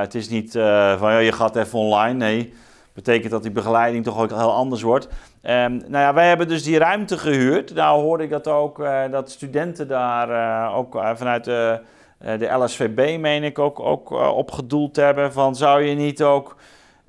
Het 0.00 0.14
is 0.14 0.28
niet 0.28 0.52
van 0.98 1.12
ja, 1.12 1.18
je 1.18 1.32
gaat 1.32 1.56
even 1.56 1.78
online. 1.78 2.18
Nee, 2.18 2.52
betekent 2.94 3.30
dat 3.30 3.42
die 3.42 3.50
begeleiding 3.50 4.04
toch 4.04 4.18
ook 4.18 4.30
heel 4.30 4.52
anders 4.52 4.82
wordt. 4.82 5.08
Um, 5.42 5.76
nou 5.76 5.90
ja, 5.90 6.14
wij 6.14 6.28
hebben 6.28 6.48
dus 6.48 6.62
die 6.62 6.78
ruimte 6.78 7.18
gehuurd. 7.18 7.74
Nou 7.74 8.02
hoorde 8.02 8.24
ik 8.24 8.30
dat 8.30 8.48
ook, 8.48 8.78
uh, 8.78 9.02
dat 9.10 9.30
studenten 9.30 9.88
daar 9.88 10.74
ook 10.74 11.00
vanuit 11.14 11.44
de, 11.44 11.80
de 12.18 12.46
LSVB, 12.46 13.20
meen 13.20 13.42
ik, 13.42 13.58
ook, 13.58 13.80
ook 13.80 14.10
opgedoeld 14.10 14.96
hebben. 14.96 15.32
Van 15.32 15.56
zou 15.56 15.82
je 15.82 15.94
niet 15.94 16.22
ook... 16.22 16.56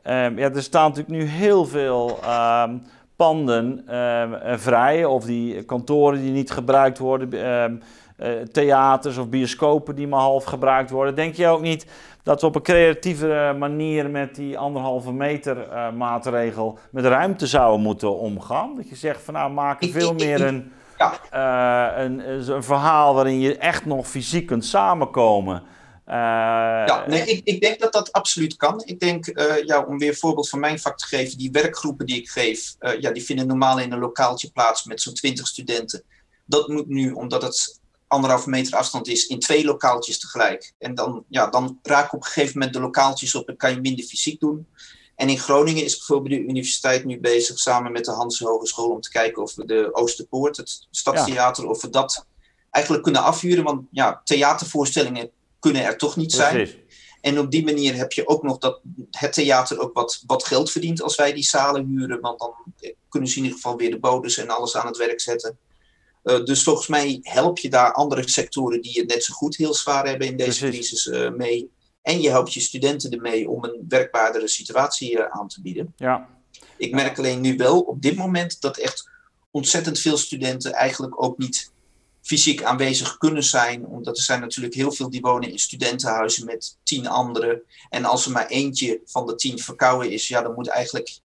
Um, 0.07 0.37
ja, 0.37 0.51
er 0.51 0.63
staan 0.63 0.89
natuurlijk 0.89 1.17
nu 1.17 1.23
heel 1.23 1.65
veel 1.65 2.19
um, 2.63 2.81
panden 3.15 3.83
vrij. 4.55 5.05
Of 5.05 5.25
die 5.25 5.63
kantoren 5.63 6.21
die 6.21 6.31
niet 6.31 6.51
gebruikt 6.51 6.97
worden. 6.97 7.81
theaters 8.51 9.17
of 9.17 9.29
bioscopen 9.29 9.95
die 9.95 10.07
maar 10.07 10.19
half 10.19 10.43
gebruikt 10.43 10.89
worden. 10.89 11.15
Denk 11.15 11.35
je 11.35 11.47
ook 11.47 11.61
niet 11.61 11.85
dat 12.25 12.41
we 12.41 12.47
op 12.47 12.55
een 12.55 12.61
creatieve 12.61 13.55
manier 13.57 14.09
met 14.09 14.35
die 14.35 14.57
anderhalve 14.57 15.11
meter 15.13 15.57
uh, 15.57 15.91
maatregel 15.91 16.79
met 16.91 17.05
ruimte 17.05 17.47
zouden 17.47 17.81
moeten 17.81 18.17
omgaan. 18.17 18.75
Dat 18.75 18.89
je 18.89 18.95
zegt 18.95 19.21
van 19.21 19.33
nou 19.33 19.51
maak 19.51 19.83
er 19.83 19.89
veel 19.89 20.13
meer 20.13 20.41
een, 20.41 20.71
ja. 20.97 21.19
uh, 21.33 22.03
een, 22.03 22.29
een, 22.49 22.63
verhaal 22.63 23.13
waarin 23.13 23.39
je 23.39 23.57
echt 23.57 23.85
nog 23.85 24.07
fysiek 24.07 24.45
kunt 24.45 24.65
samenkomen. 24.65 25.63
Uh, 26.07 26.13
ja, 26.85 27.03
nee, 27.07 27.25
ik, 27.25 27.41
ik 27.43 27.61
denk 27.61 27.79
dat 27.79 27.93
dat 27.93 28.11
absoluut 28.11 28.55
kan. 28.55 28.81
Ik 28.85 28.99
denk, 28.99 29.25
ja, 29.65 29.83
om 29.83 29.97
weer 29.97 30.09
een 30.09 30.15
voorbeeld 30.15 30.49
van 30.49 30.59
mijn 30.59 30.79
vak 30.79 30.97
te 30.97 31.07
geven, 31.07 31.37
die 31.37 31.51
werkgroepen 31.51 32.05
die 32.05 32.17
ik 32.17 32.29
geef, 32.29 32.75
ja, 32.99 33.11
die 33.11 33.23
vinden 33.23 33.47
normaal 33.47 33.79
in 33.79 33.91
een 33.91 33.99
lokaaltje 33.99 34.51
plaats 34.51 34.83
met 34.83 35.01
zo'n 35.01 35.13
20 35.13 35.47
studenten. 35.47 36.03
Dat 36.45 36.67
moet 36.67 36.87
nu, 36.87 37.11
omdat 37.11 37.41
het 37.41 37.79
anderhalve 38.07 38.49
meter 38.49 38.77
afstand 38.77 39.07
is 39.07 39.27
in 39.27 39.39
twee 39.39 39.65
lokaaltjes 39.65 40.19
tegelijk. 40.19 40.73
En 40.77 40.95
dan, 40.95 41.25
ja, 41.29 41.47
dan 41.47 41.79
raak 41.83 42.13
op 42.13 42.19
een 42.19 42.25
gegeven 42.25 42.53
moment 42.53 42.73
de 42.73 42.81
lokaaltjes 42.81 43.35
op 43.35 43.49
en 43.49 43.57
kan 43.57 43.73
je 43.73 43.81
minder 43.81 44.05
fysiek 44.05 44.39
doen. 44.39 44.67
En 45.15 45.29
in 45.29 45.39
Groningen 45.39 45.83
is 45.83 45.97
bijvoorbeeld 45.97 46.33
de 46.33 46.49
universiteit 46.49 47.05
nu 47.05 47.19
bezig 47.19 47.59
samen 47.59 47.91
met 47.91 48.05
de 48.05 48.11
Hans 48.11 48.39
Hogeschool 48.39 48.89
om 48.89 49.01
te 49.01 49.09
kijken 49.09 49.43
of 49.43 49.55
we 49.55 49.65
de 49.65 49.89
Oosterpoort, 49.91 50.57
het 50.57 50.87
stadstheater, 50.91 51.67
of 51.67 51.81
we 51.81 51.89
dat 51.89 52.25
eigenlijk 52.71 53.03
kunnen 53.03 53.23
afhuren. 53.23 53.63
Want 53.63 53.87
ja, 53.91 54.21
theatervoorstellingen 54.23 55.29
kunnen 55.59 55.83
er 55.83 55.97
toch 55.97 56.15
niet 56.15 56.31
zijn. 56.31 56.69
En 57.21 57.39
op 57.39 57.51
die 57.51 57.63
manier 57.63 57.95
heb 57.95 58.11
je 58.11 58.27
ook 58.27 58.43
nog 58.43 58.57
dat 58.57 58.79
het 59.11 59.33
theater 59.33 59.79
ook 59.79 59.93
wat, 59.93 60.23
wat 60.27 60.45
geld 60.45 60.71
verdient 60.71 61.01
als 61.01 61.15
wij 61.15 61.33
die 61.33 61.43
zalen 61.43 61.85
huren. 61.85 62.21
Want 62.21 62.39
dan 62.39 62.53
kunnen 63.09 63.29
ze 63.29 63.37
in 63.37 63.43
ieder 63.43 63.59
geval 63.59 63.77
weer 63.77 63.91
de 63.91 63.99
bodes 63.99 64.37
en 64.37 64.49
alles 64.49 64.75
aan 64.75 64.87
het 64.87 64.97
werk 64.97 65.21
zetten. 65.21 65.57
Dus 66.25 66.63
volgens 66.63 66.87
mij 66.87 67.19
help 67.21 67.57
je 67.59 67.69
daar 67.69 67.93
andere 67.93 68.29
sectoren 68.29 68.81
die 68.81 68.99
het 68.99 69.07
net 69.09 69.23
zo 69.23 69.33
goed 69.33 69.55
heel 69.55 69.73
zwaar 69.73 70.07
hebben 70.07 70.27
in 70.27 70.37
deze 70.37 70.67
crisis 70.67 71.09
mee. 71.35 71.71
En 72.01 72.21
je 72.21 72.29
helpt 72.29 72.53
je 72.53 72.59
studenten 72.59 73.11
ermee 73.11 73.49
om 73.49 73.63
een 73.63 73.85
werkbaardere 73.89 74.47
situatie 74.47 75.23
aan 75.23 75.47
te 75.47 75.61
bieden. 75.61 75.93
Ja. 75.95 76.29
Ik 76.77 76.93
merk 76.93 77.17
alleen 77.17 77.41
nu 77.41 77.55
wel 77.57 77.79
op 77.79 78.01
dit 78.01 78.15
moment 78.15 78.61
dat 78.61 78.77
echt 78.77 79.09
ontzettend 79.51 79.99
veel 79.99 80.17
studenten 80.17 80.73
eigenlijk 80.73 81.23
ook 81.23 81.37
niet 81.37 81.71
fysiek 82.21 82.63
aanwezig 82.63 83.17
kunnen 83.17 83.43
zijn. 83.43 83.85
Omdat 83.85 84.17
er 84.17 84.23
zijn 84.23 84.39
natuurlijk 84.39 84.75
heel 84.75 84.91
veel 84.91 85.09
die 85.09 85.21
wonen 85.21 85.51
in 85.51 85.59
studentenhuizen 85.59 86.45
met 86.45 86.77
tien 86.83 87.07
anderen. 87.07 87.61
En 87.89 88.05
als 88.05 88.25
er 88.25 88.31
maar 88.31 88.47
eentje 88.47 89.01
van 89.05 89.25
de 89.25 89.35
tien 89.35 89.59
verkouden 89.59 90.11
is, 90.11 90.27
ja, 90.27 90.41
dan 90.41 90.53
moet 90.53 90.67
eigenlijk 90.67 91.19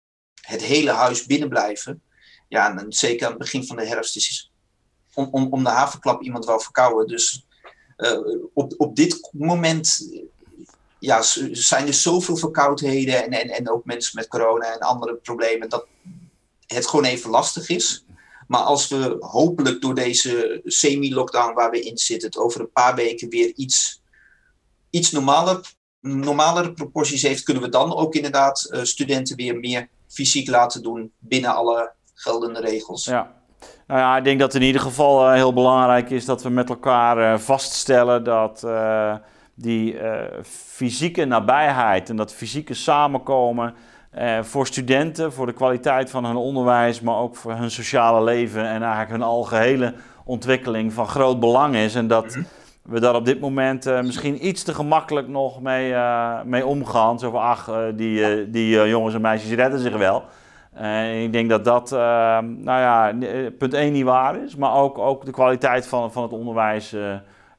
het 0.41 0.63
hele 0.63 0.91
huis 0.91 1.27
binnen 1.27 1.49
blijven. 1.49 2.03
Ja, 2.49 2.79
en 2.79 2.93
zeker 2.93 3.25
aan 3.25 3.33
het 3.33 3.41
begin 3.41 3.67
van 3.67 3.77
de 3.77 3.87
herfst 3.87 4.17
is 4.17 4.53
om, 5.17 5.29
om, 5.31 5.53
om 5.53 5.65
de 5.65 5.71
havenklap 5.71 6.23
iemand 6.23 6.45
wel 6.45 6.61
verkouden. 6.61 7.07
Dus 7.07 7.47
uh, 7.97 8.19
op, 8.55 8.75
op 8.77 8.97
dit 8.97 9.29
moment 9.33 10.09
ja, 10.99 11.23
zijn 11.53 11.87
er 11.87 11.95
zoveel 11.95 12.37
verkoudheden 12.37 13.25
en, 13.25 13.31
en, 13.31 13.49
en 13.49 13.71
ook 13.71 13.85
mensen 13.85 14.13
met 14.15 14.29
corona 14.29 14.75
en 14.75 14.81
andere 14.81 15.15
problemen, 15.15 15.69
dat 15.69 15.87
het 16.67 16.87
gewoon 16.87 17.05
even 17.05 17.31
lastig 17.31 17.69
is. 17.69 18.05
Maar 18.47 18.61
als 18.61 18.89
we 18.89 19.17
hopelijk 19.21 19.81
door 19.81 19.95
deze 19.95 20.61
semi-lockdown 20.65 21.55
waar 21.55 21.71
we 21.71 21.81
in 21.81 21.99
zitten, 21.99 22.29
het 22.29 22.39
over 22.39 22.61
een 22.61 22.73
paar 22.73 22.95
weken 22.95 23.29
weer 23.29 23.53
iets, 23.55 24.03
iets 24.91 25.11
normaler, 25.11 25.61
normalere 26.01 26.73
proporties 26.73 27.23
heeft, 27.23 27.43
kunnen 27.43 27.63
we 27.63 27.69
dan 27.69 27.95
ook 27.95 28.15
inderdaad 28.15 28.69
uh, 28.71 28.83
studenten 28.83 29.37
weer 29.37 29.59
meer 29.59 29.89
fysiek 30.09 30.49
laten 30.49 30.83
doen 30.83 31.13
binnen 31.19 31.55
alle 31.55 31.93
geldende 32.15 32.61
regels. 32.61 33.05
Ja. 33.05 33.45
Nou 33.87 34.01
ja, 34.01 34.17
ik 34.17 34.25
denk 34.25 34.41
dat 34.41 34.55
in 34.55 34.63
ieder 34.63 34.81
geval 34.81 35.27
uh, 35.27 35.35
heel 35.35 35.53
belangrijk 35.53 36.11
is 36.11 36.25
dat 36.25 36.43
we 36.43 36.51
met 36.51 36.69
elkaar 36.69 37.19
uh, 37.19 37.39
vaststellen 37.39 38.25
dat 38.25 38.67
die 39.55 39.99
fysieke 40.43 41.25
nabijheid 41.25 42.11
en 42.11 42.17
dat 42.17 42.33
fysieke 42.33 42.75
samenkomen 42.75 43.75
voor 44.43 44.67
studenten, 44.67 45.33
voor 45.33 45.47
de 45.47 45.53
kwaliteit 45.53 46.11
van 46.11 46.25
hun 46.25 46.37
onderwijs, 46.37 47.01
maar 47.01 47.17
ook 47.17 47.37
voor 47.37 47.53
hun 47.53 47.71
sociale 47.71 48.25
leven 48.25 48.63
en 48.63 48.83
eigenlijk 48.83 49.11
hun 49.11 49.23
algehele 49.23 49.95
ontwikkeling 50.25 50.93
van 50.93 51.09
groot 51.09 51.41
belang 51.41 51.75
is. 51.75 51.95
En 51.95 52.07
dat 52.07 52.27
mhm. 52.27 52.43
we 52.83 53.01
daar 53.01 53.15
op 53.15 53.25
dit 53.25 53.41
moment 53.41 53.87
uh, 53.87 54.03
misschien 54.03 54.47
iets 54.47 54.63
te 54.63 54.75
gemakkelijk 54.75 55.29
nog 55.29 55.61
mee, 55.61 55.91
uh, 55.91 56.43
mee 56.45 56.67
omgaan. 56.67 57.19
Zo 57.19 57.31
van, 57.31 57.41
ach, 57.41 57.71
die, 57.95 58.51
die 58.51 58.89
jongens 58.89 59.15
en 59.15 59.21
meisjes 59.21 59.53
redden 59.53 59.81
zich 59.81 59.97
wel. 59.97 60.25
Ik 61.23 61.33
denk 61.33 61.49
dat 61.49 61.65
dat, 61.65 61.91
nou 61.91 62.65
ja, 62.65 63.13
punt 63.59 63.75
1 63.75 63.93
niet 63.93 64.05
waar 64.05 64.43
is, 64.43 64.57
maar 64.57 64.75
ook, 64.75 64.99
ook 64.99 65.25
de 65.25 65.31
kwaliteit 65.31 65.87
van, 65.87 66.13
van 66.13 66.23
het 66.23 66.33
onderwijs 66.33 66.97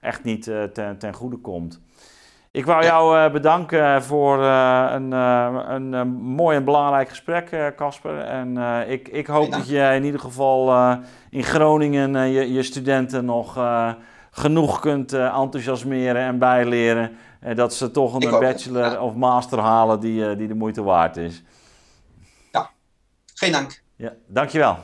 echt 0.01 0.23
niet 0.23 0.43
ten, 0.73 0.97
ten 0.97 1.13
goede 1.13 1.37
komt. 1.37 1.81
Ik 2.51 2.65
wou 2.65 2.83
jou 2.83 3.31
bedanken 3.31 4.03
voor 4.03 4.43
een, 4.43 5.11
een, 5.11 5.93
een, 5.93 6.07
mooi 6.13 6.57
en 6.57 6.63
belangrijk 6.63 7.09
gesprek, 7.09 7.73
Casper. 7.75 8.19
en 8.19 8.57
ik, 8.87 9.07
ik 9.07 9.27
hoop 9.27 9.51
dat 9.51 9.67
je 9.67 9.91
in 9.95 10.03
ieder 10.03 10.19
geval 10.19 10.91
in 11.29 11.43
Groningen 11.43 12.31
je, 12.31 12.53
je, 12.53 12.63
studenten 12.63 13.25
nog 13.25 13.59
genoeg 14.31 14.79
kunt 14.79 15.13
enthousiasmeren 15.13 16.21
en 16.21 16.39
bijleren. 16.39 17.11
dat 17.55 17.73
ze 17.73 17.91
toch 17.91 18.13
een 18.13 18.39
bachelor 18.39 19.01
of 19.01 19.15
master 19.15 19.59
halen 19.59 19.99
die, 19.99 20.35
die 20.35 20.47
de 20.47 20.55
moeite 20.55 20.83
waard 20.83 21.17
is. 21.17 21.43
Geen 23.37 23.51
dank. 23.51 23.81
Ja, 23.95 24.13
dankjewel. 24.27 24.77